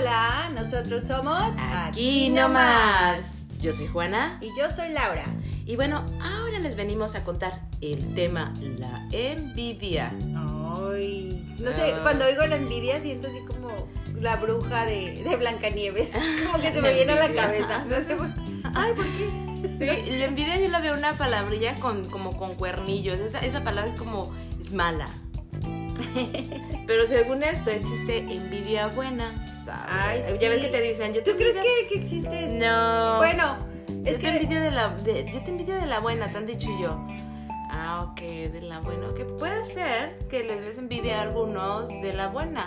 Hola, 0.00 0.48
nosotros 0.54 1.04
somos 1.04 1.54
Aquí 1.58 2.30
nomás. 2.30 3.36
Yo 3.60 3.70
soy 3.70 3.86
Juana. 3.86 4.38
Y 4.40 4.48
yo 4.58 4.70
soy 4.70 4.88
Laura. 4.94 5.24
Y 5.66 5.76
bueno, 5.76 6.06
ahora 6.22 6.58
les 6.58 6.74
venimos 6.74 7.14
a 7.16 7.22
contar 7.22 7.60
el 7.82 8.14
tema, 8.14 8.54
la 8.78 9.06
envidia. 9.12 10.10
Ay, 10.88 11.46
no 11.58 11.70
sé, 11.72 11.92
Ah. 11.94 11.98
cuando 12.02 12.24
oigo 12.24 12.46
la 12.46 12.56
envidia 12.56 12.98
siento 13.02 13.28
así 13.28 13.40
como 13.46 13.68
la 14.18 14.36
bruja 14.36 14.86
de, 14.86 15.22
de 15.22 15.36
Blancanieves. 15.36 16.12
Como 16.50 16.62
que 16.62 16.72
se 16.72 16.80
me 16.80 16.94
viene 16.94 17.12
a 17.12 17.28
la 17.28 17.34
cabeza. 17.34 17.84
No 17.84 17.96
sé 17.96 18.16
por- 18.16 18.32
Ay, 18.74 18.92
¿por 18.96 19.04
qué? 19.04 20.02
Sí, 20.06 20.16
la 20.18 20.24
envidia 20.24 20.58
yo 20.58 20.68
la 20.68 20.80
veo 20.80 20.94
una 20.94 21.12
palabrilla 21.12 21.74
con, 21.74 22.06
como 22.06 22.34
con 22.38 22.54
cuernillos. 22.54 23.18
Esa, 23.18 23.40
esa 23.40 23.62
palabra 23.62 23.92
es 23.92 23.98
como, 23.98 24.34
es 24.58 24.72
mala. 24.72 25.06
Pero 26.86 27.06
según 27.06 27.42
esto, 27.42 27.70
existe 27.70 28.18
envidia 28.18 28.88
buena. 28.88 29.32
¿sabes? 29.46 30.26
Ay, 30.26 30.38
Ya 30.40 30.48
ves 30.48 30.60
sí. 30.60 30.66
que 30.66 30.72
te 30.72 30.80
dicen, 30.82 31.12
yo 31.14 31.22
te 31.22 31.30
¿Tú 31.32 31.36
crees 31.36 31.56
que, 31.56 31.88
que 31.88 31.94
existe 32.00 32.44
eso? 32.46 32.64
No. 32.66 33.16
Bueno, 33.18 33.58
es 34.04 34.18
yo 34.18 34.22
que 34.24 34.30
te 34.32 34.42
envidio 34.42 34.60
de 34.60 34.70
la, 34.70 34.88
de- 34.88 35.30
yo 35.32 35.40
te 35.42 35.50
envidio 35.50 35.74
de 35.76 35.86
la 35.86 36.00
buena, 36.00 36.30
te 36.30 36.36
han 36.38 36.46
dicho 36.46 36.68
yo. 36.80 36.98
Ah, 37.72 38.08
ok, 38.10 38.20
de 38.20 38.60
la 38.62 38.80
buena. 38.80 39.08
Que 39.14 39.24
puede 39.24 39.64
ser 39.64 40.18
que 40.28 40.42
les 40.44 40.62
des 40.64 40.78
envidia 40.78 41.18
a 41.20 41.22
algunos 41.22 41.88
de 41.88 42.12
la 42.12 42.28
buena. 42.28 42.66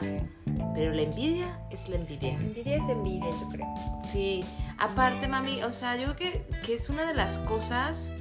Pero 0.75 0.93
la 0.93 1.01
envidia 1.03 1.59
es 1.69 1.87
la 1.89 1.97
envidia. 1.97 2.31
envidia 2.33 2.77
es 2.77 2.89
envidia, 2.89 3.29
yo 3.29 3.49
creo. 3.49 3.67
Sí, 4.03 4.43
aparte, 4.79 5.27
mami, 5.27 5.61
o 5.63 5.71
sea, 5.71 5.97
yo 5.97 6.15
creo 6.15 6.15
que, 6.15 6.45
que 6.65 6.73
es 6.73 6.89
una 6.89 7.05
de 7.05 7.13
las 7.13 7.37
cosas 7.39 8.13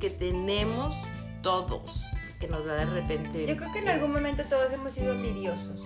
que 0.00 0.10
tenemos 0.10 0.96
todos, 1.42 2.04
que 2.40 2.48
nos 2.48 2.64
da 2.66 2.74
de 2.76 2.86
repente. 2.86 3.46
Yo 3.46 3.56
creo 3.56 3.72
que 3.72 3.78
en 3.80 3.88
algún 3.88 4.12
momento 4.12 4.42
todos 4.48 4.72
hemos 4.72 4.92
sido 4.92 5.14
envidiosos 5.14 5.80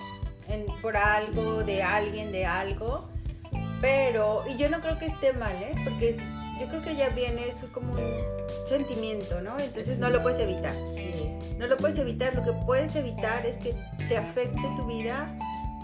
en- 0.49 0.67
por 0.83 0.97
algo, 0.97 1.63
de 1.63 1.83
alguien, 1.83 2.33
de 2.33 2.47
algo. 2.47 3.09
Pero, 3.81 4.43
y 4.49 4.57
yo 4.57 4.69
no 4.69 4.81
creo 4.81 4.99
que 4.99 5.07
esté 5.07 5.33
mal, 5.33 5.55
¿eh? 5.63 5.73
Porque 5.85 6.09
es- 6.11 6.19
yo 6.61 6.67
creo 6.69 6.83
que 6.83 6.97
ya 6.97 7.11
viene 7.11 7.47
eso 7.49 7.69
como 7.73 7.93
un 7.93 8.11
sentimiento, 8.67 9.41
¿no? 9.41 9.59
Entonces 9.59 9.95
Sí. 9.97 10.01
no 10.01 10.11
lo 10.11 10.23
puedes 10.23 10.39
evitar. 10.41 10.75
Sí, 10.91 11.13
No 11.59 11.67
lo 11.67 11.77
puedes 11.77 11.99
evitar. 11.99 12.37
Lo 12.37 12.45
que 12.45 12.53
puedes 12.53 12.95
evitar 12.95 13.45
es 13.45 13.59
que 13.59 13.75
te 14.09 14.17
afecte 14.17 14.61
tu 14.77 14.87
vida 14.87 15.37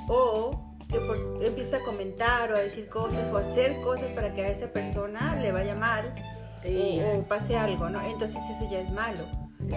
o 0.08 0.52
que 0.88 1.00
por- 1.00 1.40
empieces 1.44 1.74
a 1.74 1.84
comentar 1.84 2.52
o 2.52 2.56
a 2.56 2.60
decir 2.60 2.88
cosas 2.88 3.28
o 3.28 3.36
a 3.38 3.40
hacer 3.40 3.80
cosas 3.82 4.10
para 4.12 4.32
que 4.34 4.44
a 4.44 4.48
esa 4.50 4.68
persona 4.68 5.34
le 5.34 5.50
vaya 5.50 5.74
mal 5.74 6.04
sí. 6.62 7.00
o, 7.04 7.18
o 7.18 7.22
pase 7.24 7.56
algo, 7.56 7.88
¿no? 7.90 8.00
Entonces 8.06 8.36
eso 8.54 8.68
ya 8.70 8.78
es 8.78 8.90
malo. 8.92 9.24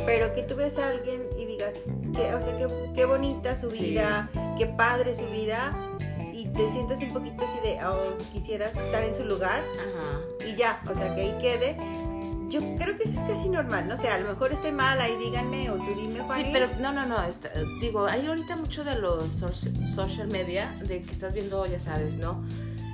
Pero 0.06 0.34
que 0.34 0.44
tú 0.44 0.56
veas 0.56 0.78
a 0.78 0.90
alguien 0.90 1.24
y 1.40 1.46
digas, 1.46 1.74
que, 2.14 2.34
o 2.36 2.42
sea, 2.44 2.68
qué, 2.94 3.06
bonita 3.06 3.56
su 3.56 3.72
Sí. 3.72 3.90
vida, 3.92 4.30
qué 4.58 4.66
padre 4.68 5.16
su 5.16 5.26
vida, 5.28 5.72
y 6.34 6.46
te 6.50 6.72
sientas 6.72 7.02
un 7.02 7.14
poquito 7.14 7.46
así 7.46 7.58
de, 7.64 7.80
oh, 7.86 8.18
quisieras 8.32 8.76
estar 8.76 9.04
en 9.04 9.14
su 9.14 9.24
lugar, 9.26 9.62
Ajá. 9.62 10.46
y 10.48 10.56
ya, 10.56 10.82
o 10.90 10.94
sea, 10.94 11.14
que 11.16 11.22
ahí 11.22 11.36
quede. 11.42 11.78
Yo 12.50 12.60
creo 12.78 12.96
que 12.96 13.04
eso 13.04 13.20
es 13.20 13.26
casi 13.30 13.50
normal, 13.50 13.88
no 13.90 13.98
sé, 13.98 14.08
a 14.10 14.18
lo 14.20 14.30
mejor 14.30 14.54
estoy 14.54 14.72
mal, 14.72 15.02
ahí 15.02 15.18
díganme, 15.18 15.70
o 15.70 15.76
tú 15.76 15.94
dime, 16.00 16.22
Juan. 16.22 16.42
Sí, 16.46 16.50
pero 16.54 16.68
no, 16.80 16.94
no, 16.94 17.06
no. 17.06 17.22
está- 17.24 17.52
digo, 17.82 18.06
hay 18.06 18.26
ahorita 18.26 18.56
mucho 18.56 18.84
de 18.86 18.96
los 19.00 19.42
soci- 19.42 19.86
social 19.86 20.28
media, 20.28 20.74
de 20.86 21.02
que 21.02 21.12
estás 21.12 21.34
viendo, 21.34 21.66
ya 21.66 21.80
sabes, 21.80 22.16
¿no? 22.18 22.44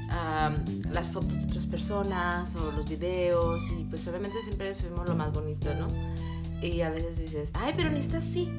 Am, 0.10 0.56
las 0.92 1.10
fotos 1.12 1.34
de 1.40 1.46
otras 1.46 1.66
personas 1.66 2.56
o 2.56 2.72
los 2.72 2.88
videos 2.88 3.64
y 3.72 3.84
pues 3.86 4.08
obviamente 4.08 4.38
siempre 4.44 4.74
subimos 4.76 5.08
lo 5.10 5.16
más 5.16 5.32
bonito, 5.34 5.74
¿no? 5.74 5.88
Y 6.64 6.82
a 6.82 6.90
veces 6.90 7.18
dices, 7.20 7.52
ay, 7.54 7.74
pero 7.76 7.90
ni 7.90 8.00
está 8.00 8.18
así. 8.20 8.50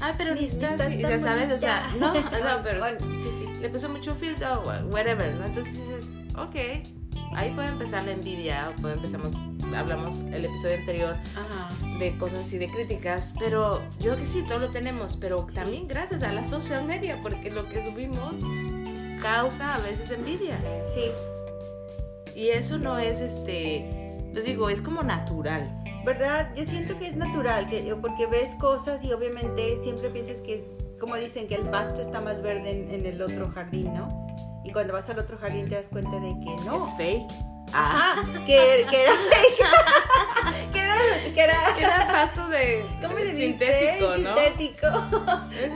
Ay, 0.00 0.14
pero 0.16 0.34
ni, 0.34 0.44
está 0.44 0.74
así. 0.74 0.98
Ya 0.98 1.18
sabes, 1.18 1.52
o 1.52 1.56
sea, 1.56 1.90
no, 1.98 2.14
no, 2.14 2.62
pero 2.62 2.78
Bueno, 2.80 2.98
sí, 3.00 3.30
sí. 3.38 3.60
le 3.60 3.68
puso 3.68 3.88
mucho 3.88 4.14
filtro 4.14 4.62
whatever, 4.90 5.34
¿no? 5.34 5.44
Entonces 5.46 5.74
dices, 5.74 6.12
ok, 6.36 6.56
ahí 7.34 7.50
puede 7.54 7.68
empezar 7.68 8.04
la 8.04 8.12
envidia, 8.12 8.72
o 8.76 8.80
puede 8.80 8.94
empezamos, 8.94 9.34
hablamos 9.76 10.20
el 10.32 10.44
episodio 10.44 10.78
anterior 10.78 11.16
Ajá. 11.36 11.70
de 11.98 12.16
cosas 12.18 12.40
así 12.46 12.56
de 12.58 12.68
críticas, 12.70 13.34
pero 13.38 13.80
yo 13.98 14.12
creo 14.12 14.16
que 14.16 14.26
sí, 14.26 14.42
todo 14.48 14.58
lo 14.58 14.68
tenemos, 14.70 15.16
pero 15.18 15.46
también 15.54 15.86
gracias 15.86 16.22
a 16.22 16.32
la 16.32 16.44
social 16.44 16.84
media, 16.86 17.18
porque 17.22 17.50
lo 17.50 17.68
que 17.68 17.82
subimos 17.82 18.36
causa 19.22 19.74
a 19.74 19.78
veces 19.80 20.10
envidias. 20.10 20.64
Sí, 20.94 21.10
Y 22.34 22.48
eso 22.48 22.78
no 22.78 22.98
es 22.98 23.20
este, 23.20 24.16
pues 24.32 24.44
digo, 24.46 24.70
es 24.70 24.80
como 24.80 25.02
natural. 25.02 25.79
¿Verdad? 26.04 26.50
Yo 26.54 26.64
siento 26.64 26.98
que 26.98 27.08
es 27.08 27.16
natural, 27.16 27.68
que, 27.68 27.94
porque 28.00 28.26
ves 28.26 28.54
cosas 28.56 29.04
y 29.04 29.12
obviamente 29.12 29.76
siempre 29.82 30.10
piensas 30.10 30.40
que, 30.40 30.64
como 30.98 31.16
dicen, 31.16 31.48
que 31.48 31.54
el 31.56 31.68
pasto 31.68 32.00
está 32.00 32.20
más 32.20 32.42
verde 32.42 32.70
en, 32.70 32.90
en 32.90 33.06
el 33.06 33.22
otro 33.22 33.50
jardín, 33.50 33.92
¿no? 33.94 34.08
Y 34.64 34.72
cuando 34.72 34.92
vas 34.92 35.08
al 35.08 35.18
otro 35.18 35.38
jardín 35.38 35.68
te 35.68 35.74
das 35.76 35.88
cuenta 35.88 36.18
de 36.20 36.34
que 36.44 36.56
no. 36.64 36.76
Es 36.76 36.94
fake. 36.96 37.32
Ah, 37.72 38.22
que, 38.46 38.86
que 38.90 39.02
era 39.02 39.12
fake. 39.12 40.72
que 40.72 40.80
era, 40.80 40.96
que 41.34 41.40
era, 41.40 41.78
era 41.78 42.06
pasto 42.06 42.48
de 42.48 42.84
¿cómo 43.00 43.16
se 43.18 43.32
dice? 43.32 43.36
sintético, 43.36 44.16
¿no? 44.18 44.36
Sintético. 44.36 44.86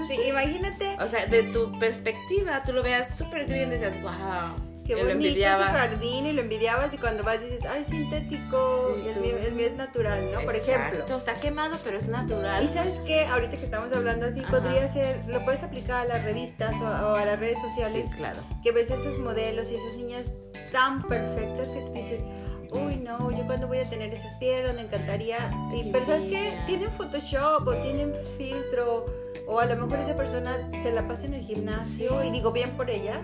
Sí, 0.09 0.29
imagínate 0.29 0.97
O 1.01 1.07
sea, 1.07 1.27
de 1.27 1.45
tu 1.45 1.79
perspectiva, 1.79 2.63
tú 2.65 2.73
lo 2.73 2.83
veas 2.83 3.17
súper 3.17 3.47
bien 3.47 3.71
y 3.71 3.75
dices, 3.77 4.01
wow. 4.03 4.74
Qué 4.85 4.95
bonito 4.97 5.35
su 5.57 5.63
jardín 5.63 6.27
y 6.27 6.33
lo 6.33 6.43
envidiabas 6.43 6.93
y 6.95 6.99
cuando 6.99 7.23
vas 7.23 7.41
dices, 7.41 7.65
ay, 7.65 7.85
sintético, 7.85 8.95
Sí, 8.97 9.03
y 9.05 9.09
el 9.09 9.21
mío, 9.21 9.37
el 9.45 9.55
mío 9.55 9.67
es 9.67 9.75
natural, 9.75 10.31
¿no? 10.33 10.41
Por 10.41 10.55
ejemplo. 10.55 11.01
Exacto, 11.01 11.17
Está 11.19 11.35
quemado, 11.35 11.77
pero 11.83 11.99
es 11.99 12.09
natural. 12.09 12.63
Y 12.65 12.69
sabes 12.69 12.99
qué, 13.07 13.25
ahorita 13.27 13.57
que 13.57 13.65
estamos 13.65 13.93
hablando 13.93 14.27
así, 14.27 14.41
Ajá. 14.41 14.51
podría 14.61 14.89
ser, 14.89 15.25
lo 15.27 15.45
puedes 15.45 15.63
aplicar 15.63 16.03
a 16.03 16.05
las 16.05 16.25
revistas 16.25 16.81
o 16.81 16.87
a, 16.87 17.13
o 17.13 17.15
a 17.17 17.25
las 17.25 17.39
redes 17.39 17.61
sociales, 17.61 18.09
Sí, 18.11 18.17
claro. 18.17 18.39
que 18.63 18.73
ves 18.73 18.91
esos 18.91 19.19
modelos 19.19 19.71
y 19.71 19.77
esas 19.77 19.95
niñas 19.95 20.33
tan 20.73 21.07
perfectas 21.07 21.69
que 21.69 21.81
te 21.81 21.93
dices, 21.93 22.25
uy 22.73 22.97
no, 22.97 23.31
yo 23.31 23.45
cuando 23.47 23.69
voy 23.69 23.79
a 23.79 23.85
tener 23.89 24.13
esas 24.13 24.35
piernas 24.35 24.75
me 24.75 24.83
encantaría. 24.83 25.51
Y, 25.75 25.91
pero 25.93 26.05
sabes 26.05 26.23
envidia. 26.25 26.67
tienen 26.67 26.91
Photoshop 26.93 27.67
o 27.69 27.75
tienen 27.77 28.13
filtro 28.37 29.07
o 29.47 29.61
a 29.61 29.67
lo 29.67 29.77
mejor 29.77 29.99
esa 30.01 30.17
persona 30.17 30.57
se 30.83 30.91
la 30.91 31.07
pasa 31.07 31.27
en 31.27 31.35
el 31.35 31.43
gimnasio 31.45 32.25
y 32.25 32.31
digo 32.31 32.51
bien 32.53 32.71
por 32.77 32.91
ellas. 32.91 33.21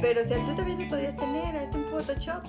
Pero, 0.00 0.22
o 0.22 0.24
sea, 0.24 0.38
tú 0.44 0.54
también 0.54 0.78
te 0.78 0.86
podrías 0.86 1.16
tener, 1.16 1.56
hazte 1.56 1.76
un 1.76 1.84
Photoshop, 1.86 2.42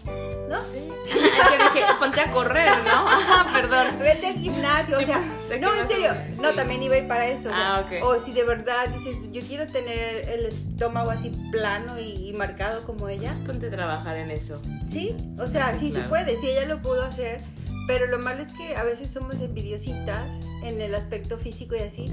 ¿no? 0.50 0.62
Sí. 0.72 0.88
Yo 1.10 1.74
dije, 1.74 1.86
ponte 2.00 2.22
a 2.22 2.32
correr, 2.32 2.70
¿no? 2.86 3.08
Ajá, 3.08 3.48
perdón. 3.54 3.88
Vete 4.00 4.28
al 4.28 4.36
gimnasio, 4.36 4.98
o 4.98 5.00
Sí, 5.00 5.06
sea, 5.06 5.20
no, 5.62 5.76
en 5.76 5.88
serio, 5.88 6.12
menos, 6.14 6.38
no, 6.40 6.50
sí. 6.52 6.56
también 6.56 6.84
iba 6.84 6.96
a 6.96 6.98
ir 7.00 7.08
para 7.08 7.28
eso. 7.28 7.50
Ah, 7.52 7.84
ok. 7.86 8.04
O 8.06 8.20
si 8.20 8.34
de 8.34 8.44
verdad 8.44 8.88
dices, 8.90 9.32
yo 9.32 9.42
quiero 9.42 9.66
tener 9.68 10.30
el 10.30 10.46
estómago 10.46 11.10
así 11.12 11.30
plano 11.52 12.00
y, 12.00 12.30
y 12.30 12.34
marcado 12.34 12.84
como 12.84 13.10
ella, 13.10 13.30
Pues 13.30 13.48
ponte 13.48 13.68
a 13.68 13.72
trabajar 13.72 14.18
en 14.18 14.32
eso. 14.32 14.62
sí, 14.88 15.16
o 15.40 15.48
sea, 15.48 15.72
sí, 15.74 15.80
Sí, 15.80 15.88
se 15.88 15.94
claro. 15.96 16.10
puede, 16.10 16.40
sí, 16.40 16.50
ella 16.50 16.66
lo 16.66 16.82
pudo 16.82 17.04
hacer, 17.04 17.42
pero 17.88 18.06
lo 18.06 18.20
malo 18.20 18.42
es 18.44 18.50
que 18.54 18.76
a 18.76 18.84
veces 18.84 19.10
somos 19.12 19.36
envidiositas 19.42 20.30
en 20.64 20.82
el 20.82 20.94
aspecto 20.94 21.38
físico 21.38 21.76
y 21.76 21.80
así, 21.80 22.12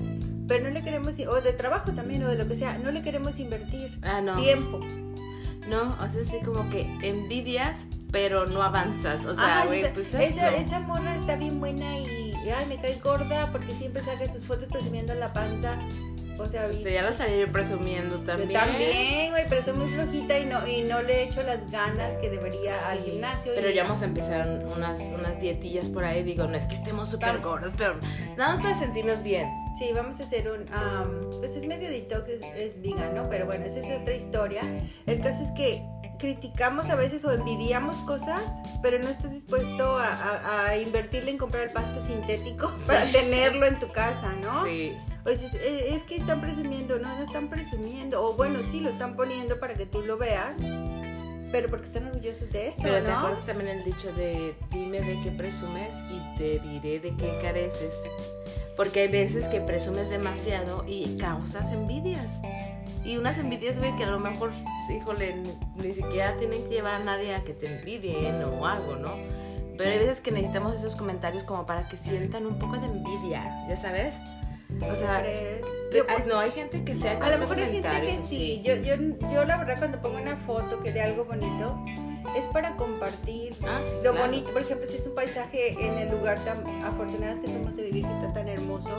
pero 0.48 0.64
no 0.64 0.70
le 0.70 0.82
queremos, 0.82 1.14
o 1.28 1.40
de 1.40 1.52
trabajo 1.52 1.90
también, 1.92 2.22
o 2.24 2.28
de 2.28 2.36
lo 2.36 2.46
que 2.48 2.54
sea, 2.54 2.78
no 2.78 2.90
le 2.92 3.02
queremos 3.02 3.38
invertir 3.40 3.98
Ah, 4.02 4.20
no. 4.20 4.36
tiempo. 4.40 4.80
No, 5.68 5.96
o 6.00 6.08
sea, 6.08 6.24
sí 6.24 6.38
como 6.44 6.70
que 6.70 6.82
envidias, 7.02 7.88
pero 8.12 8.46
no 8.46 8.62
avanzas. 8.62 9.24
O 9.24 9.34
sea, 9.34 9.64
güey, 9.66 9.82
esa, 9.82 9.92
pues 9.92 10.14
esa, 10.14 10.56
esa 10.56 10.80
morra 10.80 11.16
está 11.16 11.36
bien 11.36 11.58
buena 11.58 11.98
y, 11.98 12.34
y, 12.44 12.50
ay, 12.50 12.66
me 12.66 12.78
cae 12.78 12.98
gorda 13.02 13.50
porque 13.50 13.74
siempre 13.74 14.02
saca 14.02 14.30
sus 14.30 14.44
fotos 14.44 14.68
presumiendo 14.68 15.14
la 15.14 15.32
panza. 15.32 15.76
O 16.38 16.46
sea, 16.46 16.66
Este, 16.66 16.92
ya 16.92 17.02
lo 17.02 17.08
estaría 17.08 17.46
presumiendo 17.46 18.18
Yo 18.18 18.24
también. 18.24 18.52
también, 18.52 19.30
güey, 19.30 19.44
pero 19.48 19.64
soy 19.64 19.72
muy 19.74 19.92
flojita 19.92 20.38
y 20.38 20.44
no, 20.46 20.66
y 20.66 20.82
no 20.82 21.02
le 21.02 21.22
echo 21.24 21.42
las 21.42 21.70
ganas 21.70 22.14
que 22.14 22.28
debería 22.30 22.74
al 22.90 22.98
Sí, 22.98 23.10
gimnasio. 23.12 23.52
Pero 23.54 23.70
y- 23.70 23.74
ya 23.74 23.82
vamos 23.84 24.02
a 24.02 24.04
empezar 24.04 24.46
unas, 24.76 25.00
unas 25.18 25.40
dietillas 25.40 25.88
por 25.88 26.04
ahí. 26.04 26.22
Digo, 26.22 26.46
no 26.46 26.56
es 26.56 26.64
que 26.66 26.74
estemos 26.74 27.08
súper 27.10 27.40
gordas, 27.40 27.72
pero 27.76 27.96
nada 28.36 28.52
más 28.52 28.60
para 28.60 28.74
sentirnos 28.74 29.22
bien. 29.22 29.48
Sí, 29.78 29.90
vamos 29.94 30.20
a 30.20 30.22
hacer 30.24 30.50
un... 30.50 30.66
am, 30.72 31.28
pues 31.38 31.54
es 31.56 31.66
medio 31.66 31.90
detox, 31.90 32.28
es, 32.30 32.42
es 32.56 32.80
vegan, 32.80 33.14
¿no? 33.14 33.28
Pero 33.28 33.44
bueno, 33.46 33.66
esa 33.66 33.78
es 33.78 33.90
otra 34.00 34.14
historia. 34.14 34.62
El 35.06 35.20
caso 35.20 35.42
es 35.42 35.50
que 35.52 35.82
criticamos 36.18 36.88
a 36.88 36.94
veces 36.96 37.22
o 37.26 37.32
envidiamos 37.32 37.96
cosas, 37.98 38.42
pero 38.82 38.98
no 38.98 39.08
estás 39.08 39.32
dispuesto 39.32 39.98
a, 39.98 40.06
a- 40.08 40.66
a 40.68 40.76
invertirle 40.78 41.30
en 41.30 41.36
comprar 41.38 41.64
el 41.64 41.70
pasto 41.70 42.00
sintético 42.00 42.72
para 42.86 43.04
tenerlo 43.12 43.66
en 43.66 43.78
tu 43.78 43.88
casa, 43.92 44.32
¿no? 44.40 44.64
Sí. 44.64 44.94
Dices, 45.26 45.54
"Eh, 45.54 45.94
es 45.94 46.02
que 46.04 46.16
están 46.16 46.40
presumiendo, 46.40 46.98
no, 46.98 47.08
no 47.16 47.22
están 47.22 47.48
presumiendo. 47.48 48.22
O 48.24 48.34
bueno, 48.34 48.62
sí 48.62 48.80
lo 48.80 48.90
están 48.90 49.16
poniendo 49.16 49.58
para 49.60 49.74
que 49.74 49.84
tú 49.86 50.00
lo 50.02 50.16
veas, 50.16 50.52
pero 51.52 51.68
porque 51.68 51.86
están 51.86 52.06
orgullosos 52.06 52.50
de 52.50 52.68
eso, 52.68 52.82
Pero 52.82 53.02
te 53.02 53.10
¿no? 53.10 53.18
acuerdas 53.18 53.46
también 53.46 53.70
el 53.70 53.84
dicho 53.84 54.12
de 54.12 54.54
dime 54.70 55.00
de 55.00 55.20
qué 55.22 55.30
presumes 55.30 55.94
y 56.10 56.38
te 56.38 56.58
diré 56.60 57.00
de 57.00 57.14
qué 57.16 57.38
careces. 57.42 58.08
Porque 58.76 59.00
hay 59.00 59.08
veces 59.08 59.48
que 59.48 59.60
presumes 59.60 60.10
demasiado 60.10 60.84
y 60.86 61.16
causas 61.16 61.72
envidias. 61.72 62.40
Y 63.04 63.16
unas 63.16 63.38
envidias, 63.38 63.78
güey, 63.78 63.94
que 63.96 64.04
a 64.04 64.10
lo 64.10 64.18
mejor, 64.18 64.50
híjole, 64.94 65.42
ni 65.76 65.92
siquiera 65.92 66.36
tienen 66.36 66.62
que 66.64 66.74
llevar 66.74 66.94
a 67.00 67.04
nadie 67.04 67.34
a 67.34 67.42
que 67.44 67.52
te 67.52 67.66
envidien 67.78 68.42
o 68.44 68.66
algo, 68.66 68.96
¿no? 68.96 69.14
Pero 69.78 69.90
hay 69.90 69.98
veces 69.98 70.20
que 70.20 70.30
necesitamos 70.30 70.74
esos 70.74 70.96
comentarios 70.96 71.44
como 71.44 71.66
para 71.66 71.88
que 71.88 71.96
sientan 71.96 72.46
un 72.46 72.58
poco 72.58 72.76
de 72.78 72.86
envidia, 72.86 73.66
¿ya 73.68 73.76
sabes? 73.76 74.14
O 74.82 74.94
sea, 74.94 75.20
¿Crees? 75.22 75.62
Yo, 75.94 76.04
no, 76.26 76.38
hay 76.38 76.50
gente 76.50 76.84
que 76.84 76.94
sea 76.94 77.12
A 77.12 77.30
lo 77.30 77.38
mejor 77.38 77.58
hay 77.58 77.72
gente 77.72 78.00
que 78.00 78.18
sí. 78.22 78.60
Yo, 78.64 78.74
yo, 78.76 78.96
yo 79.32 79.44
la 79.44 79.56
verdad 79.56 79.78
cuando 79.78 80.00
pongo 80.00 80.18
una 80.18 80.36
foto 80.36 80.80
que 80.80 80.92
de 80.92 81.00
algo 81.00 81.24
bonito, 81.24 81.82
es 82.36 82.46
para 82.46 82.76
compartir 82.76 83.54
ah, 83.66 83.80
lo 84.02 84.14
bonito. 84.14 84.52
Por 84.52 84.62
ejemplo, 84.62 84.86
si 84.86 84.96
es 84.96 85.06
un 85.06 85.14
paisaje 85.14 85.72
en 85.72 85.98
el 85.98 86.10
lugar 86.10 86.38
tan 86.44 86.66
afortunadas 86.84 87.38
que 87.38 87.48
somos 87.48 87.76
de 87.76 87.84
vivir, 87.84 88.04
que 88.04 88.12
está 88.12 88.32
tan 88.32 88.48
hermoso. 88.48 88.90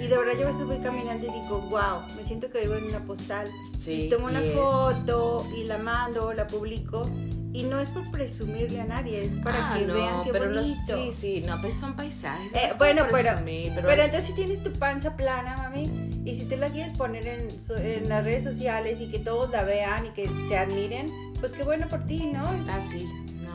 Y 0.00 0.06
de 0.06 0.18
verdad 0.18 0.34
yo 0.38 0.44
a 0.44 0.50
veces 0.50 0.64
voy 0.64 0.78
caminando 0.78 1.26
y 1.26 1.30
digo, 1.30 1.60
wow, 1.70 2.02
me 2.16 2.22
siento 2.22 2.50
que 2.50 2.60
vivo 2.60 2.74
en 2.74 2.84
una 2.84 3.04
postal. 3.04 3.50
y 3.86 4.08
tomo 4.08 4.26
una 4.26 4.42
foto 4.54 5.46
y 5.56 5.64
la 5.64 5.78
mando, 5.78 6.32
la 6.32 6.46
publico. 6.46 7.08
Y 7.58 7.64
no 7.64 7.80
es 7.80 7.88
por 7.88 8.08
presumirle 8.12 8.80
a 8.80 8.84
nadie, 8.84 9.24
es 9.24 9.40
para 9.40 9.72
ah, 9.72 9.76
que 9.76 9.84
vean 9.84 10.22
qué 10.22 10.30
pero 10.30 10.44
bonito. 10.44 10.96
sí, 10.96 11.10
sí, 11.12 11.44
no, 11.44 11.60
pero 11.60 11.74
son 11.74 11.96
paisajes. 11.96 12.54
Eh, 12.54 12.70
bueno, 12.78 13.02
pero, 13.10 13.32
pero, 13.44 14.02
entonces 14.04 14.26
si 14.26 14.32
tienes 14.34 14.62
tu 14.62 14.72
panza 14.74 15.16
plana, 15.16 15.56
mami, 15.56 16.22
y 16.24 16.38
si 16.38 16.44
tú 16.44 16.56
la 16.56 16.68
quieres 16.68 16.96
poner 16.96 17.26
en, 17.26 17.48
en 17.78 18.08
las 18.08 18.22
redes 18.22 18.44
sociales 18.44 19.00
y 19.00 19.10
que 19.10 19.18
todos 19.18 19.50
la 19.50 19.64
vean 19.64 20.06
y 20.06 20.10
que 20.10 20.30
te 20.48 20.56
admiren, 20.56 21.12
pues 21.40 21.50
qué 21.50 21.64
bueno 21.64 21.88
por 21.88 22.06
ti, 22.06 22.30
¿no? 22.32 22.48
Ah, 22.70 22.80
sí. 22.80 23.08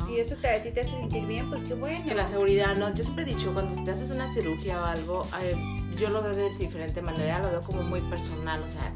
Si 0.05 0.19
eso 0.19 0.35
te, 0.35 0.50
a 0.50 0.61
ti 0.61 0.71
te 0.71 0.81
hace 0.81 0.97
sentir 0.97 1.25
bien, 1.25 1.50
pues 1.50 1.63
qué 1.63 1.73
bueno. 1.73 2.03
Que 2.03 2.13
la 2.13 2.27
seguridad, 2.27 2.75
no. 2.75 2.94
Yo 2.94 3.05
siempre 3.05 3.23
he 3.23 3.27
dicho, 3.27 3.53
cuando 3.53 3.81
te 3.85 3.91
haces 3.91 4.11
una 4.11 4.27
cirugía 4.27 4.81
o 4.81 4.83
algo, 4.83 5.25
yo 5.97 6.09
lo 6.09 6.21
veo 6.21 6.33
de 6.33 6.50
diferente 6.57 7.01
manera, 7.01 7.39
lo 7.39 7.51
veo 7.51 7.61
como 7.61 7.83
muy 7.83 8.01
personal, 8.01 8.61
o 8.63 8.67
sea, 8.67 8.91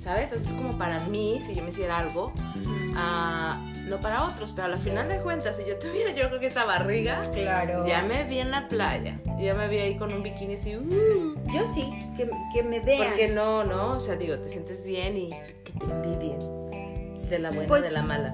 ¿sabes? 0.00 0.32
es 0.32 0.50
como 0.54 0.78
para 0.78 1.00
mí, 1.08 1.40
si 1.44 1.54
yo 1.54 1.62
me 1.62 1.68
hiciera 1.68 1.98
algo, 1.98 2.32
uh, 2.56 3.75
no 3.86 4.00
para 4.00 4.24
otros, 4.24 4.52
pero 4.52 4.72
al 4.72 4.78
final 4.78 5.08
de 5.08 5.18
cuentas, 5.18 5.56
si 5.56 5.64
yo 5.64 5.78
tuviera, 5.78 6.10
yo 6.12 6.28
creo 6.28 6.40
que 6.40 6.46
esa 6.46 6.64
barriga, 6.64 7.20
claro. 7.32 7.86
ya 7.86 8.02
me 8.02 8.24
vi 8.24 8.40
en 8.40 8.50
la 8.50 8.68
playa, 8.68 9.20
ya 9.38 9.54
me 9.54 9.68
vi 9.68 9.78
ahí 9.78 9.96
con 9.96 10.12
un 10.12 10.22
bikini 10.22 10.54
así, 10.54 10.76
uh. 10.76 11.34
Yo 11.52 11.66
sí, 11.66 11.88
que, 12.16 12.28
que 12.52 12.62
me 12.62 12.80
vean. 12.80 13.08
Porque 13.08 13.28
no, 13.28 13.64
no, 13.64 13.92
o 13.92 14.00
sea, 14.00 14.16
digo, 14.16 14.36
te 14.38 14.48
sientes 14.48 14.84
bien 14.84 15.16
y 15.16 15.30
que 15.30 15.72
te 15.78 15.84
envidien 15.84 16.38
de 17.28 17.38
la 17.38 17.50
buena 17.50 17.68
pues, 17.68 17.82
de 17.82 17.90
la 17.90 18.02
mala. 18.02 18.32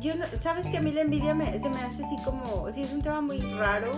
Yo 0.00 0.12
sabes 0.40 0.66
que 0.66 0.76
a 0.76 0.80
mí 0.80 0.92
la 0.92 1.00
envidia 1.00 1.34
me, 1.34 1.58
se 1.58 1.68
me 1.70 1.80
hace 1.80 2.04
así 2.04 2.16
como, 2.24 2.70
sí, 2.70 2.82
es 2.82 2.92
un 2.92 3.02
tema 3.02 3.20
muy 3.20 3.38
raro. 3.38 3.92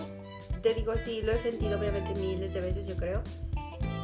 Te 0.63 0.75
digo, 0.75 0.95
sí, 0.97 1.21
lo 1.23 1.33
he 1.33 1.39
sentido 1.39 1.79
obviamente 1.79 2.15
miles 2.15 2.55
de 2.55 2.61
veces, 2.61 2.87
yo 2.87 2.97
creo. 2.97 3.23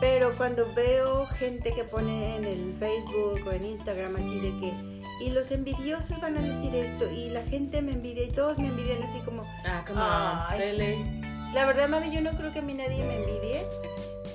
Pero 0.00 0.34
cuando 0.36 0.66
veo 0.74 1.26
gente 1.26 1.72
que 1.72 1.84
pone 1.84 2.36
en 2.36 2.44
el 2.44 2.74
Facebook 2.78 3.46
o 3.46 3.52
en 3.52 3.64
Instagram 3.64 4.16
así 4.16 4.40
de 4.40 4.56
que, 4.58 4.95
y 5.20 5.30
los 5.30 5.50
envidiosos 5.50 6.20
van 6.20 6.36
a 6.36 6.40
decir 6.40 6.74
esto, 6.74 7.10
y 7.10 7.30
la 7.30 7.42
gente 7.42 7.82
me 7.82 7.92
envidia, 7.92 8.24
y 8.24 8.30
todos 8.30 8.58
me 8.58 8.68
envidian 8.68 9.02
así 9.02 9.20
como, 9.20 9.44
ah, 9.66 9.84
como, 9.86 10.00
La 10.00 11.66
verdad, 11.66 11.88
mami, 11.88 12.10
yo 12.10 12.20
no 12.20 12.30
creo 12.32 12.52
que 12.52 12.58
a 12.58 12.62
mí 12.62 12.74
nadie 12.74 13.04
me 13.04 13.16
envidie 13.16 13.66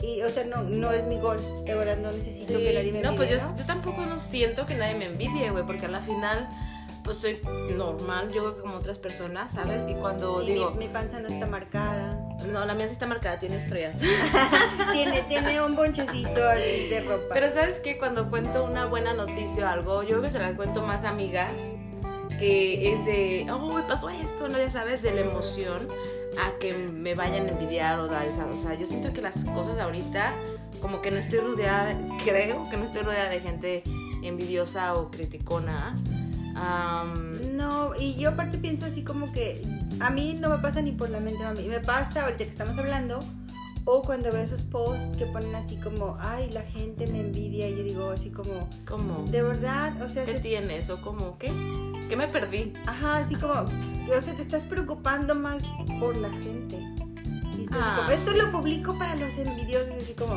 y, 0.02 0.24
o 0.24 0.30
sea, 0.32 0.46
no, 0.46 0.64
no 0.64 0.92
es 0.92 1.06
mi 1.06 1.20
gol. 1.20 1.38
De 1.64 1.76
verdad, 1.76 1.98
no 1.98 2.12
necesito 2.12 2.58
que 2.58 2.74
nadie 2.74 2.92
me 2.92 3.00
envidie. 3.00 3.04
No, 3.04 3.16
pues 3.16 3.30
yo, 3.30 3.38
yo 3.56 3.66
tampoco 3.66 4.06
no 4.06 4.20
siento 4.20 4.66
que 4.66 4.76
nadie 4.76 4.96
me 4.96 5.06
envidie, 5.06 5.52
güey, 5.52 5.64
porque 5.64 5.86
a 5.86 5.90
la 5.90 6.02
final 6.02 6.50
pues 7.04 7.18
soy 7.18 7.40
normal, 7.76 8.32
yo 8.32 8.62
como 8.62 8.76
otras 8.76 8.98
personas, 8.98 9.54
¿sabes? 9.54 9.86
Y 9.90 9.96
cuando 9.96 10.42
digo... 10.42 10.72
Mi, 10.72 10.86
mi, 10.86 10.88
panza 10.88 11.20
no 11.20 11.28
está 11.28 11.48
marcada. 11.48 12.11
No, 12.48 12.66
la 12.66 12.74
mía 12.74 12.88
sí 12.88 12.94
está 12.94 13.08
marcada, 13.08 13.40
tiene 13.40 13.58
estrellas. 13.58 14.02
tiene, 14.94 15.22
tiene 15.24 15.62
un 15.62 15.76
bonchecito 15.76 16.48
así 16.48 16.88
de 16.90 17.06
ropa. 17.08 17.34
Pero 17.34 17.52
¿sabes 17.54 17.80
qué? 17.80 17.98
Cuando 17.98 18.30
cuento 18.30 18.64
una 18.66 18.86
buena 18.86 19.14
noticia 19.14 19.66
o 19.66 19.70
algo, 19.70 20.04
yo 20.04 20.10
creo 20.10 20.22
que 20.24 20.32
se 20.32 20.40
la 20.40 20.56
cuento 20.56 20.82
más 20.82 21.04
a 21.04 21.10
amigas, 21.10 21.76
que 22.40 22.94
es 22.94 23.06
de, 23.06 23.48
oh, 23.52 23.74
me 23.74 23.84
pasó 23.84 24.10
esto, 24.10 24.50
¿no? 24.50 24.58
Ya 24.58 24.70
sabes, 24.70 25.02
de 25.02 25.14
la 25.14 25.22
emoción 25.22 25.88
a 26.40 26.58
que 26.60 26.74
me 26.74 27.16
vayan 27.16 27.48
a 27.48 27.50
envidiar 27.50 28.00
o 28.00 28.08
dar 28.08 28.26
esa. 28.26 28.46
O 28.48 28.56
sea, 28.56 28.74
yo 28.74 28.88
siento 28.88 29.14
que 29.14 29.22
las 29.22 29.46
cosas 29.46 29.78
ahorita, 29.78 30.34
como 30.82 31.02
que 31.02 31.12
no 31.12 31.18
estoy 31.18 31.40
rodeada, 31.40 31.96
creo 32.24 32.70
que 32.70 32.78
no 32.78 32.86
estoy 32.86 33.04
rodeada 33.04 33.30
de 33.30 33.40
gente 33.40 33.84
envidiosa 34.24 34.96
o 34.96 35.12
criticona. 35.12 35.96
no, 37.54 37.94
y 37.98 38.16
yo 38.16 38.30
aparte 38.30 38.58
pienso 38.58 38.86
así 38.86 39.04
como 39.04 39.32
que 39.32 39.62
a 40.02 40.10
mí 40.10 40.38
no 40.40 40.50
me 40.50 40.58
pasa 40.58 40.82
ni 40.82 40.92
por 40.92 41.10
la 41.10 41.20
mente, 41.20 41.44
mí 41.56 41.68
Me 41.68 41.80
pasa 41.80 42.24
ahorita 42.24 42.44
que 42.44 42.50
estamos 42.50 42.78
hablando, 42.78 43.20
o 43.86 44.02
cuando 44.02 44.32
veo 44.32 44.42
esos 44.42 44.64
posts 44.64 45.16
que 45.18 45.26
ponen 45.26 45.56
así 45.56 45.78
como, 45.78 46.18
ay, 46.20 46.50
la 46.52 46.62
gente 46.62 47.08
me 47.08 47.20
envidia, 47.20 47.70
y 47.70 47.78
yo 47.78 47.84
digo 47.84 48.10
así 48.10 48.30
como, 48.30 48.70
¿cómo? 48.88 49.26
De 49.30 49.42
verdad, 49.42 50.00
o 50.02 50.10
sea, 50.10 50.26
¿qué 50.26 50.36
tienes? 50.36 50.90
¿O 50.90 51.02
como 51.02 51.38
qué? 51.38 51.52
¿Qué 52.10 52.16
me 52.16 52.28
perdí? 52.28 52.74
Ajá, 52.86 53.18
así 53.18 53.36
como, 53.36 53.54
o 53.54 54.22
sea, 54.22 54.34
te 54.36 54.42
estás 54.42 54.66
preocupando 54.66 55.36
más 55.36 55.64
por 56.00 56.18
la 56.18 56.30
gente. 56.30 56.78
Y 57.58 57.64
estás 57.64 57.78
como, 57.78 58.10
ah. 58.10 58.14
esto 58.14 58.32
lo 58.32 58.52
publico 58.52 58.98
para 58.98 59.16
los 59.16 59.38
envidiosos, 59.38 59.96
así 60.02 60.14
como, 60.14 60.36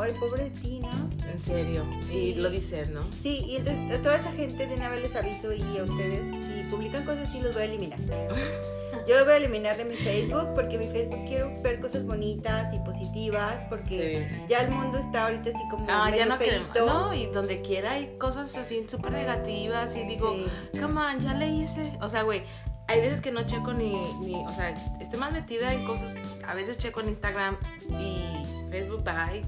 ay, 0.00 0.12
pobre 0.18 0.44
de 0.44 0.50
ti, 0.50 0.80
¿no? 0.80 0.90
En 1.30 1.40
serio, 1.40 1.84
sí, 2.06 2.34
lo 2.34 2.50
dices, 2.50 2.90
¿no? 2.90 3.00
Sí, 3.22 3.44
y 3.46 3.56
entonces 3.56 3.98
a 3.98 4.02
toda 4.02 4.16
esa 4.16 4.32
gente 4.32 4.66
de 4.66 4.74
una 4.74 4.88
vez 4.88 5.02
les 5.02 5.16
aviso 5.16 5.52
y 5.52 5.62
a 5.78 5.84
ustedes, 5.84 6.26
si 6.30 6.64
publican 6.70 7.04
cosas 7.04 7.28
así, 7.28 7.40
los 7.40 7.54
voy 7.54 7.62
a 7.62 7.64
eliminar. 7.66 7.98
Yo 9.06 9.18
lo 9.18 9.24
voy 9.24 9.34
a 9.34 9.36
eliminar 9.36 9.76
de 9.76 9.84
mi 9.84 9.96
Facebook 9.96 10.54
porque 10.54 10.78
mi 10.78 10.86
Facebook 10.86 11.24
quiero 11.26 11.60
ver 11.62 11.80
cosas 11.80 12.04
bonitas 12.04 12.72
y 12.74 12.78
positivas 12.80 13.64
porque 13.64 14.44
ya 14.48 14.60
el 14.60 14.70
mundo 14.70 14.98
está 14.98 15.24
ahorita 15.24 15.50
así 15.50 15.68
como 15.70 15.86
ah, 15.88 16.06
medio 16.06 16.18
ya 16.18 16.26
no 16.26 16.36
feito. 16.36 16.86
No, 16.86 17.14
y 17.14 17.26
donde 17.26 17.62
quiera 17.62 17.92
hay 17.92 18.16
cosas 18.18 18.56
así 18.56 18.84
súper 18.88 19.12
negativas 19.12 19.96
y 19.96 20.02
digo, 20.04 20.34
come 20.72 21.00
on, 21.00 21.20
ya 21.20 21.34
leí 21.34 21.62
ese. 21.62 21.92
O 22.00 22.08
sea, 22.08 22.22
güey, 22.22 22.42
hay 22.90 23.00
veces 23.00 23.20
que 23.20 23.30
no 23.30 23.42
checo 23.44 23.72
ni, 23.72 24.00
ni, 24.20 24.34
o 24.34 24.52
sea, 24.52 24.70
estoy 25.00 25.18
más 25.18 25.32
metida 25.32 25.72
en 25.72 25.84
cosas, 25.84 26.20
a 26.46 26.54
veces 26.54 26.76
checo 26.76 27.00
en 27.00 27.08
Instagram 27.08 27.56
y 27.88 28.44
Facebook, 28.70 29.04
bye, 29.04 29.42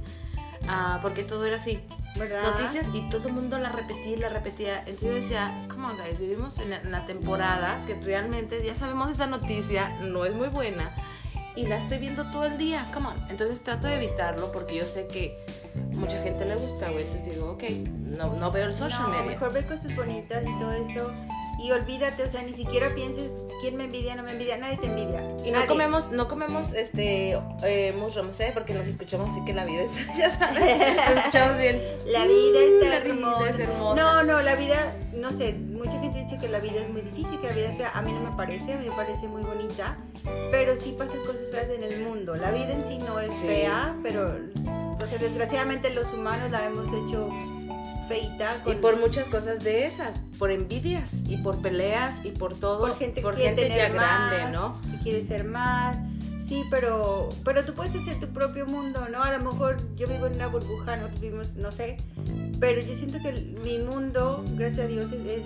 uh, 0.64 1.00
porque 1.00 1.22
todo 1.24 1.44
era 1.44 1.56
así. 1.56 1.80
Noticias 2.16 2.90
y 2.92 3.08
todo 3.08 3.28
el 3.28 3.34
mundo 3.34 3.58
la 3.58 3.70
repetía 3.70 4.12
y 4.12 4.16
la 4.16 4.28
repetía. 4.28 4.80
Entonces 4.80 5.02
yo 5.02 5.14
decía, 5.14 5.66
come 5.68 5.86
on 5.86 5.96
guys, 5.96 6.18
vivimos 6.18 6.58
en 6.58 6.90
la 6.90 7.06
temporada 7.06 7.82
que 7.86 7.94
realmente 7.94 8.62
ya 8.64 8.74
sabemos 8.74 9.10
esa 9.10 9.26
noticia, 9.26 9.88
no 10.00 10.24
es 10.26 10.34
muy 10.34 10.48
buena 10.48 10.94
y 11.54 11.66
la 11.66 11.76
estoy 11.76 11.98
viendo 11.98 12.24
todo 12.30 12.44
el 12.46 12.58
día, 12.58 12.86
come 12.92 13.08
on. 13.08 13.14
Entonces 13.30 13.62
trato 13.62 13.86
de 13.86 13.96
evitarlo 13.96 14.52
porque 14.52 14.76
yo 14.76 14.86
sé 14.86 15.06
que 15.06 15.44
mucha 15.92 16.22
gente 16.22 16.44
le 16.44 16.56
gusta, 16.56 16.90
güey. 16.90 17.04
Entonces 17.04 17.34
digo, 17.34 17.52
ok, 17.52 17.64
no, 18.16 18.34
no 18.34 18.50
veo 18.50 18.66
el 18.66 18.74
social 18.74 19.02
no, 19.02 19.08
media. 19.08 19.32
Mejor 19.32 19.52
ver 19.52 19.66
cosas 19.66 19.94
bonitas 19.96 20.44
y 20.44 20.58
todo 20.58 20.72
eso 20.72 21.10
y 21.62 21.70
olvídate, 21.70 22.24
o 22.24 22.28
sea, 22.28 22.42
ni 22.42 22.54
siquiera 22.54 22.92
pienses 22.92 23.30
quién 23.60 23.76
me 23.76 23.84
envidia, 23.84 24.16
no 24.16 24.24
me 24.24 24.32
envidia, 24.32 24.56
nadie 24.56 24.78
te 24.78 24.86
envidia. 24.86 25.22
Y 25.44 25.52
no 25.52 25.64
comemos, 25.68 26.10
no 26.10 26.26
comemos 26.26 26.72
este 26.72 27.38
eh, 27.62 27.94
mushrooms, 27.96 28.40
¿eh? 28.40 28.50
Porque 28.52 28.74
nos 28.74 28.88
escuchamos 28.88 29.30
así 29.30 29.44
que 29.44 29.52
la 29.52 29.64
vida 29.64 29.82
es, 29.82 29.94
ya 30.18 30.28
sabes, 30.28 30.58
nos 31.08 31.18
escuchamos 31.18 31.58
bien. 31.58 31.80
La 32.06 32.24
vida 32.26 32.58
es 32.58 33.06
hermosa. 33.06 33.50
es 33.50 33.58
hermosa. 33.60 34.02
No, 34.02 34.22
no, 34.24 34.42
la 34.42 34.56
vida, 34.56 34.92
no 35.12 35.30
sé, 35.30 35.52
mucha 35.52 36.00
gente 36.00 36.24
dice 36.24 36.36
que 36.36 36.48
la 36.48 36.58
vida 36.58 36.80
es 36.80 36.88
muy 36.88 37.02
difícil, 37.02 37.40
que 37.40 37.46
la 37.46 37.52
vida 37.52 37.70
es 37.70 37.76
fea. 37.76 37.92
A 37.94 38.02
mí 38.02 38.12
no 38.12 38.28
me 38.28 38.36
parece, 38.36 38.72
a 38.72 38.76
mí 38.76 38.88
me 38.88 38.96
parece 38.96 39.28
muy 39.28 39.42
bonita, 39.42 39.98
pero 40.50 40.76
sí 40.76 40.96
pasan 40.98 41.20
cosas 41.20 41.48
feas 41.52 41.70
en 41.70 41.84
el 41.84 42.00
mundo. 42.00 42.34
La 42.34 42.50
vida 42.50 42.72
en 42.72 42.84
sí 42.84 42.98
no 42.98 43.20
es 43.20 43.36
fea, 43.36 43.94
pero, 44.02 44.26
o 44.26 45.06
sea, 45.06 45.18
desgraciadamente 45.18 45.90
los 45.90 46.12
humanos 46.12 46.50
la 46.50 46.66
hemos 46.66 46.88
hecho 46.88 47.30
y 48.66 48.74
por 48.76 48.98
muchas 48.98 49.28
cosas 49.28 49.62
de 49.62 49.86
esas, 49.86 50.20
por 50.38 50.50
envidias 50.50 51.18
y 51.26 51.38
por 51.38 51.60
peleas 51.60 52.24
y 52.24 52.30
por 52.30 52.56
todo. 52.56 52.80
Por 52.80 52.96
gente, 52.96 53.22
por 53.22 53.36
gente 53.36 53.68
ya 53.68 53.88
grande, 53.88 54.52
¿no? 54.52 54.80
Que 54.82 54.98
quiere 54.98 55.22
ser 55.22 55.44
más. 55.44 55.96
Sí, 56.46 56.64
pero, 56.70 57.30
pero 57.44 57.64
tú 57.64 57.74
puedes 57.74 57.94
hacer 57.94 58.20
tu 58.20 58.26
propio 58.26 58.66
mundo, 58.66 59.08
¿no? 59.10 59.22
A 59.22 59.36
lo 59.36 59.50
mejor 59.50 59.76
yo 59.96 60.06
vivo 60.06 60.26
en 60.26 60.34
una 60.34 60.48
burbuja, 60.48 60.96
nosotros 60.96 61.20
vivimos, 61.20 61.56
no 61.56 61.72
sé, 61.72 61.96
pero 62.60 62.80
yo 62.80 62.94
siento 62.94 63.18
que 63.22 63.32
mi 63.64 63.78
mundo, 63.78 64.44
gracias 64.56 64.86
a 64.86 64.88
Dios, 64.88 65.12
es, 65.12 65.44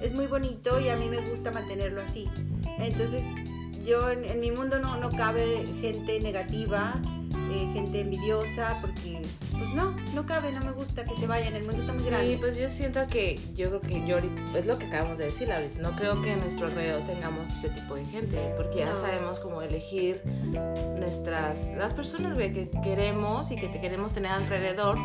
es, 0.00 0.14
muy 0.14 0.26
bonito 0.26 0.80
y 0.80 0.88
a 0.88 0.96
mí 0.96 1.08
me 1.10 1.20
gusta 1.28 1.50
mantenerlo 1.50 2.00
así. 2.00 2.26
Entonces, 2.78 3.22
yo 3.84 4.10
en, 4.10 4.24
en 4.24 4.40
mi 4.40 4.50
mundo 4.50 4.78
no, 4.78 4.96
no 4.96 5.10
cabe 5.10 5.66
gente 5.82 6.20
negativa, 6.20 7.02
eh, 7.50 7.70
gente 7.72 8.00
envidiosa, 8.00 8.78
porque 8.80 9.22
pues 9.58 9.70
no, 9.74 9.96
no 10.14 10.26
cabe, 10.26 10.52
no 10.52 10.60
me 10.60 10.72
gusta 10.72 11.04
que 11.04 11.16
se 11.16 11.26
vayan, 11.26 11.54
el 11.54 11.64
mundo 11.64 11.80
está 11.80 11.92
muy 11.92 12.04
grande. 12.04 12.32
Sí, 12.32 12.36
pues 12.38 12.56
yo 12.56 12.70
siento 12.70 13.06
que, 13.06 13.40
yo 13.54 13.68
creo 13.68 13.80
que 13.80 14.06
yo 14.06 14.18
es 14.18 14.66
lo 14.66 14.78
que 14.78 14.86
acabamos 14.86 15.18
de 15.18 15.26
decir, 15.26 15.48
Lauris, 15.48 15.78
no 15.78 15.94
creo 15.96 16.20
que 16.22 16.32
en 16.32 16.40
nuestro 16.40 16.66
alrededor 16.66 17.02
tengamos 17.06 17.52
ese 17.52 17.68
tipo 17.70 17.94
de 17.94 18.04
gente, 18.06 18.38
porque 18.56 18.78
ya 18.78 18.96
sabemos 18.96 19.40
cómo 19.40 19.62
elegir 19.62 20.22
nuestras, 20.98 21.70
las 21.76 21.94
personas 21.94 22.36
que 22.36 22.70
queremos 22.82 23.50
y 23.50 23.56
que 23.56 23.68
te 23.68 23.80
queremos 23.80 24.12
tener 24.12 24.32
alrededor 24.32 24.98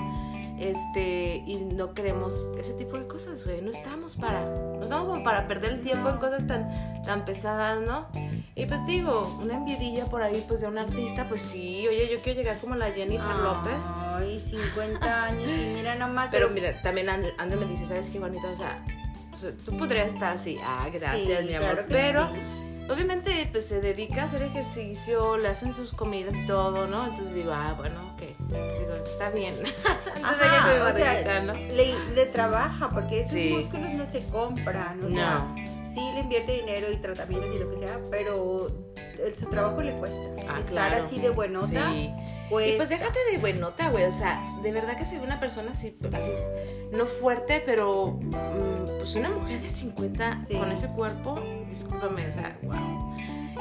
este, 0.61 1.43
y 1.47 1.55
no 1.73 1.93
queremos 1.93 2.51
ese 2.57 2.73
tipo 2.73 2.97
de 2.97 3.07
cosas, 3.07 3.43
güey. 3.45 3.61
No 3.61 3.71
estamos 3.71 4.15
para, 4.15 4.45
no 4.45 4.81
estamos 4.81 5.07
como 5.07 5.23
para 5.23 5.47
perder 5.47 5.73
el 5.73 5.81
tiempo 5.81 6.09
en 6.09 6.17
cosas 6.17 6.45
tan, 6.45 7.01
tan 7.03 7.25
pesadas, 7.25 7.81
¿no? 7.81 8.07
Y 8.53 8.65
pues 8.65 8.85
digo, 8.85 9.39
una 9.41 9.55
envidia 9.55 10.05
por 10.05 10.21
ahí, 10.21 10.43
pues 10.47 10.61
de 10.61 10.67
un 10.67 10.77
artista, 10.77 11.27
pues 11.29 11.41
sí, 11.41 11.87
oye, 11.87 12.09
yo 12.11 12.19
quiero 12.19 12.41
llegar 12.41 12.57
como 12.59 12.75
la 12.75 12.91
Jennifer 12.91 13.35
López. 13.37 13.85
Ay, 13.95 14.41
50 14.41 15.23
años 15.25 15.49
y 15.49 15.73
mira 15.73 15.95
nomás. 15.95 16.27
Pero, 16.31 16.49
mira, 16.49 16.81
también 16.81 17.09
Andrew, 17.09 17.59
me 17.59 17.65
dice, 17.65 17.85
¿sabes 17.85 18.09
qué 18.09 18.19
bonito? 18.19 18.47
O 18.51 18.55
sea, 18.55 18.83
tú 19.65 19.77
podrías 19.77 20.13
estar 20.13 20.33
así, 20.35 20.57
ah, 20.63 20.89
gracias, 20.91 21.45
mi 21.45 21.53
amor, 21.55 21.85
pero... 21.87 22.29
Obviamente, 22.89 23.47
pues 23.53 23.67
se 23.67 23.79
dedica 23.79 24.23
a 24.23 24.25
hacer 24.25 24.41
ejercicio, 24.41 25.37
le 25.37 25.47
hacen 25.47 25.71
sus 25.71 25.93
comidas 25.93 26.33
y 26.35 26.45
todo, 26.45 26.87
¿no? 26.87 27.05
Entonces 27.05 27.33
digo, 27.33 27.53
ah, 27.53 27.73
bueno, 27.77 27.95
ok 28.13 28.21
Digo, 28.51 28.95
está 29.01 29.29
bien. 29.29 29.55
Ajá, 30.23 30.85
o 30.87 30.91
sea, 30.91 31.41
le, 31.53 31.95
le, 32.13 32.25
trabaja 32.25 32.89
porque 32.89 33.21
esos 33.21 33.39
músculos 33.51 33.91
no 33.93 34.05
se 34.05 34.25
compran. 34.27 34.99
O 35.03 35.09
no. 35.09 35.11
Sea, 35.11 35.47
sí 35.93 36.01
le 36.13 36.21
invierte 36.21 36.53
dinero 36.53 36.91
y 36.91 36.97
tratamientos 36.97 37.51
y 37.53 37.59
lo 37.59 37.69
que 37.71 37.77
sea, 37.77 37.99
pero 38.09 38.67
su 39.37 39.45
trabajo 39.47 39.81
le 39.81 39.93
cuesta. 39.93 40.23
Ah, 40.49 40.59
Estar 40.59 40.93
así 40.93 41.19
de 41.19 41.29
buenota. 41.29 41.91
Sí. 41.91 42.11
Y 42.49 42.75
pues 42.75 42.89
déjate 42.89 43.19
de 43.31 43.37
buenota, 43.37 43.89
güey. 43.89 44.05
O 44.05 44.11
sea, 44.11 44.43
de 44.61 44.71
verdad 44.71 44.97
que 44.97 45.05
se 45.05 45.17
ve 45.17 45.23
una 45.23 45.39
persona 45.39 45.71
así, 45.71 45.97
así 46.13 46.31
no 46.91 47.05
fuerte, 47.05 47.61
pero 47.65 48.19
mm, 48.21 48.97
pues 48.97 49.15
una 49.15 49.29
mujer 49.29 49.61
de 49.61 49.69
50 49.69 50.37
con 50.59 50.71
ese 50.71 50.87
cuerpo, 50.89 51.39
discúlpame, 51.69 52.27
o 52.27 52.31
sea, 52.31 52.57
wow. 52.63 53.15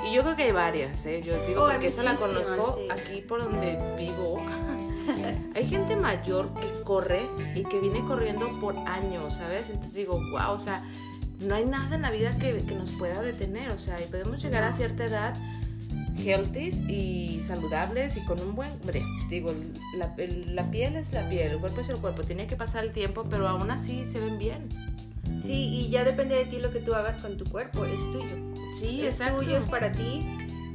Y 0.05 0.15
yo 0.15 0.23
creo 0.23 0.35
que 0.35 0.45
hay 0.45 0.53
varias, 0.53 1.05
¿eh? 1.07 1.21
Yo 1.23 1.35
digo, 1.47 1.69
porque 1.71 1.89
esta 1.89 2.03
la 2.03 2.15
conozco 2.15 2.79
aquí 2.91 3.21
por 3.21 3.43
donde 3.43 3.79
vivo. 3.97 4.43
hay 5.55 5.69
gente 5.69 5.95
mayor 5.95 6.53
que 6.55 6.83
corre 6.83 7.29
y 7.55 7.65
que 7.65 7.81
viene 7.81 8.01
corriendo 8.05 8.47
por 8.61 8.77
años, 8.79 9.35
¿sabes? 9.35 9.69
Entonces 9.69 9.95
digo, 9.95 10.19
wow, 10.33 10.53
o 10.53 10.59
sea, 10.59 10.83
no 11.41 11.55
hay 11.55 11.65
nada 11.65 11.97
en 11.97 12.03
la 12.03 12.11
vida 12.11 12.37
que, 12.39 12.59
que 12.59 12.75
nos 12.75 12.91
pueda 12.93 13.23
detener, 13.23 13.71
o 13.71 13.79
sea, 13.79 14.01
y 14.01 14.07
podemos 14.07 14.43
llegar 14.43 14.63
a 14.65 14.73
cierta 14.73 15.05
edad 15.05 15.35
healthy 16.19 16.69
y 16.89 17.41
saludables 17.41 18.17
y 18.17 18.25
con 18.25 18.41
un 18.41 18.55
buen, 18.55 18.71
digo, 19.29 19.55
la, 19.97 20.15
la, 20.53 20.71
piel 20.71 20.97
es 20.97 21.13
la 21.13 21.29
piel, 21.29 21.53
el 21.53 21.59
cuerpo 21.59 21.81
es 21.81 21.89
el 21.89 21.97
cuerpo, 21.97 22.23
tiene 22.23 22.47
que 22.47 22.57
pasar 22.57 22.85
el 22.85 22.93
tiempo, 22.93 23.27
pero 23.29 23.49
aún 23.49 23.71
así 23.71 24.05
se 24.05 24.21
ven 24.21 24.39
bien. 24.39 24.69
Sí, 25.43 25.53
y 25.53 25.91
ya 25.91 26.05
depende 26.05 26.35
de 26.35 26.45
ti 26.45 26.59
lo 26.59 26.71
que 26.71 26.81
tú 26.81 26.95
hagas 26.95 27.19
con 27.19 27.39
tu 27.39 27.45
cuerpo, 27.45 27.85
es 27.85 28.01
tuyo. 28.13 28.37
Sí, 28.79 29.03
es 29.07 29.19
tuyo, 29.19 29.57
es 29.57 29.65
para 29.65 29.91
ti 29.93 30.27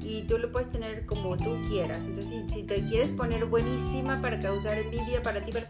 y 0.02 0.24
tú 0.24 0.38
lo 0.38 0.52
puedes 0.52 0.72
tener 0.72 1.06
como 1.06 1.38
tú 1.38 1.62
quieras. 1.68 2.04
Entonces, 2.06 2.44
si, 2.48 2.54
si 2.54 2.64
te 2.64 2.84
quieres 2.86 3.12
poner 3.12 3.46
buenísima 3.46 4.22
para 4.22 4.40
causar 4.40 4.78
envidia 4.78 5.22
para 5.22 5.46
ti, 5.46 5.52
para 5.52 5.68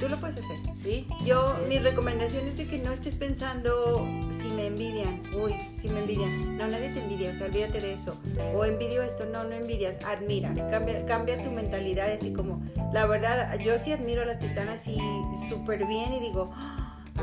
Tú 0.00 0.08
lo 0.08 0.16
puedes 0.16 0.38
hacer. 0.38 0.56
Sí. 0.74 1.06
Yo, 1.26 1.58
mi 1.68 1.78
recomendación 1.78 2.48
es 2.48 2.56
de 2.56 2.66
que 2.66 2.78
no 2.78 2.90
estés 2.90 3.16
pensando 3.16 4.08
si 4.32 4.48
me 4.48 4.68
envidian, 4.68 5.20
uy, 5.34 5.54
si 5.74 5.90
me 5.90 6.00
envidian. 6.00 6.56
No, 6.56 6.66
nadie 6.66 6.88
te 6.88 7.00
envidia, 7.00 7.32
o 7.32 7.34
sea, 7.34 7.46
olvídate 7.48 7.82
de 7.82 7.92
eso. 7.92 8.16
O 8.54 8.64
envidio 8.64 9.02
esto, 9.02 9.26
no, 9.26 9.44
no 9.44 9.52
envidias, 9.52 10.02
admiras. 10.02 10.58
Cambia, 10.70 11.04
cambia 11.04 11.42
tu 11.42 11.50
mentalidad, 11.50 12.10
así 12.10 12.32
como, 12.32 12.62
la 12.94 13.04
verdad, 13.04 13.58
yo 13.58 13.78
sí 13.78 13.92
admiro 13.92 14.22
a 14.22 14.24
las 14.24 14.38
que 14.38 14.46
están 14.46 14.70
así 14.70 14.96
súper 15.50 15.86
bien 15.86 16.14
y 16.14 16.20
digo, 16.20 16.50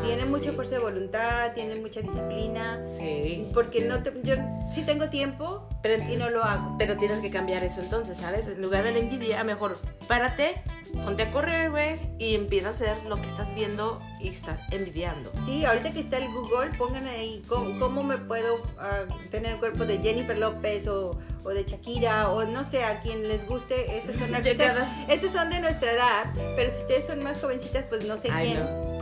tiene 0.02 0.24
ah, 0.24 0.28
mucha 0.28 0.52
fuerza 0.54 0.76
de 0.76 0.82
voluntad, 0.82 1.54
tiene 1.54 1.76
mucha 1.76 2.02
disciplina. 2.02 2.84
Sí. 2.98 3.50
Porque 3.54 3.82
no 3.82 4.04
te, 4.04 4.14
yo 4.24 4.36
sí 4.72 4.84
tengo 4.84 5.10
tiempo 5.10 5.68
pero 5.82 6.04
y 6.04 6.18
no 6.18 6.30
lo 6.30 6.44
hago. 6.44 6.76
Pero 6.78 6.98
tienes 6.98 7.20
que 7.20 7.30
cambiar 7.30 7.64
eso 7.64 7.82
entonces, 7.82 8.18
¿sabes? 8.18 8.48
En 8.48 8.62
lugar 8.62 8.84
de 8.84 8.92
la 8.92 9.00
envidia, 9.00 9.44
mejor 9.44 9.78
párate, 10.08 10.62
ponte 11.06 11.24
a 11.24 11.32
correr, 11.32 11.70
güey, 11.72 12.00
y 12.18 12.36
empieza 12.36 12.68
a 12.68 12.72
hacer 12.72 12.98
lo 13.06 13.22
que 13.22 13.28
estás 13.28 13.54
viendo 13.54 14.02
y 14.20 14.30
estás 14.30 14.60
envidiando. 14.72 15.32
Sí, 15.46 15.66
ahorita 15.66 15.92
que 15.92 16.00
está 16.00 16.18
el 16.18 16.32
Google, 16.32 16.76
pongan 16.78 17.08
ahí 17.08 17.44
cómo, 17.48 18.04
me 18.04 18.18
puedo 18.18 18.62
ah, 18.80 19.06
tener 19.30 19.54
el 19.54 19.60
cuerpo 19.60 19.86
de 19.86 20.00
Jennifer 20.00 20.38
López 20.38 20.88
o, 20.88 21.12
o, 21.44 21.50
de 21.50 21.64
Shakira 21.64 22.30
o 22.32 22.44
no 22.46 22.66
sé, 22.66 22.84
a 22.84 23.00
quien 23.00 23.28
les 23.28 23.48
guste. 23.48 23.98
Esos 23.98 24.16
son 24.16 24.34
artistas. 24.36 24.90
Estos 25.08 25.32
son 25.32 25.50
de 25.50 25.60
nuestra 25.60 25.92
edad, 25.92 26.34
pero 26.56 26.74
si 26.74 26.82
ustedes 26.82 27.06
son 27.08 27.24
más 27.24 27.40
jovencitas, 27.40 27.86
pues 27.86 28.06
no 28.06 28.18
sé 28.18 28.30
quién. 28.30 28.58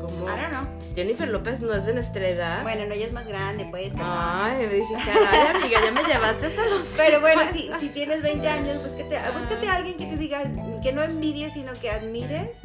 ¿Cómo? 0.08 0.76
Jennifer 0.96 1.28
López 1.28 1.62
no 1.62 1.74
es 1.74 1.86
de 1.86 1.94
nuestra 1.94 2.28
edad. 2.28 2.64
Bueno, 2.64 2.86
no, 2.86 2.94
ella 2.94 3.06
es 3.08 3.14
más 3.14 3.28
grande, 3.28 3.68
pues. 3.70 3.92
Ay, 4.00 4.66
me 4.66 4.76
dije, 4.76 4.94
caray, 4.94 5.56
amiga, 5.56 5.80
ya 5.84 5.92
me 5.92 6.04
llevaste 6.04 6.46
hasta 6.46 6.66
los. 6.68 6.88
Pero 6.98 7.20
bueno, 7.20 7.42
si, 7.52 7.70
si 7.80 7.90
tienes 7.90 8.22
20 8.22 8.48
años, 8.48 8.82
búscate, 8.82 9.20
búscate 9.36 9.68
a 9.68 9.76
alguien 9.76 9.98
que 9.98 10.06
te 10.06 10.16
diga, 10.16 10.44
que 10.82 10.94
no 10.94 11.04
envidies, 11.04 11.54
sino 11.54 11.74
que 11.74 11.92
admires. 11.92 12.58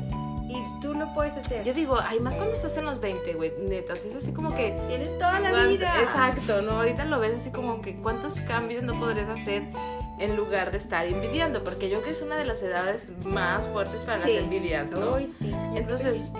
Y 0.48 0.62
tú 0.80 0.94
lo 0.94 1.12
puedes 1.14 1.36
hacer. 1.36 1.64
Yo 1.64 1.72
digo, 1.72 1.98
ay, 2.00 2.18
más 2.18 2.34
cuando 2.34 2.54
estás 2.54 2.76
en 2.76 2.84
los 2.84 3.00
20, 3.00 3.34
güey, 3.34 3.52
neta, 3.68 3.92
es 3.92 4.16
así 4.16 4.32
como 4.32 4.54
que... 4.56 4.76
Tienes 4.88 5.16
toda 5.16 5.38
la 5.38 5.66
vida. 5.66 5.92
Exacto, 6.00 6.60
¿no? 6.60 6.72
Ahorita 6.72 7.04
lo 7.04 7.20
ves 7.20 7.34
así 7.36 7.50
como 7.50 7.80
que 7.80 7.94
cuántos 7.96 8.40
cambios 8.40 8.82
no 8.82 8.98
podrías 8.98 9.28
hacer 9.28 9.62
en 10.18 10.36
lugar 10.36 10.72
de 10.72 10.78
estar 10.78 11.06
envidiando, 11.06 11.62
porque 11.62 11.88
yo 11.88 12.00
creo 12.00 12.04
que 12.06 12.10
es 12.10 12.22
una 12.22 12.36
de 12.36 12.44
las 12.44 12.62
edades 12.64 13.10
más 13.24 13.68
fuertes 13.68 14.00
para 14.00 14.18
las 14.18 14.28
envidias, 14.28 14.90
¿no? 14.90 15.18
sí. 15.18 15.54
Entonces, 15.76 16.32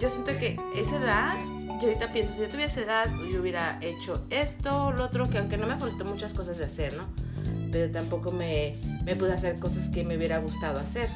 yo 0.00 0.08
siento 0.08 0.36
que 0.38 0.58
esa 0.74 0.96
edad, 0.96 1.38
yo 1.80 1.88
ahorita 1.88 2.12
pienso, 2.12 2.32
si 2.32 2.40
yo 2.42 2.48
tuviese 2.48 2.82
edad, 2.82 3.06
yo 3.30 3.40
hubiera 3.40 3.78
hecho 3.80 4.24
esto, 4.30 4.92
lo 4.92 5.04
otro, 5.04 5.28
que 5.28 5.38
aunque 5.38 5.56
no 5.56 5.66
me 5.66 5.76
faltó 5.76 6.04
muchas 6.04 6.32
cosas 6.34 6.58
de 6.58 6.64
hacer, 6.64 6.94
¿no? 6.96 7.04
Pero 7.70 7.90
tampoco 7.90 8.30
me, 8.30 8.76
me 9.04 9.16
pude 9.16 9.32
hacer 9.32 9.58
cosas 9.58 9.88
que 9.88 10.04
me 10.04 10.16
hubiera 10.16 10.38
gustado 10.38 10.78
hacer. 10.78 11.08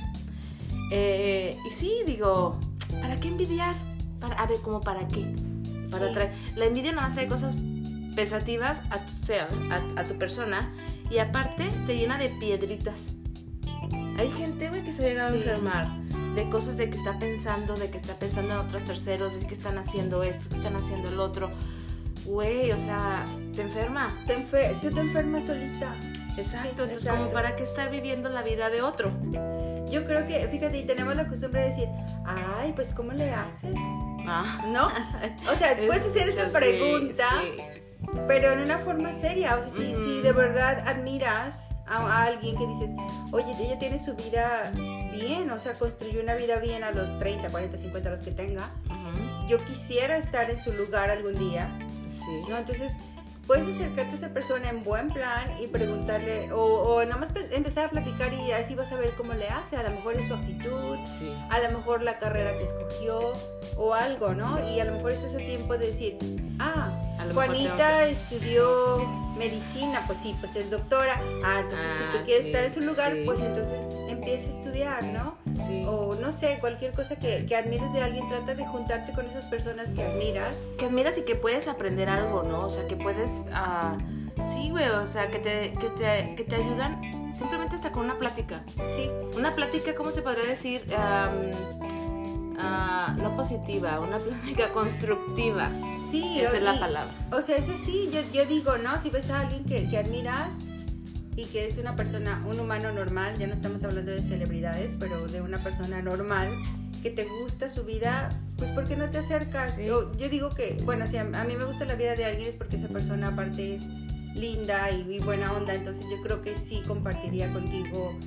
Eh, 0.91 1.57
y 1.67 1.71
sí, 1.71 1.93
digo, 2.07 2.59
¿para 3.01 3.17
qué 3.17 3.29
envidiar? 3.29 3.75
Para, 4.21 4.35
a 4.35 4.47
ver, 4.47 4.59
¿cómo 4.63 4.81
para 4.81 5.07
qué? 5.07 5.27
Para 5.91 6.13
traer, 6.13 6.33
la 6.57 6.67
envidia 6.67 6.93
no 6.93 7.01
trae 7.13 7.29
cosas 7.29 7.61
pesativas 8.17 8.83
a 8.91 8.99
tu 9.07 9.13
ser, 9.13 9.47
a, 9.71 10.01
a 10.01 10.05
tu 10.05 10.19
persona, 10.19 10.73
y 11.11 11.19
aparte 11.19 11.69
te 11.87 11.97
llena 11.97 12.19
de 12.19 12.29
piedritas. 12.31 13.15
Hay 14.19 14.31
gente, 14.33 14.69
güey, 14.69 14.83
que 14.83 14.93
se 14.93 15.03
llega 15.03 15.29
a 15.29 15.35
enfermar 15.35 15.99
de 16.39 16.49
cosas 16.51 16.77
de 16.77 16.89
que 16.89 16.97
está 16.97 17.19
pensando, 17.19 17.75
de 17.75 17.91
que 17.91 17.99
está 17.99 18.15
pensando 18.15 18.55
en 18.55 18.61
otros 18.61 18.85
terceros, 18.85 19.41
de 19.41 19.45
que 19.45 19.55
están 19.55 19.77
haciendo 19.77 20.23
esto, 20.23 20.49
que 20.49 20.55
están 20.55 20.77
haciendo 20.77 21.09
el 21.09 21.19
otro. 21.19 21.51
Güey, 22.25 22.71
o 22.71 22.79
sea, 22.79 23.25
te 23.57 23.63
enferma. 23.63 24.17
Te 24.25 24.37
tú 24.81 24.91
te 24.95 25.01
enfermas 25.01 25.47
solita. 25.47 25.97
Exacto, 26.37 26.85
entonces 26.85 27.05
como 27.11 27.29
para 27.31 27.57
qué 27.57 27.65
estar 27.65 27.91
viviendo 27.91 28.29
la 28.29 28.43
vida 28.43 28.71
de 28.71 28.83
otro. 28.83 29.11
Yo 29.91 30.05
creo 30.05 30.25
que, 30.27 30.47
fíjate, 30.47 30.79
y 30.79 30.87
tenemos 30.87 31.17
la 31.17 31.27
costumbre 31.27 31.63
de 31.63 31.69
decir, 31.71 31.89
ay, 32.25 32.73
pues 32.73 32.93
¿cómo 32.95 33.11
le 33.13 33.33
haces? 33.33 33.75
Ah. 34.29 34.65
¿No? 34.69 34.87
O 35.51 35.57
sea, 35.57 35.77
puedes 35.87 36.07
hacer 36.07 36.29
esa 36.29 36.51
pregunta, 36.51 37.43
pero 38.29 38.53
en 38.53 38.61
una 38.61 38.79
forma 38.79 39.13
seria. 39.13 39.57
O 39.57 39.63
sea, 39.63 39.71
si, 39.71 39.95
si 39.97 40.21
de 40.21 40.33
verdad 40.33 40.85
admiras 40.87 41.68
a, 41.89 42.25
alguien 42.25 42.57
que 42.57 42.67
dices, 42.67 42.91
oye, 43.33 43.55
ella 43.59 43.79
tiene 43.79 43.99
su 43.99 44.15
vida 44.15 44.73
bien, 45.13 45.51
o 45.51 45.59
sea, 45.59 45.75
construyó 45.75 46.21
una 46.23 46.35
vida 46.35 46.59
bien 46.59 46.85
a 46.85 46.91
los 46.91 47.19
30, 47.19 47.51
40, 47.51 47.79
50, 47.79 48.11
los 48.11 48.21
que 48.21 48.31
tenga. 48.31 48.71
Yo 49.49 49.65
quisiera 49.65 50.19
estar 50.19 50.51
en 50.51 50.61
su 50.63 50.73
lugar 50.73 51.11
algún 51.11 51.39
día. 51.39 51.79
Sí. 52.11 52.43
¿No? 52.49 52.59
Entonces, 52.59 52.93
puedes 53.47 53.67
acercarte 53.67 54.13
a 54.15 54.19
esa 54.19 54.29
persona 54.29 54.69
en 54.69 54.85
buen 54.85 55.09
plan 55.09 55.59
y 55.59 55.67
preguntarle, 55.69 56.53
o, 56.53 56.61
o 56.61 57.05
nada 57.05 57.17
más 57.17 57.31
empezar 57.51 57.87
a 57.87 57.91
platicar 57.91 58.33
y 58.35 58.53
así 58.53 58.75
vas 58.75 58.93
a 58.93 58.97
ver 58.97 59.15
cómo 59.17 59.33
le 59.33 59.49
hace. 59.49 59.77
A 59.77 59.83
lo 59.83 59.91
mejor 59.91 60.19
es 60.19 60.27
su 60.27 60.35
actitud, 60.35 60.99
a 61.49 61.59
lo 61.59 61.79
mejor 61.79 62.03
la 62.03 62.19
carrera 62.19 62.53
que 62.53 62.65
escogió 62.65 63.33
o 63.77 63.95
algo, 63.95 64.35
¿no? 64.35 64.69
Y 64.69 64.81
a 64.81 64.85
lo 64.85 64.93
mejor 64.93 65.13
estás 65.13 65.35
a 65.35 65.39
tiempo 65.39 65.79
de 65.79 65.87
decir, 65.87 66.19
ah, 66.59 66.93
Juanita 67.33 68.07
estudió 68.07 69.07
medicina, 69.37 70.03
pues 70.07 70.19
sí, 70.19 70.37
pues 70.41 70.57
es 70.57 70.71
doctora. 70.71 71.21
Ah, 71.45 71.61
entonces 71.61 71.87
si 71.99 72.13
tú 72.13 72.19
ah, 72.21 72.25
quieres 72.25 72.47
estar 72.47 72.65
en 72.65 72.73
su 72.73 72.81
lugar, 72.81 73.17
pues 73.25 73.41
entonces 73.41 73.81
empieza 74.09 74.49
a 74.49 74.51
estudiar, 74.51 75.05
¿no? 75.05 75.37
Sí. 75.67 75.85
O 75.87 76.15
no 76.17 76.33
sé, 76.33 76.59
cualquier 76.61 76.93
cosa 76.93 77.17
que, 77.17 77.47
que, 77.47 77.57
admires 77.57 77.93
de 77.93 78.03
alguien, 78.03 78.29
trata 78.29 78.55
de 78.55 78.67
juntarte 78.67 79.13
con 79.13 79.27
esas 79.27 79.45
personas 79.45 79.91
que 79.91 80.03
admiras. 80.03 80.55
Que 80.79 80.87
admiras 80.87 81.19
y 81.19 81.23
que 81.23 81.35
puedes 81.35 81.69
aprender 81.69 82.09
algo, 82.09 82.43
¿no? 82.43 82.67
O 82.67 82.71
sea, 82.71 82.87
que 82.87 82.97
puedes... 82.97 83.45
Uh, 83.49 84.43
sí, 84.49 84.71
güey, 84.71 84.89
o 84.89 85.07
sea, 85.07 85.31
que 85.31 85.39
te, 85.39 85.73
que, 85.73 85.89
te, 85.91 86.35
que 86.37 86.45
te 86.45 86.57
ayudan 86.57 87.35
simplemente 87.35 87.77
hasta 87.77 87.93
con 87.93 88.05
una 88.05 88.19
plática. 88.19 88.63
Sí. 88.97 89.11
Una 89.37 89.55
plática, 89.55 89.95
¿cómo 89.95 90.11
se 90.11 90.23
podría 90.23 90.45
decir? 90.45 90.85
Ah, 92.59 93.15
no 93.19 93.37
positiva, 93.37 94.01
una 94.01 94.19
plática 94.19 94.73
constructiva. 94.73 95.71
Sí, 96.11 96.41
esa 96.41 96.57
es 96.57 96.63
la 96.63 96.79
palabra. 96.79 97.13
O 97.31 97.43
sea, 97.43 97.57
eso 97.57 97.73
sí, 97.77 98.11
yo, 98.13 98.21
yo 98.33 98.47
digo, 98.47 98.79
¿no? 98.79 98.99
Si 98.99 99.11
ves 99.11 99.31
a 99.31 99.41
alguien 99.41 99.65
que, 99.65 99.89
que 99.89 99.99
admiras 99.99 100.49
y 101.37 101.45
que 101.45 101.67
es 101.67 101.79
una 101.79 101.95
persona, 101.95 102.43
un 102.47 102.59
humano 102.59 102.91
normal, 102.91 103.37
ya 103.39 103.47
no 103.47 103.55
estamos 103.55 103.85
hablando 103.85 104.11
de 104.11 104.23
celebridades, 104.23 104.95
pero 104.99 105.29
de 105.29 105.41
una 105.41 105.59
persona 105.59 106.03
normal, 106.03 106.51
que 107.03 107.11
te 107.11 107.25
gusta 107.25 107.69
su 107.69 107.85
vida, 107.85 108.31
pues 108.57 108.73
¿por 108.73 108.85
qué 108.89 108.97
no 108.97 109.09
te 109.09 109.19
acercas? 109.19 109.79
Yo, 109.79 110.11
yo, 110.17 110.29
digo 110.29 110.51
que, 110.51 110.77
bueno, 110.85 111.07
si 111.07 111.17
a, 111.17 111.25
mí 111.25 111.57
me 111.57 111.65
gusta 111.65 111.85
la 111.85 111.95
vida 111.95 112.17
de 112.17 112.25
alguien 112.25 112.49
es 112.49 112.57
porque 112.57 112.77
esa 112.77 112.89
persona 112.89 113.29
aparte 113.29 113.77
es 113.77 113.87
linda 114.35 114.91
y, 114.91 115.21
buena 115.21 115.53
onda, 115.53 115.75
entonces 115.75 116.05
yo 116.11 116.21
creo 116.23 116.43
que 116.43 116.57
sí 116.57 116.83
compartiría 116.87 117.53
contigo, 117.53 118.19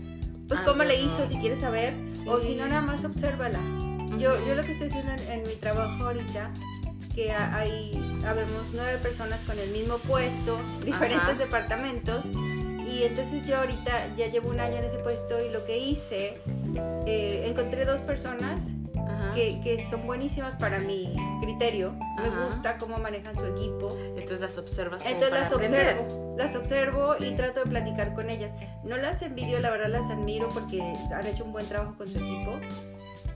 pues 0.47 0.61
ah, 0.61 0.63
cómo 0.65 0.83
le 0.83 1.01
hizo, 1.01 1.27
si 1.27 1.35
quieres 1.37 1.59
saber, 1.59 1.93
o 2.27 2.39
si 2.39 2.55
no, 2.55 2.65
nada 2.67 2.81
más 2.81 3.03
obsérvala 3.03 3.59
yo, 4.17 4.45
yo 4.45 4.55
lo 4.55 4.63
que 4.63 4.71
estoy 4.71 4.87
haciendo 4.87 5.11
en, 5.29 5.43
mi 5.43 5.55
trabajo 5.55 6.05
ahorita, 6.05 6.51
que 7.13 7.31
hay, 7.31 8.21
habemos 8.25 8.67
nueve 8.73 8.97
personas 8.99 9.41
con 9.43 9.59
el 9.59 9.69
mismo 9.71 9.97
puesto, 9.97 10.59
diferentes 10.85 11.37
departamentos, 11.37 12.25
y 12.25 13.03
entonces 13.03 13.45
yo 13.47 13.57
ahorita 13.57 14.15
ya 14.17 14.27
llevo 14.27 14.49
un 14.49 14.59
año 14.59 14.75
en 14.77 14.85
ese 14.85 14.97
puesto 14.97 15.41
y 15.43 15.49
lo 15.49 15.63
que 15.65 15.77
hice, 15.77 16.39
eh, 17.05 17.45
encontré 17.47 17.85
dos 17.85 18.01
personas 18.01 18.61
Ajá. 18.95 19.33
que, 19.33 19.59
que 19.61 19.87
son 19.89 20.05
buenísimas 20.05 20.55
para 20.55 20.79
mi 20.79 21.13
criterio. 21.41 21.93
Me 22.17 22.27
Ajá. 22.27 22.45
gusta 22.45 22.77
cómo 22.77 22.97
manejan 22.97 23.35
su 23.35 23.45
equipo. 23.45 23.97
Entonces 24.09 24.39
las 24.41 24.57
observas 24.57 25.03
como 25.03 25.13
Entonces 25.13 25.29
para 25.29 25.43
las 25.43 25.53
aprender. 25.53 25.97
observo, 25.99 26.35
las 26.37 26.55
observo 26.55 27.15
y 27.19 27.31
trato 27.35 27.61
de 27.61 27.65
platicar 27.67 28.13
con 28.13 28.29
ellas. 28.29 28.51
No 28.83 28.97
las 28.97 29.21
envidio, 29.21 29.59
la 29.59 29.69
verdad 29.69 29.87
las 29.89 30.09
admiro 30.09 30.49
porque 30.49 30.81
han 30.81 31.25
hecho 31.27 31.45
un 31.45 31.53
buen 31.53 31.67
trabajo 31.67 31.95
con 31.97 32.07
su 32.07 32.17
equipo. 32.17 32.59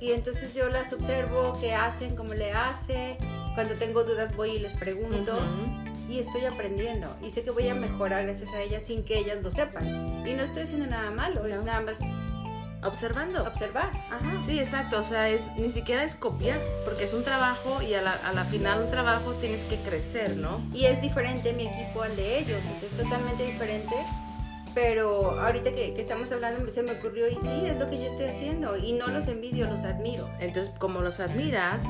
Y 0.06 0.12
entonces 0.12 0.54
yo 0.54 0.70
las 0.70 0.94
observo, 0.94 1.58
qué 1.60 1.74
hacen, 1.74 2.16
cómo 2.16 2.36
le 2.36 2.52
hace. 2.52 3.18
Cuando 3.56 3.74
tengo 3.74 4.04
dudas 4.04 4.36
voy 4.36 4.52
y 4.52 4.60
les 4.60 4.74
pregunto. 4.74 5.36
Ujú. 5.36 6.12
Y 6.14 6.20
estoy 6.20 6.46
aprendiendo. 6.46 7.08
Y 7.24 7.32
sé 7.32 7.42
que 7.44 7.50
voy 7.50 7.68
a 7.70 7.74
mejorar 7.74 8.24
gracias 8.24 8.50
a 8.54 8.62
ellas 8.62 8.84
sin 8.84 9.04
que 9.04 9.18
ellas 9.18 9.42
lo 9.42 9.50
sepan. 9.50 9.84
Y 10.28 10.34
no 10.34 10.44
estoy 10.44 10.62
haciendo 10.62 10.86
nada 10.86 11.10
malo, 11.10 11.44
es 11.48 11.58
No. 11.58 11.66
nada 11.66 11.82
más 11.82 11.98
Observando. 12.84 13.42
observar. 13.46 13.90
Ajá. 14.12 14.40
Sí, 14.46 14.60
exacto, 14.60 15.00
o 15.00 15.04
sea, 15.04 15.28
es, 15.30 15.44
ni 15.58 15.72
siquiera 15.72 16.04
es 16.04 16.16
copiar, 16.16 16.62
porque 16.84 17.06
es 17.06 17.14
un 17.16 17.24
trabajo 17.24 17.82
y 17.82 17.96
a 17.96 18.04
la, 18.04 18.12
a 18.14 18.32
la 18.34 18.44
final 18.46 18.84
un 18.84 18.92
trabajo 18.92 19.32
tienes 19.42 19.66
que 19.66 19.78
crecer, 19.78 20.38
¿no? 20.38 20.62
Y 20.72 20.86
es 20.86 21.02
diferente 21.02 21.52
mi 21.54 21.66
equipo 21.66 22.04
al 22.04 22.16
de 22.16 22.38
ellos, 22.38 22.60
o 22.76 22.80
sea, 22.80 22.88
es 22.90 22.96
totalmente 22.96 23.44
diferente. 23.44 23.96
Pero 24.76 25.40
ahorita 25.40 25.72
que, 25.72 25.94
que 25.94 26.02
estamos 26.02 26.32
hablando 26.32 26.70
se 26.70 26.84
me 26.84 26.92
ocurrió 26.92 27.28
y 27.28 27.36
sí, 27.36 27.66
es 27.66 27.80
lo 27.80 27.90
que 27.90 27.98
yo 27.98 28.06
estoy 28.06 28.26
haciendo. 28.28 28.78
Y 28.78 28.94
no 28.94 29.08
los 29.08 29.28
envidio, 29.28 29.68
los 29.68 29.84
admiro. 29.84 30.30
Entonces, 30.40 30.72
como 30.78 31.00
los 31.00 31.20
admiras, 31.20 31.86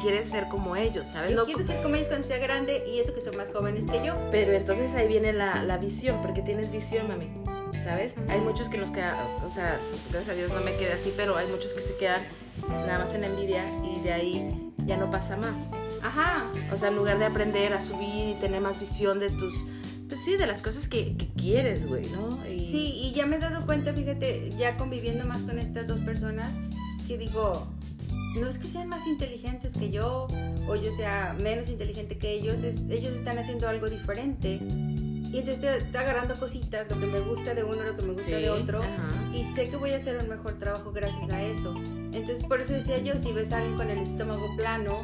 quieres 0.00 0.28
ser 0.28 0.48
como 0.48 0.76
ellos, 0.76 1.08
¿sabes? 1.08 1.30
Yo 1.30 1.36
No 1.36 1.44
quiero 1.44 1.62
ser 1.62 1.82
como 1.82 1.94
ellos 1.94 2.08
cuando 2.08 2.26
sea 2.26 2.38
grande 2.38 2.82
y 2.88 2.98
eso 2.98 3.14
que 3.14 3.20
son 3.20 3.36
más 3.36 3.50
jóvenes 3.50 3.86
que 3.86 4.04
yo. 4.04 4.14
Pero 4.30 4.52
entonces 4.52 4.94
ahí 4.94 5.06
viene 5.06 5.32
la, 5.32 5.62
la 5.62 5.78
visión, 5.78 6.20
porque 6.22 6.42
tienes 6.42 6.70
visión, 6.70 7.08
mami. 7.08 7.30
¿Sabes? 7.84 8.16
Hay 8.28 8.40
muchos 8.40 8.68
que 8.68 8.76
nos 8.76 8.90
quedan, 8.90 9.16
o 9.44 9.48
sea, 9.48 9.78
gracias 10.10 10.34
a 10.34 10.36
Dios 10.36 10.52
no 10.52 10.60
me 10.60 10.76
quedé 10.76 10.92
así, 10.92 11.14
pero 11.16 11.36
hay 11.36 11.46
muchos 11.46 11.72
que 11.72 11.80
se 11.80 11.96
quedan 11.96 12.20
nada 12.68 12.98
más 12.98 13.14
en 13.14 13.24
envidia 13.24 13.64
y 13.82 14.00
de 14.02 14.12
ahí 14.12 14.72
ya 14.84 14.96
no 14.96 15.10
pasa 15.10 15.36
más. 15.36 15.70
Ajá. 16.02 16.50
O 16.72 16.76
sea, 16.76 16.88
en 16.88 16.96
lugar 16.96 17.18
de 17.18 17.24
aprender 17.24 17.72
a 17.72 17.80
subir 17.80 18.28
y 18.28 18.34
tener 18.34 18.60
más 18.60 18.78
visión 18.78 19.18
de 19.18 19.30
tus, 19.30 19.54
pues 20.10 20.22
sí, 20.22 20.36
de 20.36 20.46
las 20.46 20.60
cosas 20.60 20.86
que, 20.88 21.16
que 21.16 21.28
quieres, 21.28 21.86
güey, 21.86 22.04
¿no? 22.10 22.38
Y, 22.46 22.60
Sí, 22.70 22.92
y 23.02 23.12
ya 23.12 23.24
me 23.24 23.36
he 23.36 23.38
dado 23.38 23.64
cuenta, 23.64 23.94
fíjate, 23.94 24.50
ya 24.58 24.76
conviviendo 24.76 25.24
más 25.24 25.40
con 25.42 25.58
estas 25.58 25.86
dos 25.86 26.00
personas, 26.00 26.50
que 27.08 27.16
digo, 27.16 27.66
no 28.38 28.46
es 28.48 28.58
que 28.58 28.68
sean 28.68 28.88
más 28.88 29.06
inteligentes 29.06 29.72
que 29.72 29.90
yo 29.90 30.26
o 30.68 30.76
yo 30.76 30.92
sea 30.92 31.34
menos 31.40 31.68
inteligente 31.68 32.18
que 32.18 32.32
ellos, 32.32 32.62
es- 32.62 32.82
ellos 32.90 33.14
están 33.14 33.38
haciendo 33.38 33.66
algo 33.68 33.88
diferente. 33.88 34.60
Y 35.32 35.38
entonces 35.38 35.62
estoy, 35.64 35.78
estoy 35.86 36.00
agarrando 36.00 36.34
cositas, 36.34 36.90
lo 36.90 36.98
que 36.98 37.06
me 37.06 37.20
gusta 37.20 37.54
de 37.54 37.62
uno, 37.62 37.82
lo 37.84 37.96
que 37.96 38.02
me 38.02 38.12
gusta 38.14 38.26
Sí, 38.26 38.32
de 38.32 38.50
otro. 38.50 38.82
ajá. 38.82 39.30
Y 39.32 39.44
sé 39.54 39.68
que 39.70 39.76
voy 39.76 39.92
a 39.92 39.96
hacer 39.96 40.18
un 40.18 40.28
mejor 40.28 40.54
trabajo 40.58 40.90
gracias 40.90 41.30
a 41.30 41.40
eso. 41.42 41.72
Entonces, 42.12 42.44
por 42.44 42.60
eso 42.60 42.72
decía 42.72 42.98
yo, 42.98 43.16
si 43.16 43.30
ves 43.32 43.52
a 43.52 43.58
alguien 43.58 43.76
con 43.76 43.88
el 43.90 43.98
estómago 43.98 44.44
plano 44.56 44.98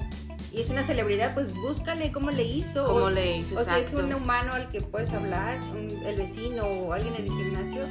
y 0.52 0.60
es 0.60 0.70
una 0.70 0.82
celebridad, 0.82 1.34
pues 1.34 1.54
búscale 1.54 2.12
cómo 2.12 2.30
le 2.30 2.44
hizo. 2.44 2.84
¿Cómo 2.86 3.06
o, 3.06 3.10
le 3.10 3.36
hizo? 3.38 3.56
o 3.56 3.58
si 3.62 3.70
es 3.70 3.76
Exacto. 3.78 4.04
un 4.06 4.14
humano 4.14 4.52
al 4.54 4.68
que 4.68 4.80
puedes 4.80 5.12
hablar, 5.12 5.60
un- 5.72 6.02
el 6.06 6.16
vecino 6.16 6.64
o 6.64 6.92
alguien 6.92 7.14
en 7.14 7.22
el 7.24 7.28
gimnasio, 7.28 7.82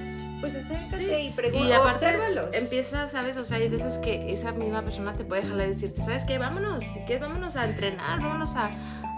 pues 0.42 0.56
acércate 0.56 0.98
Sí. 1.22 1.28
y 1.28 1.30
pregunta, 1.32 1.68
Y 1.68 1.72
aparte 1.72 2.06
obsérvalos. 2.06 2.56
empieza, 2.56 3.08
¿sabes? 3.08 3.38
O 3.38 3.44
sea, 3.44 3.58
hay 3.58 3.70
veces 3.70 3.98
que 4.00 4.32
esa 4.34 4.52
misma 4.52 4.82
persona 4.84 5.14
te 5.14 5.24
puede 5.24 5.44
jalar 5.44 5.68
y 5.68 5.72
decirte, 5.72 6.02
¿sabes 6.02 6.26
qué? 6.26 6.38
Vámonos, 6.38 6.84
si 6.84 7.00
quieres, 7.02 7.22
vámonos 7.22 7.56
a 7.56 7.66
entrenar, 7.66 8.22
vámonos 8.22 8.56
a, 8.56 8.72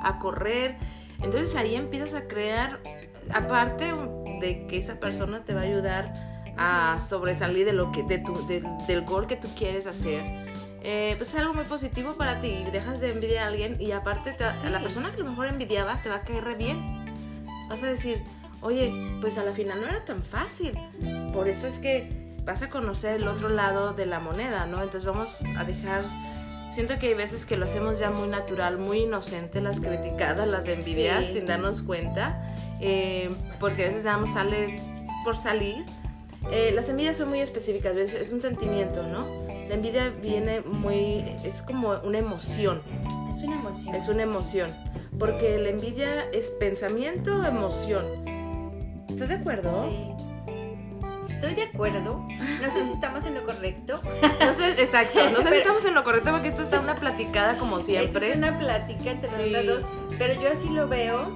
a 0.03 0.19
correr. 0.19 0.75
Entonces 1.23 1.55
ahí 1.55 1.75
empiezas 1.75 2.13
a 2.13 2.27
crear, 2.27 2.79
aparte 3.33 3.91
de 4.41 4.67
que 4.67 4.77
esa 4.77 4.99
persona 4.99 5.43
te 5.43 5.53
va 5.53 5.61
a 5.61 5.63
ayudar 5.63 6.13
a 6.57 6.97
sobresalir 6.99 7.65
de 7.65 7.73
lo 7.73 7.91
que, 7.91 8.03
de 8.03 8.19
tu, 8.19 8.45
de- 8.47 8.63
del 8.87 9.01
gol 9.03 9.27
que 9.27 9.35
tú 9.35 9.47
quieres 9.55 9.85
hacer. 9.87 10.46
Eh, 10.83 11.15
pues 11.17 11.29
es 11.33 11.39
algo 11.39 11.53
muy 11.53 11.63
positivo 11.65 12.13
para 12.13 12.39
ti. 12.39 12.65
Dejas 12.71 12.99
de 12.99 13.11
envidiar 13.11 13.45
a 13.45 13.47
alguien 13.47 13.81
y 13.81 13.91
aparte 13.91 14.31
te- 14.33 14.43
a 14.43 14.53
la 14.69 14.77
Sí. 14.77 14.83
persona 14.83 15.09
que 15.09 15.15
a 15.21 15.23
lo 15.23 15.29
mejor 15.31 15.47
envidiabas 15.47 16.03
te 16.03 16.09
va 16.09 16.15
a 16.15 16.21
caer 16.21 16.43
re 16.43 16.55
bien. 16.55 17.05
Vas 17.69 17.83
a 17.83 17.87
decir, 17.87 18.21
oye, 18.61 18.91
pues 19.21 19.37
a 19.37 19.43
la 19.43 19.51
final 19.53 19.81
no 19.81 19.87
era 19.87 20.05
tan 20.05 20.21
fácil. 20.23 20.71
Por 21.33 21.47
eso 21.49 21.67
es 21.67 21.79
que 21.79 22.35
vas 22.45 22.61
a 22.61 22.69
conocer 22.69 23.15
el 23.15 23.27
otro 23.27 23.49
lado 23.49 23.93
de 23.93 24.05
la 24.05 24.19
moneda, 24.19 24.65
¿no? 24.65 24.77
Entonces 24.81 25.05
vamos 25.05 25.43
a 25.57 25.63
dejar... 25.63 26.03
Siento 26.69 26.99
que 26.99 27.07
hay 27.07 27.13
veces 27.13 27.45
que 27.45 27.55
lo 27.55 27.63
hacemos 27.65 27.97
ya 27.97 28.09
muy 28.11 28.27
natural, 28.27 28.77
muy 28.77 28.99
inocente, 29.03 29.61
las 29.61 29.79
criticadas, 29.79 30.47
las 30.47 30.67
envidias, 30.67 31.25
Sí. 31.27 31.33
sin 31.33 31.45
darnos 31.45 31.81
cuenta, 31.81 32.53
eh, 32.81 33.29
porque 33.59 33.85
a 33.85 33.87
veces 33.87 34.03
nada 34.03 34.17
más 34.17 34.33
sale 34.33 34.81
por 35.23 35.37
salir. 35.37 35.85
Eh, 36.51 36.71
las 36.73 36.89
envidias 36.89 37.15
son 37.15 37.29
muy 37.29 37.39
específicas, 37.39 37.95
es 37.95 38.31
un 38.33 38.41
sentimiento, 38.41 39.01
¿no? 39.03 39.46
La 39.67 39.75
envidia 39.75 40.09
viene 40.09 40.61
muy, 40.61 41.25
es 41.43 41.61
como 41.61 41.91
una 42.03 42.19
emoción, 42.19 42.81
Es 43.29 43.43
una 43.43 43.55
emoción. 43.57 43.95
es 43.95 44.07
una 44.07 44.23
emoción, 44.23 44.71
porque 45.19 45.57
la 45.57 45.69
envidia 45.69 46.29
es 46.31 46.49
pensamiento, 46.51 47.43
emoción. 47.43 48.05
¿Estás 49.09 49.29
de 49.29 49.35
acuerdo? 49.35 49.89
Sí. 49.89 51.33
Estoy 51.33 51.53
de 51.55 51.63
acuerdo. 51.63 52.25
No 52.61 52.73
sé 52.73 52.83
si 52.85 52.91
estamos 52.93 53.25
en 53.25 53.33
lo 53.35 53.45
correcto. 53.45 54.01
No 54.39 54.53
sé, 54.53 54.71
exacto, 54.81 55.19
no 55.31 55.41
sé 55.43 55.49
si 55.49 55.55
estamos 55.57 55.83
en 55.85 55.93
lo 55.93 56.03
correcto 56.03 56.31
porque 56.31 56.47
esto 56.47 56.63
está 56.63 56.79
una 56.79 56.95
platicada 56.95 57.57
como 57.57 57.79
siempre. 57.79 58.31
Es 58.31 58.37
una 58.37 58.57
plática 58.57 59.11
entre 59.11 59.29
Sí. 59.29 59.67
dos. 59.67 59.81
Pero 60.17 60.41
yo 60.41 60.51
así 60.51 60.69
lo 60.69 60.87
veo. 60.87 61.29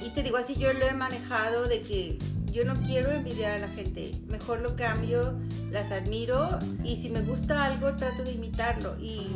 Y 0.00 0.10
te 0.10 0.22
digo, 0.22 0.36
así 0.36 0.56
yo 0.56 0.72
lo 0.72 0.84
he 0.86 0.92
manejado 0.92 1.64
de 1.66 1.82
que 1.82 2.18
yo 2.52 2.64
no 2.64 2.74
quiero 2.74 3.12
envidiar 3.12 3.52
a 3.52 3.58
la 3.58 3.68
gente. 3.68 4.12
Mejor 4.28 4.60
lo 4.60 4.76
cambio, 4.76 5.38
las 5.70 5.92
admiro. 5.92 6.58
Y 6.84 6.96
si 6.96 7.10
me 7.10 7.22
gusta 7.22 7.64
algo, 7.64 7.94
trato 7.96 8.24
de 8.24 8.32
imitarlo. 8.32 8.96
Y, 9.00 9.26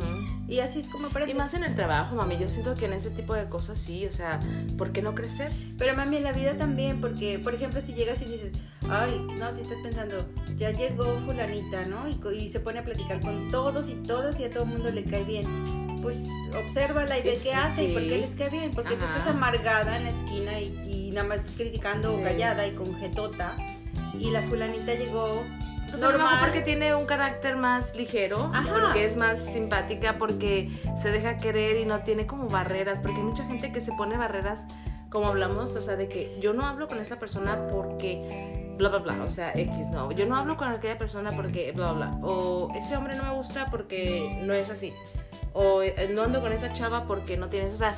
y 0.47 0.59
así 0.59 0.79
es 0.79 0.89
como 0.89 1.09
para 1.09 1.29
Y 1.29 1.33
más 1.33 1.53
en 1.53 1.63
el 1.63 1.75
trabajo, 1.75 2.15
mami. 2.15 2.37
Yo 2.37 2.49
siento 2.49 2.75
que 2.75 2.85
en 2.85 2.93
ese 2.93 3.09
tipo 3.09 3.33
de 3.33 3.49
cosas 3.49 3.79
sí, 3.79 4.05
o 4.05 4.11
sea, 4.11 4.39
¿por 4.77 4.91
qué 4.91 5.01
no 5.01 5.15
crecer? 5.15 5.51
Pero 5.77 5.95
mami, 5.95 6.17
en 6.17 6.23
la 6.23 6.33
vida 6.33 6.55
también, 6.55 7.01
porque, 7.01 7.39
por 7.39 7.53
ejemplo, 7.53 7.81
si 7.81 7.93
llegas 7.93 8.21
y 8.21 8.25
dices, 8.25 8.51
ay, 8.89 9.25
no, 9.39 9.51
si 9.53 9.61
estás 9.61 9.77
pensando, 9.83 10.25
ya 10.57 10.71
llegó 10.71 11.19
fulanita, 11.25 11.85
¿no? 11.85 12.07
Y, 12.07 12.19
y 12.37 12.49
se 12.49 12.59
pone 12.59 12.79
a 12.79 12.83
platicar 12.83 13.21
con 13.21 13.49
todos 13.49 13.89
y 13.89 13.95
todas 13.95 14.39
y 14.39 14.45
a 14.45 14.51
todo 14.51 14.63
el 14.63 14.69
mundo 14.69 14.91
le 14.91 15.03
cae 15.03 15.23
bien. 15.23 15.82
Pues 16.03 16.23
obsérvala 16.55 17.17
y 17.17 17.23
ve 17.23 17.39
qué 17.41 17.53
hace 17.53 17.85
y 17.85 17.93
por 17.93 18.01
qué 18.03 18.09
Sí. 18.09 18.17
les 18.21 18.35
cae 18.35 18.49
bien. 18.49 18.71
Porque 18.71 18.95
tú 18.95 19.05
Ajá. 19.05 19.17
estás 19.17 19.33
amargada 19.33 19.97
en 19.97 20.03
la 20.03 20.09
esquina 20.11 20.59
y, 20.59 20.77
y 20.85 21.11
nada 21.11 21.27
más 21.27 21.39
criticando 21.57 22.15
Sí. 22.17 22.23
callada 22.23 22.67
y 22.67 22.71
con 22.71 22.93
jetota. 22.99 23.55
Y 24.19 24.29
la 24.29 24.43
fulanita 24.43 24.93
llegó 24.93 25.41
Pues 25.89 26.01
normal. 26.01 26.39
porque 26.41 26.61
tiene 26.61 26.93
un 26.93 27.05
carácter 27.05 27.55
más 27.55 27.95
ligero, 27.95 28.51
Ajá. 28.53 28.67
porque 28.71 29.05
es 29.05 29.15
más 29.17 29.39
simpática, 29.43 30.17
porque 30.19 30.69
se 31.01 31.11
deja 31.11 31.37
querer 31.37 31.77
y 31.77 31.85
no 31.85 31.99
tiene 32.01 32.27
como 32.27 32.47
barreras, 32.47 32.99
porque 33.01 33.17
hay 33.17 33.23
mucha 33.23 33.45
gente 33.45 33.71
que 33.71 33.79
se 33.81 33.91
pone 33.93 34.17
barreras, 34.17 34.65
como 35.09 35.27
hablamos, 35.27 35.75
o 35.75 35.81
sea, 35.81 35.95
de 35.95 36.07
que 36.09 36.37
yo 36.41 36.53
no 36.53 36.65
hablo 36.65 36.87
con 36.87 36.99
esa 36.99 37.17
persona 37.19 37.67
porque 37.71 38.73
bla, 38.77 38.89
bla, 38.89 38.99
bla, 38.99 39.23
o 39.23 39.29
sea, 39.29 39.51
X, 39.53 39.89
no, 39.91 40.11
yo 40.11 40.25
no 40.25 40.35
hablo 40.35 40.57
con 40.57 40.67
aquella 40.69 40.97
persona 40.97 41.29
porque 41.35 41.71
bla, 41.73 41.91
bla, 41.93 42.07
bla, 42.07 42.19
o 42.27 42.71
ese 42.75 42.97
hombre 42.97 43.15
no 43.15 43.23
me 43.23 43.33
gusta 43.35 43.67
porque 43.69 44.39
no 44.43 44.53
es 44.53 44.71
así, 44.71 44.91
o 45.53 45.81
eh, 45.81 46.09
no 46.13 46.23
ando 46.23 46.41
con 46.41 46.51
esa 46.51 46.73
chava 46.73 47.05
porque 47.07 47.37
no 47.37 47.47
tienes, 47.47 47.73
o 47.75 47.77
sea, 47.77 47.95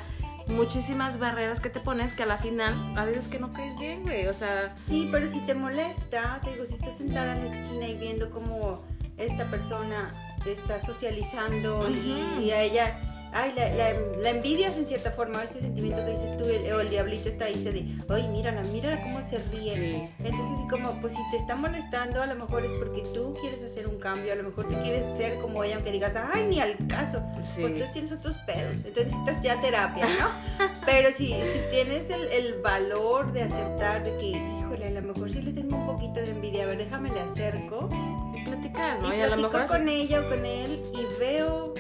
muchísimas 0.48 1.18
barreras 1.20 1.60
que 1.60 1.70
te 1.70 1.80
pones 1.80 2.14
que 2.14 2.24
a 2.24 2.26
la 2.28 2.38
final 2.38 2.94
a 2.98 3.04
veces 3.06 3.28
que 3.28 3.40
no 3.40 3.52
caes 3.54 3.78
bien, 3.80 4.04
güey, 4.04 4.28
o 4.28 4.34
sea, 4.34 4.72
Sí, 4.76 5.10
pero 5.12 5.28
si 5.28 5.40
te 5.42 5.56
molesta, 5.56 6.40
te 6.44 6.52
digo, 6.52 6.66
si 6.66 6.76
estás 6.76 6.98
sentada 6.98 7.36
en 7.36 7.46
la 7.46 7.52
esquina 7.52 7.88
y 7.88 7.96
viendo 7.98 8.30
cómo 8.30 8.84
esta 9.18 9.50
persona 9.50 10.14
está 10.46 10.80
socializando 10.80 11.90
y- 11.90 12.44
y, 12.44 12.52
a 12.52 12.62
ella, 12.62 13.00
ay, 13.36 13.54
la, 13.56 13.70
la, 13.74 13.94
la 14.22 14.30
envidias 14.30 14.78
en 14.78 14.86
cierta 14.86 15.12
forma, 15.12 15.44
ese 15.44 15.60
sentimiento 15.60 16.04
que 16.06 16.12
dices 16.12 16.38
tú, 16.38 16.46
el, 16.46 16.72
o 16.72 16.80
el 16.80 16.90
diablito 16.90 17.28
está 17.28 17.46
ahí, 17.46 17.62
se 17.62 17.72
de, 17.72 17.86
ay, 18.10 18.28
mírala, 18.30 18.64
mírala 18.64 19.02
cómo 19.02 19.22
se 19.22 19.40
ríe. 19.40 19.76
sí. 19.76 20.10
Entonces, 20.24 20.58
así 20.58 20.68
como, 20.70 21.00
pues 21.02 21.14
si 21.14 21.20
te 21.32 21.38
está 21.38 21.56
molestando, 21.56 22.22
a 22.22 22.26
lo 22.26 22.36
mejor 22.36 22.64
es 22.66 22.72
porque 22.74 23.02
tú 23.14 23.36
quieres 23.42 23.62
hacer 23.62 23.88
un 23.88 24.00
cambio, 24.00 24.32
a 24.32 24.36
lo 24.36 24.44
mejor 24.44 24.68
tú 24.68 24.76
quieres 24.82 25.06
ser 25.18 25.36
como 25.40 25.64
ella, 25.64 25.76
aunque 25.76 25.92
digas, 25.92 26.14
ay, 26.16 26.46
ni 26.46 26.60
al 26.62 26.76
caso. 26.88 27.22
Sí. 27.44 27.62
Pues 27.62 27.78
tú 27.78 27.84
tienes 27.92 28.12
otros 28.14 28.38
pedos, 28.40 28.86
entonces 28.86 29.12
necesitas 29.12 29.44
ya 29.44 29.60
terapia, 29.62 30.06
¿no? 30.20 30.66
Pero 30.86 31.10
si, 31.12 31.28
si 31.28 31.60
tienes 31.70 32.10
el, 32.10 32.28
el 32.30 32.62
valor 32.62 33.34
de 33.34 33.44
aceptar 33.44 34.04
de 34.04 34.18
que, 34.18 34.28
híjole, 34.28 34.88
a 34.88 34.92
lo 34.92 35.02
mejor 35.02 35.30
sí 35.30 35.42
le 35.42 35.52
tengo 35.52 35.76
un 35.76 35.86
poquito 35.86 36.22
de 36.22 36.30
envidia, 36.32 36.64
a 36.64 36.68
ver, 36.68 36.78
déjame 36.78 37.10
le 37.10 37.20
acerco 37.20 37.90
Y 38.34 38.44
platicar, 38.46 39.02
¿no? 39.02 39.14
y 39.14 39.18
Y 39.18 39.22
a 39.22 39.28
lo 39.28 39.38
mejor 39.38 39.68
con 39.68 39.90
ella 39.90 40.22
o 40.22 40.30
con 40.30 40.46
él 40.46 40.82
y 40.94 41.20
veo 41.20 41.74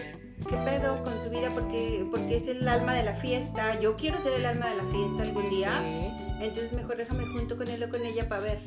qué 0.48 0.56
pedo 0.58 1.04
con 1.04 1.20
su 1.22 1.30
vida 1.30 1.50
porque, 1.54 2.06
porque 2.12 2.38
es 2.38 2.48
el 2.48 2.68
alma 2.68 2.94
de 2.94 3.04
la 3.04 3.16
fiesta. 3.16 3.80
Yo 3.80 3.96
quiero 3.96 4.20
ser 4.20 4.34
el 4.34 4.46
alma 4.46 4.68
de 4.70 4.76
la 4.76 4.84
fiesta 4.86 5.24
algún 5.24 5.50
día, 5.50 5.82
Sí. 5.82 6.12
entonces 6.44 6.74
mejor 6.74 6.98
déjame 6.98 7.26
junto 7.28 7.58
con 7.58 7.68
él 7.68 7.84
o 7.84 7.90
con 7.90 8.06
ella 8.06 8.28
para 8.30 8.42
ver. 8.42 8.62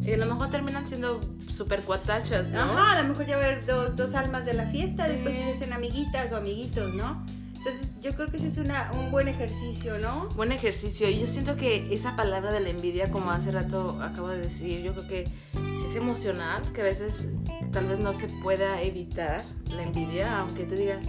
Y 0.00 0.12
a 0.12 0.16
lo 0.18 0.26
mejor 0.26 0.50
terminan 0.50 0.86
siendo 0.86 1.20
súper 1.48 1.80
cuatachas, 1.82 2.50
¿no? 2.50 2.60
Ajá, 2.60 2.92
a 2.98 3.02
lo 3.02 3.08
mejor 3.08 3.26
ya 3.26 3.38
ver 3.38 3.66
dos, 3.66 3.96
dos 3.96 4.14
almas 4.14 4.44
de 4.44 4.54
la 4.54 4.66
fiesta, 4.66 5.06
Sí. 5.06 5.12
después 5.12 5.34
se 5.34 5.52
hacen 5.52 5.72
amiguitas 5.72 6.30
o 6.32 6.36
amiguitos, 6.36 6.94
¿no? 6.94 7.24
Entonces 7.56 7.90
yo 8.00 8.12
creo 8.14 8.28
que 8.28 8.36
ese 8.36 8.46
es 8.46 8.58
una, 8.58 8.92
un 8.92 9.10
buen 9.10 9.26
ejercicio, 9.26 9.98
¿no? 9.98 10.28
Buen 10.36 10.52
ejercicio. 10.52 11.08
Y 11.10 11.18
yo 11.18 11.26
siento 11.26 11.56
que 11.56 11.92
esa 11.92 12.14
palabra 12.14 12.52
de 12.52 12.60
la 12.60 12.68
envidia, 12.68 13.10
como 13.10 13.32
hace 13.32 13.50
rato 13.50 14.00
acabo 14.00 14.28
de 14.28 14.38
decir, 14.38 14.82
yo 14.84 14.92
creo 14.92 15.08
que 15.08 15.24
es 15.84 15.96
emocional, 15.96 16.62
que 16.72 16.82
a 16.82 16.84
veces 16.84 17.26
tal 17.72 17.86
vez 17.88 17.98
no 17.98 18.12
se 18.14 18.28
pueda 18.28 18.80
evitar 18.82 19.44
la 19.70 19.82
envidia, 19.82 20.40
aunque 20.40 20.64
tú 20.64 20.74
digas, 20.74 21.06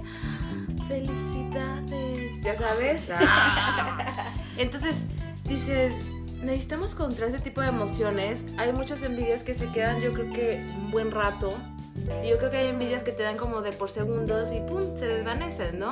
felicidades, 0.88 2.41
ya 2.43 2.56
sabes. 2.56 3.10
Ah. 3.20 4.34
Entonces 4.58 5.08
dices, 5.43 6.04
necesitamos 6.41 6.96
contra 6.96 7.28
ese 7.28 7.39
tipo 7.39 7.62
de 7.62 7.67
emociones. 7.67 8.46
Hay 8.58 8.74
muchas 8.74 9.02
envidias 9.04 9.43
que 9.43 9.54
se 9.54 9.72
quedan, 9.72 10.02
yo 10.02 10.13
creo 10.13 10.34
que 10.34 10.67
un 10.78 10.91
buen 10.91 11.12
rato. 11.12 11.50
Y 12.24 12.30
yo 12.30 12.38
creo 12.38 12.52
que 12.52 12.58
hay 12.58 12.67
envidias 12.67 13.04
que 13.04 13.12
te 13.12 13.24
dan 13.24 13.38
como 13.38 13.62
de 13.62 13.72
por 13.72 13.89
segundos 13.89 14.52
y 14.52 14.60
pum, 14.62 14.96
se 14.96 15.08
desvanecen, 15.08 15.80
¿no? 15.80 15.91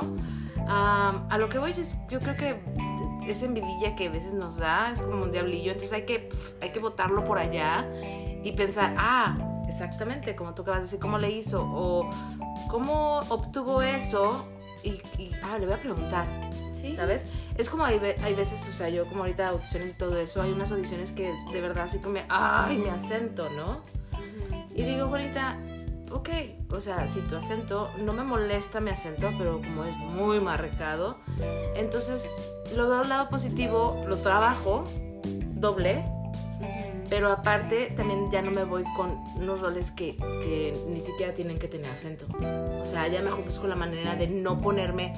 Ah, 0.68 1.26
a 1.30 1.38
lo 1.38 1.48
que 1.48 1.58
voy, 1.58 1.72
es, 1.72 1.98
yo 2.08 2.18
creo 2.20 2.36
que 2.36 2.60
esa 3.28 3.46
envidia 3.46 3.94
que 3.96 4.06
a 4.06 4.10
veces 4.10 4.34
nos 4.34 4.58
da 4.58 4.92
es 4.92 5.02
como 5.02 5.22
un 5.24 5.32
diablillo, 5.32 5.72
entonces 5.72 5.92
hay 5.92 6.02
que, 6.02 6.28
hay 6.60 6.70
que 6.70 6.78
botarlo 6.78 7.24
por 7.24 7.38
allá 7.38 7.86
y 8.42 8.52
pensar, 8.52 8.94
ah, 8.98 9.34
exactamente, 9.66 10.36
como 10.36 10.54
tú 10.54 10.62
acabas 10.62 10.80
de 10.80 10.84
decir, 10.84 11.00
cómo 11.00 11.18
le 11.18 11.30
hizo 11.30 11.62
o 11.62 12.08
cómo 12.68 13.20
obtuvo 13.28 13.82
eso 13.82 14.46
y, 14.82 15.00
ah, 15.42 15.58
le 15.58 15.66
voy 15.66 15.74
a 15.74 15.80
preguntar, 15.80 16.26
¿Sí? 16.72 16.94
¿sabes? 16.94 17.26
Es 17.56 17.68
como 17.68 17.84
hay, 17.84 18.00
hay, 18.22 18.34
veces, 18.34 18.68
o 18.68 18.72
sea, 18.72 18.88
yo 18.88 19.06
como 19.06 19.22
ahorita 19.22 19.48
audiciones 19.48 19.90
y 19.90 19.94
todo 19.94 20.16
eso, 20.18 20.42
hay 20.42 20.52
unas 20.52 20.70
audiciones 20.70 21.12
que 21.12 21.32
de 21.52 21.60
verdad 21.60 21.84
así 21.84 21.98
como, 21.98 22.18
ay, 22.28 22.78
mi 22.78 22.88
acento, 22.88 23.48
¿no? 23.50 23.82
Y 24.74 24.82
digo, 24.82 25.08
bonita, 25.08 25.58
ok, 26.12 26.28
o 26.70 26.80
sea, 26.80 27.08
si 27.08 27.20
tu 27.20 27.36
acento, 27.36 27.88
no 28.04 28.12
me 28.12 28.22
molesta 28.22 28.80
mi 28.80 28.90
acento, 28.90 29.32
pero 29.38 29.56
como 29.56 29.84
es 29.84 29.96
muy 29.96 30.38
marcado, 30.40 31.18
entonces 31.74 32.36
lo 32.76 32.88
veo 32.88 33.00
al 33.00 33.08
lado 33.08 33.28
positivo, 33.28 34.04
lo 34.06 34.18
trabajo 34.18 34.84
doble 35.54 36.04
pero 37.08 37.30
aparte 37.30 37.92
también 37.96 38.30
ya 38.30 38.42
no 38.42 38.50
me 38.50 38.64
voy 38.64 38.84
con 38.96 39.18
unos 39.36 39.60
roles 39.60 39.90
que, 39.90 40.16
que 40.16 40.76
ni 40.88 41.00
siquiera 41.00 41.32
tienen 41.34 41.58
que 41.58 41.68
tener 41.68 41.90
acento. 41.90 42.26
O 42.80 42.86
sea, 42.86 43.08
ya 43.08 43.22
me 43.22 43.30
busco 43.30 43.66
la 43.66 43.76
manera 43.76 44.14
de 44.16 44.28
no 44.28 44.58
ponerme 44.58 45.12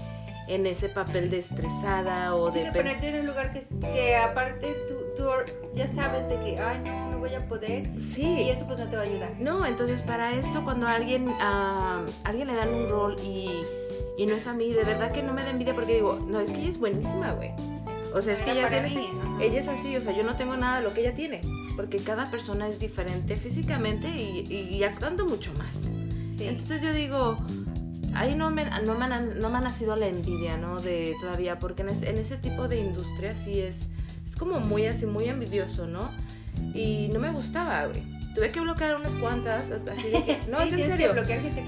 en 0.48 0.66
ese 0.66 0.88
papel 0.88 1.30
de 1.30 1.38
estresada 1.38 2.34
o 2.34 2.50
sí, 2.50 2.60
de... 2.60 2.72
ponerte 2.72 3.08
en 3.08 3.20
un 3.20 3.26
lugar 3.26 3.52
que, 3.52 3.62
que 3.92 4.16
aparte 4.16 4.74
tú, 4.88 4.94
tú, 5.14 5.28
ya 5.74 5.86
sabes 5.86 6.28
de 6.28 6.40
que, 6.40 6.58
ay, 6.58 6.80
no, 6.84 7.10
no 7.10 7.18
voy 7.18 7.34
a 7.34 7.46
poder. 7.46 7.88
Sí. 8.00 8.22
Y 8.22 8.48
eso 8.48 8.66
pues 8.66 8.78
no 8.78 8.88
te 8.88 8.96
va 8.96 9.02
a 9.02 9.04
ayudar. 9.04 9.32
No, 9.38 9.66
entonces 9.66 10.00
para 10.00 10.32
esto 10.32 10.64
cuando 10.64 10.86
a 10.86 10.94
alguien, 10.94 11.28
a 11.40 12.02
alguien 12.24 12.48
le 12.48 12.54
dan 12.54 12.72
un 12.72 12.88
rol 12.88 13.16
y, 13.22 13.60
y 14.16 14.26
no 14.26 14.34
es 14.34 14.46
a 14.46 14.54
mí, 14.54 14.72
de 14.72 14.84
verdad 14.84 15.12
que 15.12 15.22
no 15.22 15.34
me 15.34 15.42
da 15.42 15.50
envidia 15.50 15.74
porque 15.74 15.94
digo, 15.96 16.18
no, 16.26 16.40
es 16.40 16.50
que 16.50 16.60
ella 16.60 16.70
es 16.70 16.78
buenísima, 16.78 17.32
güey. 17.32 17.52
O 18.14 18.20
sea, 18.20 18.34
es 18.34 18.42
que 18.42 18.52
ella 18.52 18.68
tiene 18.68 18.88
ella 19.40 19.58
es 19.58 19.68
así, 19.68 19.96
o 19.96 20.02
sea, 20.02 20.16
yo 20.16 20.22
no 20.24 20.36
tengo 20.36 20.56
nada 20.56 20.78
de 20.78 20.84
lo 20.84 20.94
que 20.94 21.02
ella 21.02 21.14
tiene, 21.14 21.40
porque 21.76 21.98
cada 21.98 22.30
persona 22.30 22.68
es 22.68 22.78
diferente 22.78 23.36
físicamente 23.36 24.08
y, 24.08 24.82
actuando 24.82 25.26
mucho 25.26 25.52
más. 25.54 25.90
Entonces 26.40 26.80
yo 26.80 26.92
digo, 26.92 27.36
ahí 28.14 28.34
no 28.34 28.50
me, 28.50 28.64
no, 28.64 28.94
me 28.94 29.04
ha, 29.04 29.20
no 29.20 29.50
me 29.50 29.58
ha 29.58 29.60
nacido 29.60 29.96
la 29.96 30.06
envidia, 30.06 30.56
¿no? 30.56 30.80
De 30.80 31.14
todavía, 31.20 31.58
porque 31.58 31.82
en, 31.82 31.88
en, 31.88 32.18
ese 32.18 32.36
tipo 32.36 32.68
de 32.68 32.78
industria 32.78 33.34
sí 33.34 33.60
es, 33.60 33.90
es 34.24 34.36
como 34.36 34.60
muy 34.60 34.86
así, 34.86 35.06
muy 35.06 35.24
envidioso, 35.24 35.86
¿no? 35.86 36.10
Y 36.74 37.08
no 37.12 37.20
me 37.20 37.30
gustaba, 37.30 37.86
güey 37.86 38.17
tuve 38.38 38.52
que 38.52 38.60
bloquear 38.60 38.94
unas 38.94 39.14
cuantas, 39.16 39.70
así 39.72 40.10
de 40.10 40.24
que, 40.24 40.40
no, 40.48 40.60
es 40.60 40.72
en 40.72 40.84
serio, 40.84 41.12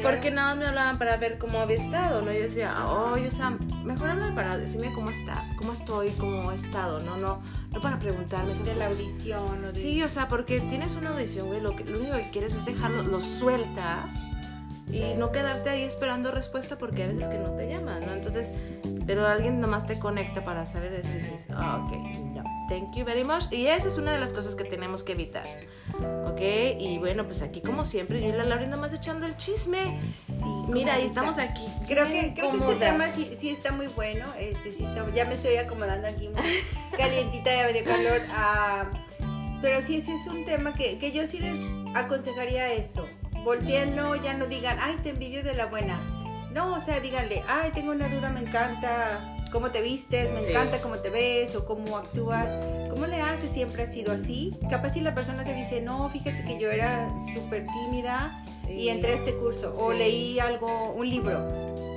porque 0.02 0.30
nada 0.30 0.50
más 0.50 0.58
me 0.58 0.66
hablaban 0.66 0.98
para 0.98 1.16
ver 1.16 1.36
cómo 1.36 1.58
había 1.58 1.76
estado, 1.76 2.22
¿no? 2.22 2.32
Yo 2.32 2.42
decía, 2.42 2.84
oh, 2.86 3.14
o 3.14 3.30
sea, 3.30 3.50
mejor 3.82 4.10
hablar 4.10 4.34
para 4.36 4.56
decirme 4.56 4.92
cómo 4.94 5.10
está, 5.10 5.44
cómo 5.56 5.72
estoy, 5.72 6.10
cómo 6.10 6.52
he 6.52 6.54
estado, 6.54 7.00
¿no? 7.00 7.16
No, 7.16 7.42
no 7.72 7.80
para 7.80 7.98
preguntarme 7.98 8.52
esas 8.52 8.66
de 8.66 8.74
cosas. 8.74 8.88
la 8.88 8.94
audición. 8.94 9.64
O 9.64 9.72
de... 9.72 9.74
Sí, 9.74 10.00
o 10.02 10.08
sea, 10.08 10.28
porque 10.28 10.60
tienes 10.60 10.94
una 10.94 11.10
audición, 11.10 11.48
güey, 11.48 11.60
lo, 11.60 11.74
que, 11.74 11.84
lo 11.84 11.98
único 11.98 12.16
que 12.16 12.30
quieres 12.30 12.54
es 12.54 12.64
dejarlo, 12.64 13.02
lo 13.02 13.18
sueltas 13.18 14.20
y 14.92 15.14
no 15.16 15.32
quedarte 15.32 15.70
ahí 15.70 15.82
esperando 15.82 16.30
respuesta 16.30 16.78
porque 16.78 17.02
a 17.02 17.06
veces 17.08 17.26
que 17.26 17.38
no 17.38 17.50
te 17.50 17.68
llaman, 17.68 18.06
¿no? 18.06 18.12
Entonces, 18.12 18.52
pero 19.06 19.26
alguien 19.26 19.60
nomás 19.60 19.86
te 19.86 19.98
conecta 19.98 20.44
para 20.44 20.66
saber 20.66 20.92
eso 20.92 21.10
y 21.10 21.14
dices, 21.14 21.46
ah, 21.50 21.84
ok, 21.84 21.96
no, 22.36 22.44
thank 22.70 22.94
you 22.94 23.04
very 23.04 23.24
much. 23.24 23.52
Y 23.52 23.66
esa 23.66 23.88
es 23.88 23.98
una 23.98 24.12
de 24.12 24.18
las 24.18 24.32
cosas 24.32 24.54
que 24.54 24.64
tenemos 24.64 25.02
que 25.04 25.12
evitar, 25.12 25.44
¿ok? 26.26 26.40
Y 26.78 26.96
bueno, 26.98 27.24
pues 27.24 27.42
aquí 27.42 27.60
como 27.60 27.84
siempre, 27.84 28.22
yo 28.22 28.28
y 28.28 28.32
la 28.32 28.44
Laura 28.44 28.66
nomás 28.66 28.94
echando 28.94 29.26
el 29.26 29.36
chisme. 29.36 30.00
Sí. 30.14 30.34
Mira, 30.68 30.94
ahí 30.94 31.04
estamos 31.04 31.36
aquí. 31.36 31.66
Creo 31.86 32.06
que, 32.06 32.32
creo 32.34 32.52
que 32.52 32.56
este 32.56 32.74
tema 32.76 33.06
sí, 33.08 33.36
sí, 33.38 33.50
está 33.50 33.72
muy 33.72 33.88
bueno, 33.88 34.24
este, 34.38 34.72
sí 34.72 34.84
está, 34.84 35.04
ya 35.12 35.26
me 35.26 35.34
estoy 35.34 35.56
acomodando 35.56 36.08
aquí 36.08 36.28
muy 36.28 36.42
calientita 36.96 37.50
de 37.50 37.82
calor. 37.82 38.22
Uh, 38.30 39.60
pero 39.60 39.82
sí, 39.82 40.00
sí 40.00 40.12
es 40.12 40.26
un 40.26 40.46
tema 40.46 40.72
que, 40.72 40.96
que 40.98 41.12
yo 41.12 41.26
sí 41.26 41.38
les 41.40 41.58
aconsejaría 41.94 42.72
eso 42.72 43.06
volteenlo, 43.44 44.16
ya 44.16 44.34
no 44.34 44.46
digan, 44.46 44.78
ay, 44.80 44.96
te 45.02 45.10
envidio 45.10 45.42
de 45.42 45.54
la 45.54 45.66
buena. 45.66 45.98
No, 46.52 46.74
o 46.74 46.80
sea, 46.80 47.00
díganle, 47.00 47.42
ay, 47.48 47.70
tengo 47.72 47.92
una 47.92 48.08
duda, 48.08 48.30
me 48.30 48.40
encanta 48.40 49.39
cómo 49.50 49.70
te 49.70 49.82
vistes, 49.82 50.30
me 50.32 50.50
encanta 50.50 50.80
cómo 50.80 50.96
te 50.98 51.10
ves 51.10 51.54
o 51.56 51.64
cómo 51.64 51.96
actúas. 51.96 52.48
¿Cómo 52.88 53.06
le 53.06 53.20
haces? 53.20 53.50
¿Siempre 53.50 53.82
ha 53.82 53.86
sido 53.86 54.12
así? 54.12 54.56
Capaz 54.68 54.94
si 54.94 55.00
la 55.00 55.14
persona 55.14 55.44
te 55.44 55.54
dice, 55.54 55.80
no, 55.80 56.10
fíjate 56.10 56.44
que 56.44 56.58
yo 56.58 56.70
era 56.70 57.08
súper 57.34 57.66
tímida 57.66 58.44
y 58.68 58.88
entré 58.88 59.12
a 59.12 59.14
este 59.14 59.34
curso 59.34 59.74
o 59.76 59.92
leí 59.92 60.38
algo, 60.38 60.92
un 60.92 61.08
libro 61.08 61.89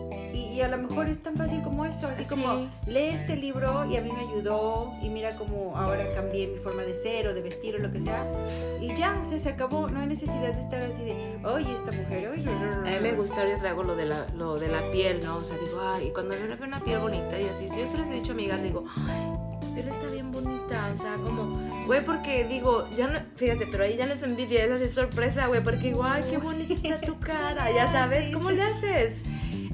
y 0.54 0.62
a 0.62 0.68
lo 0.68 0.78
mejor 0.78 1.10
es 1.10 1.22
tan 1.22 1.36
fácil 1.36 1.62
como 1.64 1.84
eso, 1.86 2.08
así 2.08 2.26
como 2.26 2.70
lee 2.86 3.08
este 3.08 3.36
libro 3.36 3.86
y 3.86 3.98
a 3.98 4.02
mí 4.02 4.12
me 4.12 4.20
ayudó 4.20 4.94
y 5.02 5.10
mira 5.10 5.36
cómo 5.36 5.76
ahora 5.76 6.06
cambié 6.14 6.48
mi 6.48 6.58
forma 6.58 6.84
de 6.84 6.94
ser 6.94 7.28
o 7.28 7.34
de 7.34 7.42
vestir 7.42 7.76
o 7.76 7.80
lo 7.80 7.92
que 7.92 8.00
sea 8.00 8.32
y 8.80 8.94
ya, 8.94 9.20
o 9.20 9.26
sea, 9.26 9.40
se 9.40 9.50
acabó, 9.50 9.88
no 9.90 10.00
hay 10.00 10.08
necesidad 10.08 10.54
de 10.54 10.60
estar 10.60 10.82
así 10.82 11.04
de, 11.04 11.16
oye, 11.44 11.74
esta 11.74 11.92
mujer, 11.92 12.28
oye, 12.28 12.46
a 12.48 12.84
mí 12.84 13.00
me 13.02 13.14
gusta, 13.14 13.42
ahorita 13.42 13.60
traigo 13.60 13.84
lo 13.84 13.96
de 13.96 14.06
la, 14.06 14.28
lo 14.36 14.60
de 14.60 14.68
la 14.68 14.92
piel, 14.92 15.24
¿no? 15.24 15.38
O 15.38 15.44
sea, 15.44 15.58
digo, 15.58 15.82
ay, 15.82 16.08
y 16.08 16.12
cuando 16.12 16.36
veo 16.36 16.68
una 16.68 16.84
piel 16.84 17.00
bonita 17.00 17.40
y 17.40 17.48
así, 17.48 17.70
si 17.70 17.80
yo 17.80 17.88
se 17.88 17.98
les 17.98 18.10
he 18.12 18.16
dicho 18.16 18.32
a 18.32 18.36
amigas, 18.36 18.62
digo, 18.62 18.86
ay, 18.96 19.34
piel 19.74 19.88
está 19.88 20.08
bien 20.08 20.32
bonita, 20.32 20.92
o 20.94 20.96
sea, 20.96 21.16
como, 21.16 21.58
güey, 21.88 22.06
porque 22.06 22.46
digo, 22.46 22.88
ya 22.96 23.08
no, 23.08 23.20
fíjate, 23.38 23.68
pero 23.72 23.86
ahí 23.86 23.98
ya 23.98 24.06
les 24.06 24.22
envidia, 24.22 24.66
es 24.66 24.80
de 24.80 24.88
sorpresa, 24.88 25.48
güey, 25.48 25.64
porque 25.64 25.88
igual, 25.88 26.24
qué 26.30 26.38
bonita 26.38 26.74
está 26.74 27.02
tu 27.02 27.20
cara, 27.20 27.72
ya 27.72 27.88
sabes, 27.92 28.30
¿cómo 28.32 28.52
le 28.52 28.64
haces? 28.64 29.20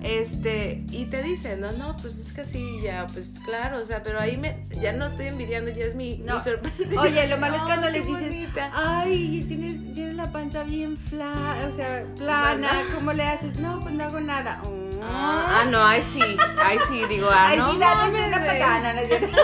Este, 0.03 0.83
y 0.91 1.05
te 1.05 1.21
dicen, 1.21 1.59
no, 1.59 1.71
no, 1.73 1.95
pues 1.97 2.19
es 2.19 2.31
que 2.31 2.45
sí, 2.45 2.79
ya, 2.81 3.05
pues 3.13 3.35
claro, 3.43 3.79
o 3.79 3.85
sea, 3.85 4.01
pero 4.01 4.19
ahí 4.19 4.37
me, 4.37 4.65
ya 4.81 4.93
no 4.93 5.07
estoy 5.07 5.27
envidiando, 5.27 5.71
ya 5.71 5.85
es 5.85 5.95
mi, 5.95 6.23
sorpresa. 6.41 7.01
Oye, 7.01 7.27
lo 7.27 7.37
malo 7.37 7.57
es 7.57 7.61
cuando 7.65 7.89
les 7.89 8.05
dices, 8.05 8.47
ay, 8.73 9.45
tienes, 9.47 9.93
tienes 9.93 10.15
la 10.15 10.31
panza 10.31 10.63
bien 10.63 10.97
fla, 10.97 11.67
o 11.67 11.73
sea, 11.73 12.05
plana, 12.17 12.69
¿cómo 12.95 13.13
le 13.13 13.23
haces? 13.23 13.57
No, 13.57 13.81
pues 13.81 13.93
no 13.93 14.05
hago 14.05 14.19
nada. 14.21 14.61
Ah, 15.01 15.61
ah, 15.61 15.65
no, 15.69 15.85
ahí 15.85 16.01
sí, 16.01 16.21
ahí 16.63 16.77
sí, 16.87 17.03
digo, 17.07 17.29
ah, 17.31 17.47
ay, 17.49 17.57
no. 17.57 17.71
sí, 17.71 17.79
dale 17.79 18.27
una 18.27 18.45
patana, 18.45 18.93
no 18.93 18.99
es 18.99 19.07
cierto. 19.07 19.27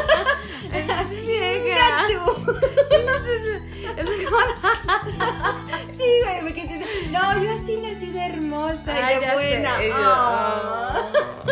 sí, 5.97 6.03
güey, 6.23 6.41
porque 6.41 6.53
te 6.53 6.61
dice, 6.61 6.63
no, 6.63 6.64
yo 7.41 7.51
así 7.51 7.77
nací 7.77 8.11
de 8.11 8.25
hermosa 8.25 9.13
y 9.13 9.19
de 9.19 9.33
buena. 9.33 9.77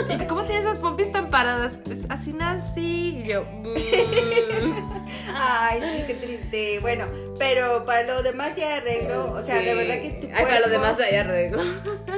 ¿Y 0.10 0.28
cómo 0.28 0.44
tienes 0.44 0.66
esas 0.66 0.78
pompis 0.80 1.12
tan 1.12 1.30
paradas? 1.30 1.76
Pues 1.76 2.06
así 2.10 2.34
nací. 2.34 3.24
Y 3.24 3.28
yo. 3.28 3.46
Ay, 5.36 5.82
sí, 5.82 6.04
qué 6.08 6.14
triste. 6.16 6.80
Bueno, 6.80 7.06
pero 7.38 7.86
para 7.86 8.04
lo 8.04 8.24
demás 8.24 8.56
ya 8.56 8.78
arreglo. 8.78 9.32
O 9.32 9.42
sea, 9.42 9.62
de 9.62 9.74
verdad 9.74 10.02
que 10.02 10.12
tu 10.12 10.28
cuerpo. 10.28 10.38
Ay, 10.38 10.46
para 10.46 10.60
lo 10.62 10.70
demás 10.70 11.00
hay 11.00 11.16
arreglo. 11.16 11.64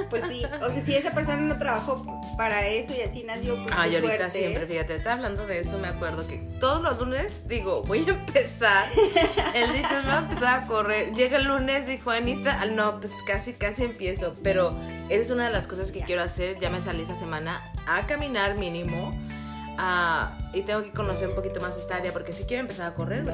Pues 0.10 0.24
sí. 0.30 0.44
O 0.62 0.70
sea, 0.70 0.86
si 0.86 0.96
esa 0.96 1.12
persona 1.14 1.38
no 1.38 1.58
trabajó 1.58 2.06
para 2.38 2.68
eso 2.68 2.94
y 2.96 3.02
así 3.02 3.24
nació, 3.24 3.56
pues. 3.56 3.76
Ay, 3.76 3.96
ahorita 3.96 4.30
siempre, 4.30 4.68
fíjate, 4.68 4.96
estaba 4.96 5.16
hablando 5.16 5.48
de 5.48 5.60
eso, 5.60 5.80
me 5.80 5.88
acuerdo 5.88 6.28
que 6.28 6.38
todos 6.60 6.82
los 6.82 7.00
lunes 7.00 7.48
digo, 7.48 7.82
voy 7.84 8.06
a 8.08 8.12
empezar. 8.12 8.86
El 9.54 9.74
día 9.74 9.90
me 9.90 10.08
va 10.08 10.16
a 10.16 10.20
empezar 10.20 10.64
a 10.64 10.68
correr. 10.68 11.14
Llega 11.16 11.38
el 11.38 11.46
lunes 11.46 11.90
y 11.90 11.98
Juanita, 11.98 12.64
no, 12.66 13.00
pues 13.00 13.14
casi, 13.26 13.35
casi 13.54 13.84
empiezo. 13.84 14.36
Pero 14.44 14.78
es 15.10 15.30
una 15.30 15.46
de 15.46 15.52
las 15.52 15.68
cosas 15.68 15.92
que 15.92 16.02
quiero 16.02 16.22
hacer. 16.22 16.60
Ya 16.60 16.70
me 16.70 16.82
salí 16.82 17.02
esa 17.04 17.16
semana 17.16 17.62
a 17.88 18.06
caminar 18.08 18.58
mínimo. 18.58 19.14
Ah, 19.78 20.38
y 20.54 20.62
tengo 20.62 20.84
que 20.84 20.92
conocer 20.92 21.28
un 21.28 21.36
poquito 21.36 21.60
más 21.60 21.78
esta 21.78 21.98
área 21.98 22.14
porque 22.14 22.32
sí 22.32 22.46
quiero 22.48 22.62
empezar 22.62 22.88
a 22.88 22.94
correr. 22.94 23.26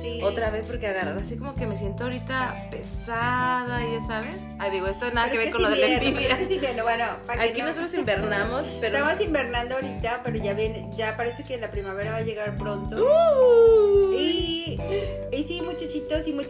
Sí. 0.00 0.20
Otra 0.22 0.50
vez 0.50 0.64
porque 0.66 0.88
agarrar 0.88 1.16
así 1.16 1.38
como 1.38 1.54
que 1.54 1.66
me 1.66 1.76
siento 1.76 2.04
ahorita 2.04 2.68
pesada, 2.70 3.80
ya 3.84 4.00
sabes. 4.00 4.48
Ay, 4.58 4.72
digo, 4.72 4.88
esto 4.88 5.10
nada 5.12 5.30
que 5.30 5.38
ver 5.38 5.52
con 5.52 5.62
lo 5.62 5.70
de 5.70 5.76
la 5.76 5.86
envidia. 5.86 6.38
Es 6.40 6.50
invierno, 6.50 6.82
bueno, 6.82 7.04
Aquí 7.28 7.62
nosotros 7.62 7.94
invernamos, 7.94 8.66
pero... 8.80 8.98
Estamos 8.98 9.20
invernando 9.20 9.76
ahorita, 9.76 10.22
pero 10.24 10.36
ya 10.38 10.54
viene, 10.54 10.90
ya 10.96 11.16
parece 11.16 11.44
que 11.44 11.56
la 11.56 11.70
primavera 11.70 12.10
va 12.10 12.16
a 12.18 12.22
llegar 12.22 12.56
pronto. 12.56 12.96
Uh. 12.96 13.75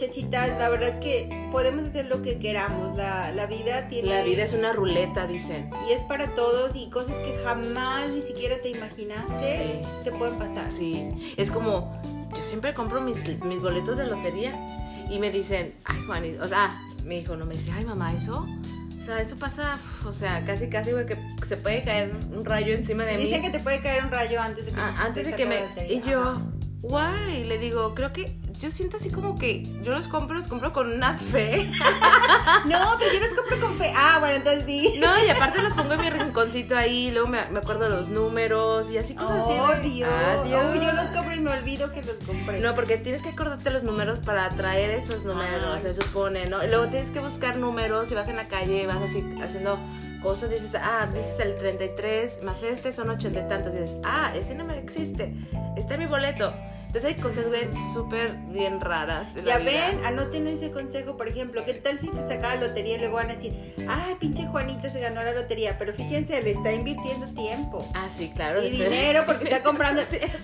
Muchachitas, 0.01 0.59
la 0.59 0.69
verdad 0.69 0.91
es 0.91 0.99
que 0.99 1.49
podemos 1.51 1.85
hacer 1.89 2.07
lo 2.07 2.21
que 2.23 2.39
queramos. 2.39 2.97
La, 2.97 3.33
la 3.33 3.47
vida 3.47 3.89
tiene... 3.89 4.09
La 4.11 4.23
vida 4.23 4.43
es 4.45 4.53
una 4.53 4.73
ruleta, 4.73 5.27
dicen. 5.27 5.71
Y 5.89 5.93
es 5.93 6.05
para 6.05 6.35
todos 6.35 6.77
y 6.77 6.91
cosas 6.91 7.19
que 7.19 7.37
jamás 7.43 8.09
ni 8.11 8.21
siquiera 8.21 8.57
te 8.61 8.69
imaginaste. 8.71 9.81
Sí 9.83 9.89
te 10.05 10.13
pueden 10.13 10.37
pasar. 10.37 10.71
Sí, 10.71 11.09
es 11.37 11.51
como, 11.51 11.99
yo 12.37 12.43
siempre 12.43 12.75
compro 12.75 13.01
mis, 13.01 13.17
mis 13.45 13.61
boletos 13.61 13.97
de 13.97 14.07
lotería 14.07 14.55
y 15.11 15.19
me 15.19 15.31
dicen, 15.31 15.75
ay 15.85 15.97
Juanis, 16.07 16.39
o 16.41 16.49
sea, 16.49 16.79
mi 17.05 17.19
hijo 17.19 17.37
no 17.37 17.45
me 17.47 17.55
dice, 17.55 17.73
ay 17.73 17.85
mamá, 17.85 18.13
eso. 18.13 18.47
O 19.01 19.03
sea, 19.07 19.21
eso 19.21 19.37
pasa, 19.37 19.79
o 20.05 20.13
sea, 20.13 20.45
casi, 20.45 20.69
casi, 20.69 20.91
güey, 20.91 21.07
que 21.07 21.17
se 21.47 21.57
puede 21.57 21.85
caer 21.85 22.13
un 22.37 22.45
rayo 22.45 22.75
encima 22.75 23.05
de 23.05 23.17
mí. 23.17 23.23
Dicen 23.23 23.41
que 23.41 23.51
te 23.51 23.61
puede 23.61 23.79
caer 23.81 24.05
un 24.05 24.11
rayo 24.11 24.41
antes 24.43 24.67
de 24.67 24.73
que, 24.73 24.81
Ah, 24.81 24.93
te- 24.97 25.03
antes 25.03 25.25
te 25.25 25.31
de 25.31 25.37
que 25.37 25.47
me... 25.47 25.93
Y 25.95 26.03
yo, 26.03 26.23
Ajá. 26.23 26.43
Guay, 26.89 27.45
le 27.45 27.59
digo, 27.59 27.95
creo 27.95 28.13
que 28.13 28.37
yo 28.61 28.71
siento 28.71 28.97
así 28.97 29.11
como 29.11 29.37
que 29.39 29.63
yo 29.83 29.93
los 29.93 30.09
compro, 30.09 30.39
los 30.39 30.49
compro 30.49 30.73
con 30.73 30.91
una 30.91 31.17
fe. 31.19 31.69
No, 32.67 32.97
pero 32.99 33.13
yo 33.13 33.21
los 33.21 33.35
compro 33.35 33.61
con 33.61 33.77
fe. 33.77 33.93
Ah, 33.95 34.17
bueno, 34.19 34.37
entonces 34.37 34.65
sí. 34.67 34.99
No, 35.01 35.25
y 35.25 35.29
aparte 35.29 35.63
los 35.63 35.73
pongo 35.75 35.93
en 35.95 36.01
mi 36.01 36.11
rinconcito 36.11 36.77
ahí, 36.77 37.11
luego 37.11 37.29
me, 37.29 37.45
me 37.51 37.59
acuerdo 37.59 37.89
los 37.89 38.09
números 38.09 38.91
y 38.91 38.99
así 38.99 39.15
cosas 39.15 39.45
así. 39.45 39.53
Oh, 39.59 39.69
de- 39.69 39.81
Dios. 39.81 40.09
Adiós. 40.11 40.65
Uy, 40.73 40.85
yo 40.85 40.93
los 40.93 41.11
compro 41.11 41.35
y 41.35 41.41
me 41.41 41.51
olvido 41.51 41.93
que 41.93 42.03
los 42.03 42.17
compré. 42.27 42.61
No, 42.61 42.75
porque 42.75 42.97
tienes 42.99 43.23
que 43.23 43.29
acordarte 43.31 43.71
los 43.71 43.83
números 43.83 44.19
para 44.21 44.49
traer 44.51 44.91
esos 44.91 45.25
números, 45.25 45.75
Ay. 45.77 45.83
se 45.83 45.95
supone, 45.95 46.47
¿no? 46.47 46.65
Y 46.65 46.69
luego 46.69 46.87
tienes 46.89 47.11
que 47.11 47.21
buscar 47.21 47.57
números, 47.59 48.09
si 48.09 48.15
vas 48.15 48.29
en 48.29 48.37
la 48.37 48.49
calle, 48.49 48.87
vas 48.87 48.99
así 49.03 49.25
haciendo 49.43 49.79
cosas, 50.23 50.51
dices, 50.51 50.75
ah, 50.81 51.07
dices 51.13 51.39
el 51.41 51.57
33 51.57 52.43
más 52.43 52.63
este 52.63 52.91
son 52.91 53.11
80 53.11 53.39
y 53.41 53.49
tantos, 53.49 53.75
y 53.75 53.79
dices, 53.79 53.97
ah, 54.05 54.33
ese 54.35 54.55
número 54.55 54.81
existe, 54.81 55.35
está 55.77 55.95
en 55.95 56.01
mi 56.01 56.07
boleto. 56.07 56.53
Entonces 56.87 57.15
hay 57.17 57.21
cosas, 57.23 57.49
güey, 57.49 57.69
súper 57.93 58.33
bien 58.49 58.81
raras. 58.81 59.35
de 59.35 59.43
la 59.43 59.55
Ya 59.55 59.59
vida. 59.59 59.89
ven, 59.91 60.05
anoten 60.05 60.47
ese 60.47 60.71
consejo, 60.71 61.17
por 61.19 61.29
ejemplo, 61.29 61.63
¿qué 61.67 61.75
tal 61.75 61.99
si 61.99 62.07
se 62.09 62.27
saca 62.27 62.55
la 62.55 62.57
lotería 62.69 62.97
y 62.97 62.99
luego 63.01 63.17
van 63.17 63.31
a 63.31 63.35
decir, 63.35 63.75
ay, 63.89 64.15
pinche 64.19 64.47
Juanita 64.47 64.89
se 64.89 65.01
ganó 65.01 65.23
la 65.23 65.33
lotería? 65.33 65.77
Pero 65.79 65.93
fíjense, 65.93 66.41
le 66.43 66.53
está 66.53 66.73
invirtiendo 66.73 67.27
tiempo. 67.35 67.87
Ah, 67.95 68.09
sí, 68.11 68.33
claro. 68.35 68.63
Y 68.63 68.71
dinero 68.71 69.25
porque 69.27 69.45
está 69.45 69.63
comprando, 69.63 70.01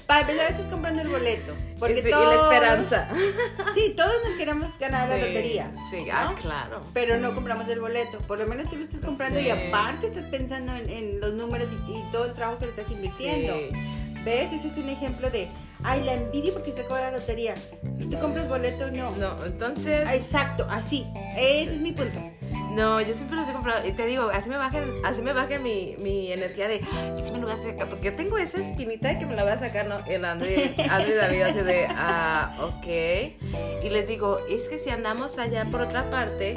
para 0.07 0.20
empezar 0.22 0.50
estás 0.50 0.66
comprando 0.66 1.00
el 1.00 1.09
boleto. 1.09 1.55
Porque 1.78 2.02
Sí, 2.02 2.09
y 2.09 2.11
la 2.11 2.16
todos- 2.18 2.52
esperanza. 2.52 3.09
Sí, 3.74 3.94
todos 3.96 4.12
nos 4.24 4.35
queremos 4.35 4.78
ganar 4.78 5.09
la 5.09 5.16
lotería. 5.16 5.72
Sí, 5.90 6.05
¿no? 6.05 6.12
ah, 6.12 6.35
claro. 6.38 6.83
Pero 6.92 7.18
no 7.18 7.35
compramos 7.35 7.66
el 7.68 7.81
boleto. 7.81 8.18
Por 8.18 8.38
lo 8.38 8.46
menos 8.46 8.68
tú 8.68 8.76
lo 8.76 8.83
estás 8.83 9.00
comprando 9.00 9.40
Sí. 9.40 9.46
y 9.46 9.50
aparte 9.50 10.09
estás 10.09 10.24
pensando 10.26 10.74
en, 10.76 10.90
en 10.90 11.20
los 11.20 11.33
números 11.33 11.70
y, 11.72 11.92
y 11.98 12.05
todo 12.12 12.26
el 12.26 12.35
trabajo 12.35 12.59
que 12.59 12.66
le 12.66 12.72
estás 12.72 12.90
invirtiendo. 12.90 13.55
Sí. 13.55 13.76
¿Ves? 14.24 14.52
Ese 14.52 14.68
es 14.68 14.76
un 14.76 14.88
ejemplo 14.90 15.31
de, 15.31 15.48
ay, 15.85 16.03
la 16.05 16.14
envidia 16.14 16.53
porque 16.53 16.73
sacó 16.73 16.95
la 16.97 17.11
lotería. 17.11 17.55
¿Y 17.99 18.07
tú 18.07 18.18
compras 18.18 18.49
boleto? 18.49 18.90
No. 18.90 19.11
No, 19.16 19.45
entonces. 19.45 20.05
Ah, 20.07 20.14
Exacto, 20.14 20.66
así. 20.71 21.07
Ese 21.37 21.75
es 21.77 21.81
mi 21.81 21.92
punto. 21.92 22.18
No, 22.73 23.03
yo 23.03 23.12
siempre 23.12 23.37
los 23.37 23.47
he 23.49 23.53
comprado. 23.53 23.87
Y 23.87 23.92
te 23.92 24.07
digo, 24.07 24.31
así 24.33 24.49
me 24.49 24.57
baja, 24.57 24.83
así 25.05 25.21
me 25.21 25.35
baja 25.35 25.59
mi, 25.59 25.95
mi 25.99 26.33
energía 26.33 26.68
de, 26.68 26.81
"Ay, 26.90 27.12
sí 27.23 27.31
me 27.31 27.38
lo 27.38 27.45
voy 27.47 27.55
a 27.55 27.59
sacar. 27.59 27.87
Porque 27.88 28.07
yo 28.07 28.16
tengo 28.16 28.38
esa 28.38 28.59
espinita 28.61 29.09
de 29.09 29.18
que 29.18 29.27
me 29.27 29.35
la 29.37 29.42
voy 29.42 29.53
a 29.53 29.59
sacar, 29.59 29.87
¿no? 29.87 29.99
El 30.07 30.25
André, 30.25 30.73
André 30.90 31.14
David 31.16 31.42
así 31.42 31.59
de, 31.61 31.87
ah, 31.90 32.57
ok. 32.62 33.85
Y 33.85 33.90
les 33.90 34.09
digo, 34.09 34.38
es 34.49 34.68
que 34.71 34.79
si 34.79 34.88
andamos 34.88 35.38
allá 35.38 35.66
por 35.66 35.83
otra 35.83 36.11
parte, 36.11 36.55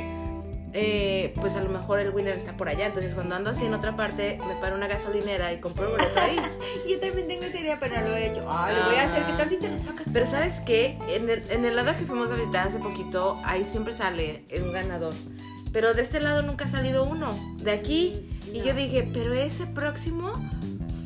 eh, 0.77 1.33
pues 1.39 1.55
a 1.55 1.63
lo 1.63 1.69
mejor 1.69 1.99
el 1.99 2.09
winner 2.09 2.35
está 2.35 2.57
por 2.57 2.67
allá. 2.67 2.85
Entonces 2.87 3.13
cuando 3.13 3.33
ando 3.35 3.49
así 3.49 3.65
en 3.65 3.73
otra 3.73 3.95
parte, 3.95 4.37
me 4.45 4.55
paro 4.55 4.75
una 4.75 4.87
gasolinera 4.87 5.53
y 5.53 5.59
compro 5.61 5.85
el 5.85 5.91
boleto 5.93 6.19
ahí. 6.19 6.35
Yo 6.89 6.99
también 6.99 7.27
tengo 7.29 7.43
esa 7.45 7.59
idea, 7.59 7.79
pero 7.79 7.95
no 8.01 8.09
lo 8.09 8.15
he 8.15 8.27
hecho. 8.27 8.45
Ay, 8.49 8.75
lo 8.75 8.85
voy 8.85 8.95
a 8.95 9.03
hacer. 9.03 9.23
¿Qué 9.25 9.33
tal 9.33 9.49
si 9.49 9.57
te 9.57 9.69
lo 9.69 9.77
sacas? 9.77 10.07
Pero 10.11 10.25
¿sabes 10.25 10.59
qué? 10.59 10.97
En 11.07 11.29
el, 11.29 11.49
en 11.49 11.63
el 11.65 11.75
lado 11.75 11.95
que 11.97 12.05
fuimos 12.05 12.29
a 12.29 12.35
visitar 12.35 12.67
hace 12.67 12.79
poquito, 12.79 13.39
ahí 13.45 13.63
siempre 13.63 13.93
sale 13.93 14.43
un 14.61 14.73
ganador. 14.73 15.13
Pero 15.71 15.93
de 15.93 16.01
este 16.01 16.19
lado 16.19 16.41
nunca 16.41 16.65
ha 16.65 16.67
salido 16.67 17.05
uno. 17.05 17.33
De 17.57 17.71
aquí. 17.71 18.29
Y 18.53 18.59
No. 18.59 18.65
yo 18.65 18.73
dije, 18.73 19.09
pero 19.13 19.33
ese 19.33 19.65
próximo 19.65 20.33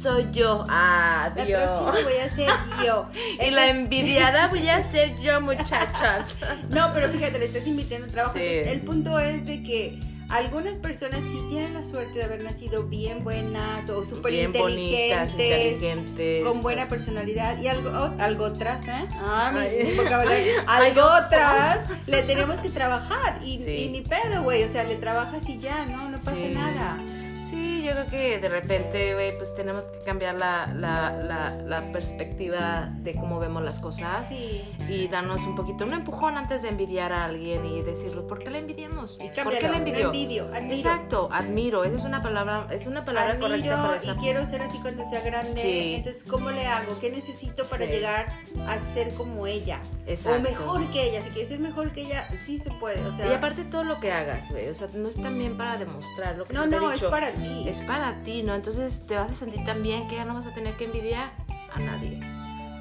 soy 0.02 0.28
yo. 0.32 0.64
La 0.68 1.26
Adiós. 1.26 1.62
próxima 1.80 2.10
voy 2.10 2.18
a 2.20 2.30
ser 2.30 2.50
yo. 2.86 3.06
Y 3.46 3.52
la 3.52 3.68
envidiada 3.70 4.48
voy 4.48 4.68
a 4.68 4.84
ser 4.84 5.18
yo, 5.20 5.42
muchachas. 5.42 6.40
No, 6.70 6.92
pero 6.94 7.10
fíjate, 7.10 7.40
le 7.40 7.46
estás 7.46 7.66
invirtiendo 7.68 8.08
trabajo. 8.08 8.38
Sí. 8.38 8.44
El 8.44 8.82
punto 8.82 9.20
es 9.20 9.46
de 9.46 9.64
que 9.64 10.00
algunas 10.30 10.78
personas 10.78 11.22
sí 11.22 11.42
tienen 11.50 11.74
la 11.74 11.84
suerte 11.84 12.20
de 12.20 12.24
haber 12.24 12.44
nacido 12.44 12.84
bien 12.84 13.24
buenas 13.24 13.90
o 13.90 14.06
súper 14.06 14.32
inteligentes, 14.36 15.32
inteligentes. 15.32 16.46
con 16.46 16.62
buena 16.62 16.88
personalidad 16.88 17.58
y 17.60 17.68
algo, 17.68 18.14
algo 18.20 18.46
otras, 18.46 18.88
¿eh? 18.88 19.08
Ah, 19.16 19.52
mi- 19.52 19.84
mi 19.92 20.00
Algo 20.68 21.02
otras 21.04 21.80
le 22.06 22.22
tenemos 22.22 22.60
que 22.60 22.70
trabajar 22.70 23.40
y, 23.44 23.58
Sí. 23.58 23.72
y 23.72 23.90
ni 23.90 24.02
pedo, 24.02 24.44
güey. 24.44 24.64
O 24.64 24.70
sea, 24.70 24.84
le 24.84 24.98
trabajas 24.98 25.50
y 25.50 25.58
ya, 25.58 25.86
¿no? 25.86 26.08
No 26.10 26.18
pasa 26.20 26.36
Sí. 26.36 26.52
nada. 26.54 26.98
Sí, 27.42 27.82
yo 27.84 27.92
creo 27.94 28.06
que 28.08 28.40
de 28.40 28.50
repente, 28.50 29.14
güey, 29.14 29.36
pues 29.38 29.56
tenemos 29.56 29.84
que 29.86 30.00
cambiar 30.00 30.36
la, 30.36 30.68
la, 30.76 31.12
la, 31.12 31.56
la 31.56 31.92
perspectiva 31.92 32.90
de 32.98 33.16
cómo 33.16 33.40
vemos 33.40 33.64
las 33.64 33.80
cosas. 33.80 34.28
Sí. 34.28 34.62
y 34.90 35.08
darnos 35.08 35.44
un 35.46 35.56
poquito 35.56 35.86
un 35.86 35.94
empujón 35.94 36.38
antes 36.38 36.62
de 36.64 36.70
envidiar 36.70 37.14
a 37.14 37.26
alguien 37.26 37.66
y 37.66 37.82
decirlo, 37.82 38.28
¿por 38.28 38.40
qué 38.40 38.50
la 38.50 38.58
envidiamos? 38.58 39.18
Y 39.22 39.30
¿Por 39.30 39.58
qué 39.58 39.68
no 39.68 39.76
envidió? 39.76 40.08
envidio, 40.08 40.46
admiro. 40.54 40.74
Exacto, 40.76 41.30
admiro, 41.32 41.84
esa 41.84 41.96
es 41.96 42.04
una 42.04 42.22
palabra, 42.22 42.68
es 42.72 42.88
una 42.88 43.06
palabra 43.06 43.34
Admiro 43.34 43.48
correcta 43.50 43.82
para 43.82 43.96
esa. 43.98 44.12
y 44.12 44.16
quiero 44.16 44.46
ser 44.46 44.62
así 44.64 44.78
cuando 44.80 45.04
sea 45.06 45.22
grande. 45.22 45.60
Sí. 45.62 45.94
Entonces, 45.96 46.24
¿cómo 46.24 46.50
le 46.52 46.66
hago? 46.68 46.98
¿Qué 47.00 47.12
necesito 47.12 47.66
para 47.66 47.86
Sí. 47.86 47.92
llegar 47.92 48.34
a 48.68 48.80
ser 48.82 49.14
como 49.14 49.48
ella? 49.48 49.80
Exacto. 50.08 50.40
O 50.40 50.42
mejor 50.52 50.90
que 50.92 51.04
ella. 51.10 51.22
Si 51.22 51.30
quieres 51.30 51.50
ser 51.50 51.60
mejor 51.60 51.92
que 51.92 52.02
ella, 52.02 52.28
sí 52.46 52.58
se 52.58 52.72
puede. 52.72 53.04
O 53.06 53.16
sea, 53.16 53.28
Y 53.28 53.34
aparte 53.34 53.64
todo 53.64 53.84
lo 53.84 54.00
que 54.00 54.12
hagas, 54.12 54.50
güey, 54.52 54.68
o 54.70 54.76
sea, 54.76 54.88
no 54.94 55.08
es 55.08 55.22
también 55.22 55.56
para 55.58 55.78
demostrar 55.78 56.36
lo 56.38 56.46
que 56.46 56.54
no, 56.54 56.68
te 56.68 56.76
no, 56.78 56.88
ha 56.90 56.96
es 56.96 57.00
dicho. 57.02 57.10
Ti. 57.32 57.68
Es 57.68 57.82
para 57.82 58.22
ti, 58.24 58.44
¿no? 58.44 58.54
Entonces 58.54 59.06
te 59.06 59.16
vas 59.16 59.32
a 59.32 59.36
sentir 59.36 59.64
tan 59.64 59.82
bien 59.82 60.08
que 60.08 60.16
ya 60.16 60.26
no 60.26 60.34
vas 60.34 60.46
a 60.46 60.54
tener 60.54 60.76
que 60.78 60.86
envidiar 60.86 61.32
a 61.74 61.80
nadie. 61.80 62.39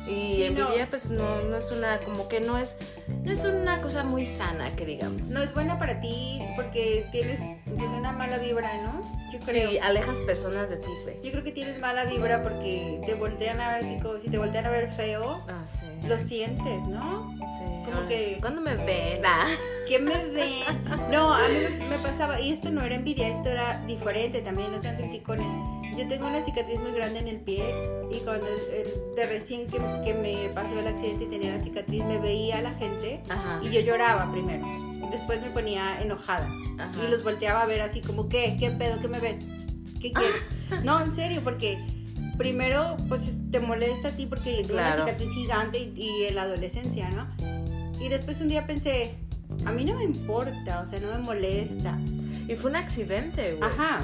Y 0.09 0.31
Sí, 0.35 0.51
no. 0.51 0.63
envidia, 0.67 0.89
pues 0.89 1.11
no, 1.11 1.43
no 1.43 1.57
es 1.57 1.71
una, 1.71 1.99
como 2.01 2.29
que 2.29 2.41
no 2.41 2.57
es, 2.59 2.77
no 3.25 3.31
es 3.33 3.45
una 3.45 3.83
cosa 3.83 4.05
muy 4.05 4.25
sana, 4.25 4.75
que 4.75 4.87
digamos. 4.87 5.29
No 5.29 5.43
es 5.43 5.53
buena 5.53 5.79
para 5.79 6.01
ti 6.01 6.41
porque 6.57 7.07
tienes 7.13 7.61
pues, 7.67 7.91
una 7.91 8.13
mala 8.13 8.39
vibra, 8.39 8.71
¿no? 8.83 9.03
Yo 9.33 9.39
creo. 9.41 9.71
Sí, 9.71 9.79
alejas 9.79 10.17
personas 10.19 10.71
de 10.71 10.77
ti, 10.77 10.89
güey. 11.05 11.17
Yo 11.23 11.31
creo 11.33 11.45
que 11.45 11.53
tienes 11.53 11.79
mala 11.79 12.05
vibra 12.07 12.43
porque 12.43 13.01
te 13.05 13.13
voltean 13.15 13.61
a 13.61 13.75
ver 13.77 13.85
así 13.85 13.99
como 14.01 14.19
si 14.19 14.31
te 14.31 14.39
voltean 14.39 14.65
a 14.67 14.71
ver 14.71 14.91
feo, 14.93 15.45
Ah, 15.49 15.65
sí. 15.67 16.09
lo 16.09 16.19
sientes, 16.19 16.87
¿no? 16.87 17.31
Sí, 17.39 17.85
como 17.91 18.07
que- 18.09 18.39
¿Cuándo 18.41 18.61
me 18.63 18.77
ven? 18.77 19.21
Ah. 19.27 19.47
¿Quién 19.87 20.05
me 20.05 20.25
ve? 20.33 20.61
No, 21.11 21.35
a 21.35 21.47
mí 21.49 21.55
me, 21.79 21.87
me 21.87 21.99
pasaba, 21.99 22.41
y 22.41 22.51
esto 22.53 22.71
no 22.71 22.83
era 22.83 22.95
envidia, 22.95 23.29
esto 23.29 23.51
era 23.51 23.83
diferente 23.87 24.41
también, 24.41 24.73
no 24.73 24.81
sean 24.81 24.97
criticones. 24.97 25.47
Yo 25.99 26.07
tengo 26.09 26.27
una 26.29 26.41
cicatriz 26.41 26.79
muy 26.79 26.93
grande 26.93 27.19
en 27.19 27.29
el 27.29 27.41
pie 27.41 27.65
y 28.11 28.19
cuando 28.21 28.47
el- 28.47 28.75
el- 28.87 29.15
de 29.17 29.27
recién 29.27 29.67
que, 29.67 29.79
que 30.05 30.15
me 30.15 30.49
pasó 30.55 30.79
el 30.79 30.87
accidente 30.87 31.25
y 31.25 31.27
tenía 31.27 31.57
la 31.57 31.63
cicatriz, 31.63 32.05
me 32.05 32.19
veía 32.19 32.59
a 32.59 32.63
la 32.63 32.73
gente 32.75 33.21
Ajá. 33.29 33.61
y 33.63 33.71
yo 33.71 33.81
lloraba 33.81 34.31
primero. 34.31 34.65
Después 35.11 35.41
me 35.43 35.51
ponía 35.51 36.01
enojada 36.01 36.49
Ajá. 36.79 36.93
y 37.05 37.11
los 37.11 37.25
volteaba 37.25 37.63
a 37.63 37.67
ver 37.67 37.81
así 37.83 38.01
como, 38.01 38.29
¿qué? 38.29 38.57
¿Qué 38.59 38.71
pedo? 38.71 39.01
¿Qué 39.01 39.09
me 39.09 39.19
ves? 39.19 39.47
¿Qué 40.01 40.13
quieres? 40.13 40.49
No, 40.85 41.01
en 41.01 41.13
serio, 41.13 41.41
porque 41.43 41.79
primero 42.37 42.97
pues 43.09 43.27
es- 43.27 43.51
te 43.51 43.59
molesta 43.59 44.09
a 44.09 44.13
ti 44.13 44.27
porque 44.27 44.63
Claro. 44.69 45.03
una 45.03 45.07
cicatriz 45.07 45.33
gigante 45.33 45.79
y, 45.79 45.93
y 46.01 46.25
en 46.27 46.35
la 46.37 46.43
adolescencia, 46.43 47.11
¿no? 47.11 47.27
Y 48.01 48.09
después 48.09 48.41
un 48.41 48.49
día 48.49 48.67
pensé, 48.67 49.15
a 49.65 49.73
mí 49.73 49.85
no 49.85 49.95
me 49.97 50.05
importa, 50.05 50.83
o 50.83 50.87
sea, 50.87 51.01
no 51.01 51.09
me 51.11 51.19
molesta. 51.19 51.99
Y 52.47 52.55
fue 52.55 52.71
un 52.71 52.77
accidente, 52.77 53.55
güey. 53.55 53.69
Ajá. 53.69 54.01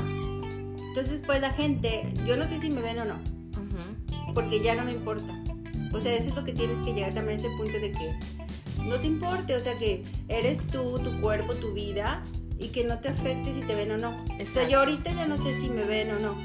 Entonces 0.94 1.22
pues 1.26 1.40
la 1.40 1.50
gente, 1.50 2.04
yo 2.24 2.36
no 2.36 2.46
sé 2.46 2.60
si 2.60 2.70
me 2.70 2.80
ven 2.80 3.00
o 3.00 3.04
no, 3.04 3.14
Ujú. 3.14 4.32
porque 4.32 4.60
ya 4.60 4.76
no 4.76 4.84
me 4.84 4.92
importa. 4.92 5.26
O 5.92 5.98
sea, 6.00 6.14
eso 6.14 6.28
es 6.28 6.36
lo 6.36 6.44
que 6.44 6.52
tienes 6.52 6.80
que 6.82 6.94
llegar 6.94 7.12
también 7.12 7.36
a 7.36 7.40
ese 7.40 7.50
punto 7.56 7.72
de 7.72 7.90
que 7.90 8.14
no 8.84 9.00
te 9.00 9.08
importe, 9.08 9.56
o 9.56 9.60
sea, 9.60 9.76
que 9.76 10.04
eres 10.28 10.68
tú, 10.68 11.00
tu 11.00 11.20
cuerpo, 11.20 11.52
tu 11.54 11.72
vida 11.72 12.22
y 12.60 12.68
que 12.68 12.84
no 12.84 13.00
te 13.00 13.08
afecte 13.08 13.52
si 13.54 13.62
te 13.62 13.74
ven 13.74 13.90
o 13.90 13.96
no. 13.96 14.10
O 14.22 14.26
sea, 14.28 14.36
Exacto. 14.38 14.70
yo 14.70 14.78
ahorita 14.78 15.10
ya 15.10 15.26
no 15.26 15.36
sé 15.36 15.52
si 15.60 15.68
me 15.68 15.82
ven 15.82 16.12
o 16.12 16.20
no, 16.20 16.36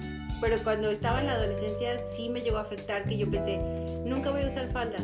pero 0.41 0.57
cuando 0.63 0.89
estaba 0.89 1.19
en 1.19 1.27
la 1.27 1.33
adolescencia 1.33 2.01
sí 2.17 2.29
me 2.29 2.41
llegó 2.41 2.57
a 2.57 2.61
afectar 2.61 3.05
que 3.05 3.17
yo 3.19 3.29
pensé, 3.29 3.59
nunca 4.03 4.31
voy 4.31 4.41
a 4.41 4.47
usar 4.47 4.71
faldas. 4.71 5.03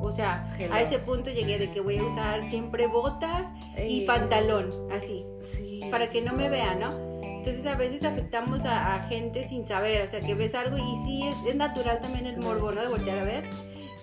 O 0.00 0.12
sea, 0.12 0.50
Hello. 0.58 0.72
a 0.74 0.80
ese 0.80 0.98
punto 0.98 1.28
llegué 1.30 1.58
de 1.58 1.70
que 1.70 1.80
voy 1.80 1.98
a 1.98 2.04
usar 2.04 2.42
siempre 2.48 2.86
botas 2.86 3.48
y 3.76 4.00
Ey. 4.00 4.06
pantalón, 4.06 4.70
así, 4.90 5.24
Sí. 5.42 5.80
para 5.90 6.08
que 6.08 6.22
no 6.22 6.32
me 6.32 6.48
vean, 6.48 6.80
¿no? 6.80 7.11
Entonces 7.42 7.66
a 7.66 7.74
veces 7.74 8.04
afectamos 8.04 8.64
a, 8.66 8.94
a 8.94 9.08
gente 9.08 9.48
sin 9.48 9.66
saber, 9.66 10.00
o 10.02 10.06
sea, 10.06 10.20
que 10.20 10.32
ves 10.36 10.54
algo 10.54 10.78
y 10.78 11.04
sí 11.04 11.24
es, 11.26 11.34
es 11.48 11.56
natural 11.56 11.98
también 12.00 12.24
el 12.26 12.36
morbo, 12.36 12.70
¿no? 12.70 12.80
De 12.80 12.86
voltear 12.86 13.18
a 13.18 13.24
ver. 13.24 13.50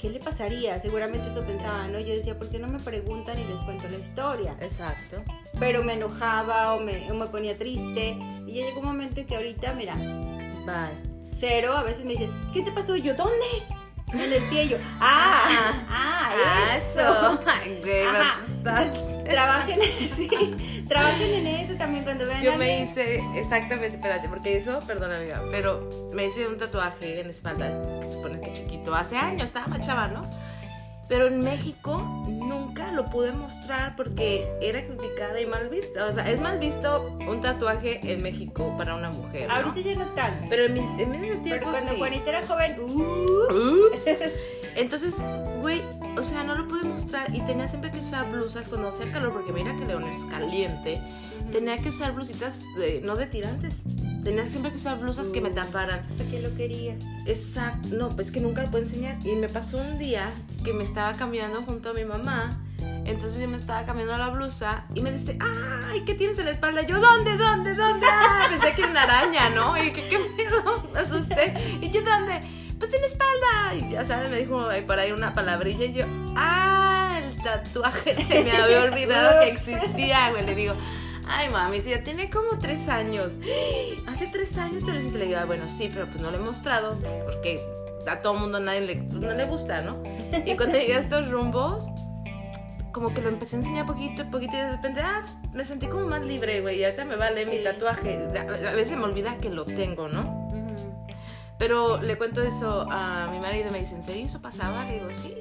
¿Qué 0.02 0.10
le 0.10 0.20
pasaría? 0.20 0.78
Seguramente 0.78 1.30
eso 1.30 1.46
pensaba, 1.46 1.88
¿no? 1.88 2.02
Yo 2.02 2.14
decía, 2.14 2.38
¿por 2.38 2.50
qué 2.50 2.60
no 2.60 2.68
me 2.68 2.80
preguntan 2.80 3.40
y 3.40 3.46
les 3.46 3.62
cuento 3.62 3.88
la 3.88 3.98
historia? 3.98 4.58
Exacto. 4.60 5.24
Pero 5.58 5.86
me 5.86 5.94
enojaba 5.94 6.74
o 6.74 6.82
me, 6.82 7.10
o 7.10 7.14
me 7.16 7.28
ponía 7.28 7.58
triste. 7.58 8.18
Y 8.46 8.56
ya 8.56 8.66
llegó 8.66 8.82
un 8.82 8.88
momento 8.88 9.22
en 9.22 9.28
que 9.28 9.38
ahorita, 9.38 9.72
mira, 9.72 9.96
Bye. 9.96 11.32
cero, 11.32 11.78
a 11.78 11.84
veces 11.84 12.04
me 12.04 12.12
dicen, 12.12 12.32
¿qué 12.54 12.62
te 12.62 12.74
pasó? 12.74 12.98
Y 12.98 13.04
yo, 13.04 13.14
¿dónde? 13.14 13.79
En 14.14 14.34
el 14.34 14.44
pie. 14.44 14.68
Yo, 14.70 14.78
ah, 15.00 15.74
ah, 15.90 16.78
eso. 16.84 17.02
Ajá. 17.46 18.40
estás- 18.48 18.86
Entonces, 18.88 19.24
trabajen, 19.30 19.80
sí, 20.16 20.30
trabajen 20.88 21.34
en 21.34 21.48
eso 21.48 21.76
también 21.76 22.04
cuando 22.04 22.26
vean 22.26 22.42
Yo 22.42 22.58
me 22.58 22.82
hice, 22.82 23.24
exactamente, 23.36 23.96
espérate, 23.98 24.28
porque 24.28 24.58
eso, 24.58 24.80
perdón 24.86 25.12
amiga, 25.12 25.42
pero 25.52 25.88
me 26.14 26.26
hice 26.26 26.48
un 26.48 26.58
tatuaje 26.58 27.20
en 27.20 27.28
la 27.28 27.32
espalda, 27.32 27.82
que 28.02 28.10
supone 28.10 28.42
que 28.42 28.54
chiquito, 28.54 28.94
hace 28.96 29.18
años, 29.18 29.44
estaba 29.46 29.68
más 29.68 29.82
chava, 29.86 30.08
¿no? 30.08 30.30
Pero 31.10 31.28
en 31.28 31.40
México 31.40 31.98
nunca 32.28 32.92
lo 32.92 33.06
pude 33.06 33.32
mostrar 33.32 33.96
porque 33.96 34.48
era 34.62 34.86
criticada 34.86 35.42
y 35.42 35.48
mal 35.48 35.68
vista. 35.68 36.06
O 36.06 36.12
sea, 36.12 36.30
es 36.30 36.40
mal 36.40 36.60
visto 36.60 37.18
un 37.28 37.42
tatuaje 37.42 38.00
en 38.04 38.22
México 38.22 38.76
para 38.78 38.96
una 38.96 39.10
mujer. 39.10 39.50
¿no? 39.50 39.56
Ahorita 39.56 39.80
ya 39.82 39.96
no 39.96 40.06
tanto. 40.14 40.46
Pero 40.50 40.66
en 40.66 40.74
mi, 40.74 40.80
en 41.02 41.12
mi 41.12 41.18
tiempo 41.20 41.42
Pero 41.44 41.72
cuando 41.72 41.92
sí. 41.92 41.98
Juanita 41.98 42.30
era 42.30 42.48
joven, 42.48 42.80
uh, 42.80 43.30
Uh. 43.52 43.90
Entonces, 44.76 45.24
güey, 45.62 45.82
o 46.18 46.24
sea, 46.24 46.44
no 46.44 46.56
lo 46.56 46.68
pude 46.68 46.84
mostrar 46.84 47.34
y 47.36 47.42
tenía 47.42 47.68
siempre 47.68 47.92
que 47.92 48.00
usar 48.00 48.30
blusas 48.32 48.68
cuando 48.68 48.90
hacía 48.90 49.12
calor 49.12 49.32
porque 49.34 49.52
mira 49.52 49.76
que 49.78 49.86
León 49.86 50.04
es 50.08 50.26
caliente. 50.26 51.02
Tenía 51.52 51.78
que 51.78 51.90
usar 51.90 52.14
blusitas 52.14 52.66
de- 52.78 53.02
no 53.04 53.16
de 53.16 53.26
tirantes. 53.26 53.84
Tenía 54.24 54.46
siempre 54.46 54.72
que 54.72 54.78
usar 54.78 55.00
blusas 55.00 55.30
que 55.30 55.40
me 55.42 55.50
taparan. 55.50 56.00
¿Hasta 56.02 56.24
qué 56.26 56.40
lo 56.42 56.54
querías? 56.56 56.98
Exacto, 57.26 57.88
no, 57.92 58.10
pues 58.10 58.32
que 58.32 58.40
nunca 58.42 58.64
lo 58.64 58.70
puedo 58.72 58.84
enseñar. 58.84 59.18
Y 59.26 59.36
me 59.36 59.48
pasó 59.50 59.78
un 59.78 59.98
día 59.98 60.32
que 60.64 60.74
me 60.74 60.84
estaba 60.84 61.14
cambiando 61.14 61.62
junto 61.64 61.90
a 61.92 61.94
mi 61.94 62.04
mamá. 62.06 62.60
Entonces 63.06 63.42
yo 63.42 63.48
me 63.48 63.56
estaba 63.58 63.86
cambiando 63.86 64.16
la 64.18 64.30
blusa 64.30 64.86
y 64.94 65.02
me 65.02 65.12
dice, 65.12 65.38
ay, 65.42 66.02
¿qué 66.06 66.14
tienes 66.14 66.38
en 66.38 66.46
la 66.46 66.52
espalda? 66.52 66.84
Yo, 66.84 67.00
¿dónde, 67.00 67.38
dónde, 67.38 67.74
dónde? 67.74 68.06
Ah, 68.08 68.46
pensé 68.50 68.74
que 68.76 68.82
era 68.82 68.92
una 68.92 69.04
araña, 69.04 69.50
¿no? 69.50 69.76
Y 69.82 69.92
que 69.92 70.08
qué 70.08 70.20
miedo, 70.36 70.88
me 70.94 71.00
asusté. 71.00 71.54
¿Y 71.82 71.90
yo 71.90 72.02
dónde? 72.04 72.42
Pues 72.80 72.94
en 72.94 73.02
la 73.02 73.08
espalda. 73.08 73.76
Y 73.76 73.92
ya 73.92 74.06
sabes, 74.06 74.30
me 74.30 74.38
dijo 74.38 74.68
por 74.88 75.00
ahí 75.00 75.12
una 75.12 75.34
palabrilla 75.34 75.86
y 75.86 75.94
yo, 75.94 76.06
ah, 76.36 77.20
el 77.22 77.36
tatuaje 77.42 78.16
se 78.24 78.44
me 78.44 78.52
había 78.52 78.84
olvidado 78.84 79.42
que 79.42 79.50
existía, 79.50 80.32
güey. 80.32 80.46
Le 80.46 80.56
digo, 80.56 80.74
Ay, 81.32 81.48
mami, 81.50 81.80
si 81.80 81.92
ya 81.92 82.04
tiene 82.04 82.32
como 82.32 82.58
tres 82.58 82.90
años. 82.90 83.38
Hace 84.08 84.28
tres 84.28 84.58
años 84.58 84.84
te 84.84 84.92
lo 84.92 85.00
hiciste. 85.00 85.20
Le 85.20 85.26
digo, 85.28 85.38
"Ah, 85.40 85.46
bueno, 85.46 85.70
sí, 85.70 85.90
pero 85.94 86.08
pues 86.08 86.20
no 86.20 86.32
lo 86.32 86.38
he 86.38 86.40
mostrado 86.40 86.98
porque 87.26 87.62
a 88.08 88.22
todo 88.22 88.34
mundo 88.34 88.58
a 88.58 88.62
nadie 88.62 88.82
le, 88.82 88.96
pues, 88.96 89.22
no 89.22 89.32
le 89.34 89.46
gusta, 89.46 89.82
¿no? 89.82 90.02
Y 90.46 90.56
cuando 90.56 90.80
llegué 90.80 90.96
a 90.96 91.00
estos 91.00 91.30
rumbos, 91.30 91.88
como 92.92 93.14
que 93.14 93.22
lo 93.22 93.30
empecé 93.30 93.58
a 93.58 93.60
enseñar 93.60 93.86
poquito, 93.86 94.26
poquito 94.32 94.56
y 94.56 94.60
de 94.60 94.72
repente, 94.72 95.02
ah, 95.02 95.22
me 95.54 95.64
sentí 95.64 95.86
como 95.86 96.08
más 96.08 96.24
libre, 96.24 96.62
güey. 96.62 96.80
Y 96.80 96.84
ahorita 96.84 97.06
me 97.06 97.16
vale 97.16 97.46
mi 97.46 97.60
tatuaje. 97.60 98.18
A 98.36 98.70
a 98.70 98.74
veces 98.74 98.98
me 98.98 99.04
olvida 99.04 99.38
que 99.38 99.50
lo 99.50 99.66
tengo, 99.66 100.08
¿no? 100.08 100.39
Pero 101.60 102.02
le 102.02 102.18
cuento 102.18 102.42
eso 102.42 102.88
a 102.90 103.28
mi 103.32 103.40
marido 103.40 103.68
y 103.68 103.72
me 103.72 103.80
dice, 103.80 103.94
¿en 103.96 104.02
serio 104.04 104.26
eso 104.26 104.42
pasaba? 104.42 104.86
Le 104.86 104.94
digo, 104.94 105.08
sí. 105.12 105.36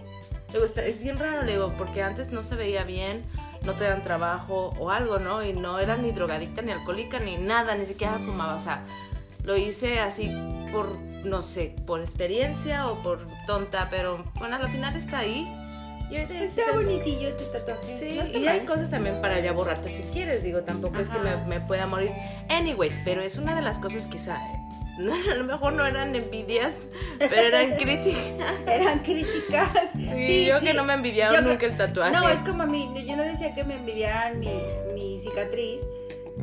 Le 0.48 0.52
digo, 0.54 0.64
"Está- 0.64 0.84
es 0.84 1.00
bien 1.00 1.18
raro, 1.18 1.42
le 1.42 1.52
digo, 1.52 1.72
porque 1.78 2.02
antes 2.02 2.32
no 2.32 2.42
se 2.42 2.56
veía 2.56 2.82
bien, 2.84 3.22
no 3.64 3.74
te 3.74 3.84
dan 3.84 4.02
trabajo 4.02 4.70
o 4.78 4.90
algo, 4.90 5.18
¿no? 5.18 5.42
Y 5.44 5.52
no 5.52 5.78
era 5.78 5.96
ni 5.96 6.10
drogadicta, 6.10 6.60
ni 6.62 6.72
alcohólica, 6.72 7.18
ni 7.20 7.36
nada, 7.36 7.74
ni 7.76 7.86
siquiera 7.86 8.18
fumaba. 8.18 8.54
O 8.56 8.58
sea, 8.60 8.82
lo 9.44 9.56
hice 9.56 10.00
así 10.00 10.30
por, 10.72 10.98
no 11.24 11.40
sé, 11.42 11.74
por 11.86 12.00
experiencia 12.00 12.88
o 12.88 13.02
por 13.02 13.26
tonta, 13.46 13.88
pero 13.90 14.24
bueno, 14.38 14.56
al 14.56 14.68
final 14.70 14.96
está 14.96 15.18
ahí. 15.20 15.46
Y 16.10 16.16
Está 16.16 16.72
bonitillo 16.72 17.34
tu 17.36 17.44
tatuaje. 17.52 17.98
Sí, 17.98 18.18
No 18.18 18.38
y 18.38 18.48
hay 18.48 18.60
mal. 18.60 18.66
cosas 18.66 18.90
también 18.90 19.20
para 19.20 19.40
ya 19.40 19.52
borrarte 19.52 19.90
si 19.90 20.02
quieres, 20.04 20.42
digo, 20.42 20.62
tampoco 20.62 20.98
es 21.00 21.10
que 21.10 21.18
me, 21.18 21.30
Ajá. 21.30 21.44
me 21.46 21.60
pueda 21.60 21.86
morir. 21.86 22.12
Anyways, 22.48 22.94
pero 23.04 23.20
es 23.20 23.36
una 23.36 23.54
de 23.54 23.60
las 23.60 23.78
cosas 23.78 24.06
quizá, 24.06 24.40
no, 24.98 25.14
a 25.14 25.34
lo 25.34 25.44
mejor 25.44 25.72
no 25.72 25.86
eran 25.86 26.14
envidias, 26.14 26.90
pero 27.18 27.34
eran 27.48 27.70
críticas. 27.78 28.52
Eran 28.66 28.98
críticas. 29.00 29.70
Sí, 29.98 30.46
yo 30.46 30.58
que 30.60 30.74
no 30.74 30.84
me 30.84 30.94
envidiaron 30.94 31.34
Yo 31.44 31.50
nunca 31.50 31.66
el 31.66 31.76
tatuaje. 31.76 32.12
No, 32.12 32.28
es 32.28 32.40
como 32.42 32.62
a 32.64 32.66
mí, 32.66 32.88
yo 33.06 33.16
no 33.16 33.22
decía 33.22 33.54
que 33.54 33.64
me 33.64 33.76
envidiaran 33.76 34.38
mi, 34.40 34.50
mi 34.94 35.20
cicatriz, 35.20 35.82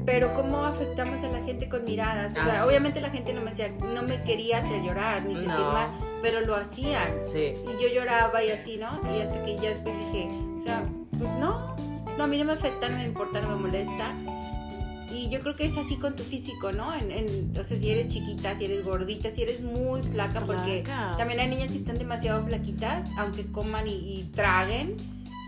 pero 0.05 0.33
cómo 0.33 0.63
afectamos 0.65 1.23
a 1.23 1.27
la 1.29 1.41
gente 1.43 1.69
con 1.69 1.83
miradas. 1.83 2.35
O 2.37 2.41
Ah, 2.41 2.45
sea, 2.45 2.55
sí. 2.61 2.67
obviamente 2.67 3.01
la 3.01 3.09
gente 3.09 3.33
no 3.33 3.41
me, 3.41 3.51
hacía, 3.51 3.69
no 3.69 4.03
me 4.03 4.21
quería 4.23 4.59
hacer 4.59 4.81
llorar 4.83 5.23
ni 5.23 5.35
sentir 5.35 5.51
No. 5.53 5.71
mal, 5.71 5.89
pero 6.21 6.41
lo 6.41 6.55
hacían. 6.55 7.09
Sí, 7.23 7.53
Y 7.63 7.81
yo 7.83 7.89
lloraba 7.93 8.43
y 8.43 8.51
así, 8.51 8.77
¿no? 8.77 8.99
Y 9.15 9.21
hasta 9.21 9.43
que 9.43 9.55
ya 9.55 9.69
después 9.69 9.95
dije, 10.11 10.27
o 10.57 10.61
sea, 10.61 10.83
pues 11.17 11.31
no, 11.33 11.75
no, 12.17 12.23
a 12.23 12.27
mí 12.27 12.37
no 12.37 12.45
me 12.45 12.53
afecta, 12.53 12.89
no 12.89 12.97
me 12.97 13.05
importa, 13.05 13.39
no 13.41 13.49
me 13.49 13.55
molesta. 13.55 14.11
Y 15.15 15.30
yo 15.30 15.39
creo 15.41 15.56
que 15.56 15.65
es 15.65 15.78
así 15.78 15.95
con 15.95 16.15
tu 16.15 16.23
físico, 16.23 16.71
¿no? 16.73 16.93
En, 16.93 17.12
en, 17.12 17.54
o 17.60 17.63
sea, 17.63 17.78
si 17.78 17.89
eres 17.89 18.08
chiquita, 18.12 18.58
si 18.58 18.65
eres 18.65 18.84
gordita, 18.84 19.30
si 19.32 19.43
eres 19.43 19.62
muy 19.62 20.01
flaca, 20.04 20.41
porque 20.45 20.84
también 21.17 21.39
hay 21.39 21.47
niñas 21.47 21.71
que 21.71 21.78
están 21.78 21.97
demasiado 21.97 22.45
flaquitas, 22.45 23.10
aunque 23.17 23.45
coman 23.51 23.88
y, 23.88 23.91
y 23.93 24.30
traguen, 24.36 24.95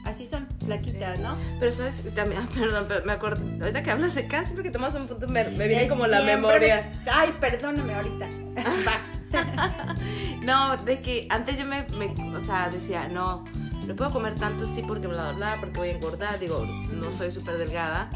así 0.05 0.25
son, 0.25 0.47
flaquitas, 0.65 1.19
¿no? 1.19 1.37
Pero 1.59 1.71
sabes, 1.73 2.03
también, 2.15 2.41
ah, 2.45 2.49
perdón, 2.53 2.85
pero 2.87 3.03
me 3.05 3.11
acuerdo, 3.11 3.43
ahorita 3.61 3.83
que 3.83 3.91
hablas 3.91 4.15
de 4.15 4.27
cáncer, 4.27 4.55
porque 4.55 4.71
tomas 4.71 4.95
un 4.95 5.07
punto, 5.07 5.27
me, 5.27 5.43
me 5.43 5.67
viene 5.67 5.87
como 5.87 6.07
la 6.07 6.21
memoria. 6.21 6.91
me- 7.05 7.11
Ay, 7.11 7.33
perdóname 7.39 7.93
ahorita. 7.93 8.27
Vas. 8.85 9.03
No, 10.41 10.77
de 10.77 11.01
que 11.01 11.27
antes 11.29 11.57
yo 11.57 11.65
me, 11.65 11.83
me- 11.97 12.35
o 12.35 12.39
sea, 12.39 12.69
decía, 12.69 13.07
no, 13.09 13.43
no 13.85 13.95
puedo 13.95 14.11
comer 14.11 14.35
tanto, 14.35 14.65
sí, 14.67 14.81
porque 14.87 15.07
bla, 15.07 15.31
bla, 15.31 15.33
bla, 15.33 15.57
porque 15.59 15.77
voy 15.79 15.89
a 15.89 15.91
engordar, 15.95 16.39
digo, 16.39 16.65
no 16.65 17.11
soy 17.11 17.31
súper 17.31 17.57
delgada. 17.57 18.09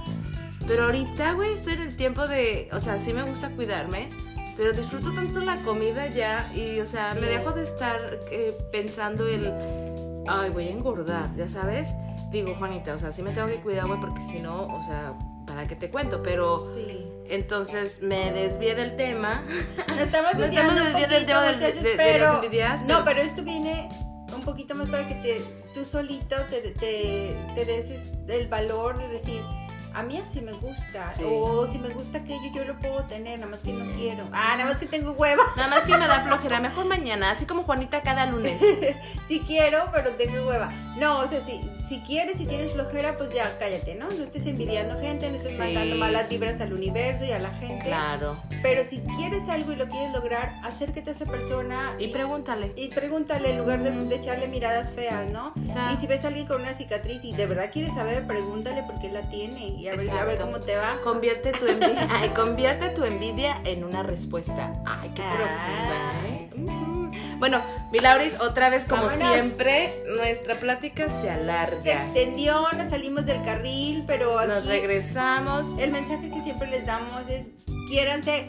Pero 0.67 0.85
ahorita, 0.85 1.33
güey, 1.33 1.53
estoy 1.53 1.73
en 1.73 1.81
el 1.81 1.95
tiempo 1.95 2.27
de, 2.27 2.69
o 2.71 2.79
sea, 2.79 2.99
sí 2.99 3.13
me 3.13 3.23
gusta 3.23 3.49
cuidarme, 3.51 4.09
pero 4.57 4.71
disfruto 4.73 5.11
tanto 5.13 5.39
la 5.39 5.55
comida 5.57 6.07
ya 6.07 6.51
y, 6.55 6.79
o 6.79 6.85
sea, 6.85 7.13
me 7.15 7.21
Sí. 7.21 7.27
dejo 7.27 7.51
de 7.51 7.63
estar 7.63 8.19
eh, 8.31 8.55
pensando 8.71 9.27
el, 9.27 9.51
ay, 10.27 10.49
voy 10.51 10.67
a 10.67 10.71
engordar, 10.71 11.35
ya 11.35 11.47
sabes. 11.49 11.93
Digo, 12.31 12.55
Juanita, 12.57 12.93
o 12.93 12.99
sea, 12.99 13.11
sí 13.11 13.21
me 13.23 13.31
tengo 13.31 13.47
que 13.47 13.59
cuidar, 13.61 13.87
güey, 13.87 13.99
porque 13.99 14.21
si 14.21 14.39
no, 14.39 14.67
o 14.67 14.83
sea, 14.83 15.13
¿para 15.47 15.67
qué 15.67 15.75
te 15.75 15.89
cuento? 15.89 16.21
Pero 16.23 16.59
Sí. 16.75 17.05
entonces 17.27 18.01
me 18.03 18.31
desvié 18.31 18.75
del 18.75 18.95
tema. 18.95 19.43
No 19.89 19.95
estamos 19.99 20.37
desviando 20.37 20.71
estamos 20.73 20.79
un 20.79 20.85
desviando 20.85 21.15
del 21.15 21.25
tema 21.25 21.41
de- 21.43 21.71
de 21.73 21.93
pero, 21.97 22.25
las 22.25 22.35
envidias, 22.35 22.85
No, 22.85 23.03
pero- 23.03 23.19
esto 23.21 23.43
viene 23.43 23.89
un 24.33 24.41
poquito 24.41 24.75
más 24.75 24.87
para 24.89 25.07
que 25.07 25.15
te, 25.15 25.41
tú 25.73 25.83
solito 25.83 26.35
te, 26.49 26.61
te, 26.71 27.35
te 27.55 27.65
des 27.65 27.89
es- 27.89 28.11
el 28.29 28.47
valor 28.47 28.97
de 28.97 29.09
decir, 29.09 29.41
a 29.93 30.03
mí 30.03 30.17
así 30.17 30.41
me 30.41 30.53
gusta, 30.53 31.11
Sí. 31.13 31.23
o 31.25 31.67
si 31.67 31.79
me 31.79 31.89
gusta 31.89 32.19
aquello 32.19 32.51
yo 32.53 32.63
lo 32.65 32.77
puedo 32.79 33.03
tener, 33.05 33.39
nada 33.39 33.51
más 33.51 33.61
que 33.61 33.73
no 33.73 33.85
quiero. 33.95 34.25
Ah, 34.31 34.55
nada 34.57 34.69
más 34.69 34.77
que 34.77 34.85
tengo 34.85 35.11
hueva. 35.11 35.43
Nada 35.55 35.69
más 35.69 35.81
que 35.81 35.91
me 35.97 36.07
da 36.07 36.21
flojera, 36.25 36.59
mejor 36.59 36.85
mañana, 36.85 37.31
así 37.31 37.45
como 37.45 37.63
Juanita 37.63 38.01
cada 38.01 38.25
lunes. 38.25 38.59
sí 39.27 39.41
quiero, 39.45 39.89
pero 39.93 40.11
tengo 40.11 40.47
hueva. 40.47 40.71
No, 40.97 41.19
o 41.19 41.27
sea, 41.27 41.39
si, 41.45 41.61
si 41.89 41.99
quieres, 42.01 42.37
si 42.37 42.45
tienes 42.45 42.71
flojera, 42.73 43.17
pues 43.17 43.33
ya 43.33 43.57
cállate, 43.57 43.95
¿no? 43.95 44.09
No 44.09 44.23
estés 44.23 44.45
envidiando 44.45 44.99
gente, 44.99 45.29
no 45.29 45.37
estés 45.37 45.53
Sí. 45.53 45.57
mandando 45.59 45.95
malas 45.95 46.27
vibras 46.29 46.59
al 46.61 46.73
universo 46.73 47.25
y 47.25 47.31
a 47.31 47.39
la 47.39 47.49
gente. 47.51 47.85
Claro. 47.85 48.37
Pero 48.61 48.83
si 48.83 49.01
quieres 49.17 49.47
algo 49.49 49.71
y 49.71 49.75
lo 49.75 49.87
quieres 49.87 50.11
lograr, 50.13 50.53
acércate 50.63 51.09
a 51.09 51.13
esa 51.13 51.25
persona 51.25 51.95
Y 51.97 52.07
pregúntale. 52.07 52.73
y 52.75 52.89
pregúntale 52.89 53.49
en 53.51 53.57
lugar 53.57 53.81
de, 53.83 54.15
echarle 54.15 54.47
miradas 54.47 54.91
feas, 54.91 55.29
¿no? 55.31 55.53
O 55.61 55.65
sea, 55.71 55.91
Y 55.93 55.97
si 55.97 56.07
ves 56.07 56.23
a 56.25 56.27
alguien 56.27 56.45
con 56.45 56.61
una 56.61 56.73
cicatriz 56.73 57.23
y 57.23 57.33
de 57.33 57.45
verdad 57.45 57.69
quieres 57.71 57.93
saber, 57.93 58.27
pregúntale 58.27 58.83
por 58.83 58.99
qué 58.99 59.09
la 59.09 59.21
tiene 59.29 59.65
y 59.81 59.87
a 59.89 59.95
ver, 59.95 60.09
a 60.11 60.23
ver 60.25 60.37
cómo 60.39 60.59
te 60.59 60.75
va. 60.75 60.97
convierte 61.03 61.51
tu 61.51 61.65
envidia, 61.67 62.07
ay, 62.11 62.29
convierte 62.29 62.89
tu 62.89 63.03
envidia 63.03 63.61
en 63.65 63.83
una 63.83 64.03
respuesta. 64.03 64.73
Ay, 64.85 65.11
qué 65.15 65.21
profunda, 65.23 66.27
¿eh? 66.27 66.49
Bueno, 67.39 67.59
mi 67.91 67.97
Lauris, 67.99 68.39
otra 68.39 68.69
vez 68.69 68.85
como 68.85 69.07
Vámonos. 69.07 69.17
siempre, 69.33 70.03
nuestra 70.15 70.55
plática 70.55 71.09
se 71.09 71.21
Se 71.23 71.29
alarga. 71.31 71.77
extendió, 72.03 72.67
nos 72.77 72.89
salimos 72.91 73.25
del 73.25 73.41
carril, 73.43 74.03
pero 74.05 74.45
Nos 74.45 74.67
regresamos. 74.67 75.79
el 75.79 75.91
mensaje 75.91 76.29
que 76.29 76.41
siempre 76.43 76.69
les 76.69 76.85
damos 76.85 77.27
es 77.27 77.47
quiéranse. 77.89 78.47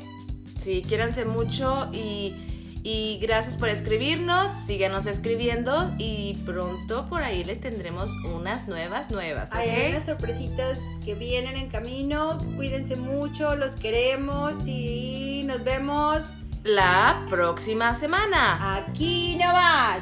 Sí, 0.60 0.82
quiéranse 0.86 1.24
mucho 1.24 1.88
y, 1.92 2.51
y 2.84 3.18
gracias 3.22 3.56
por 3.56 3.68
escribirnos. 3.68 4.50
Síganos 4.50 5.06
escribiendo 5.06 5.92
y 5.98 6.34
pronto 6.44 7.08
por 7.08 7.22
ahí 7.22 7.44
les 7.44 7.60
tendremos 7.60 8.10
unas 8.24 8.66
nuevas, 8.68 9.10
nuevas, 9.10 9.50
¿ok? 9.50 9.56
Hay 9.56 9.90
unas 9.90 10.04
sorpresitas 10.06 10.78
que 11.04 11.14
vienen 11.14 11.56
en 11.56 11.68
camino. 11.68 12.38
Cuídense 12.56 12.96
mucho, 12.96 13.54
los 13.56 13.76
queremos 13.76 14.66
y 14.66 15.44
nos 15.46 15.62
vemos 15.64 16.34
La 16.64 17.24
próxima 17.28 17.94
semana. 17.94 18.76
aquí 18.76 19.36
nomás. 19.36 20.00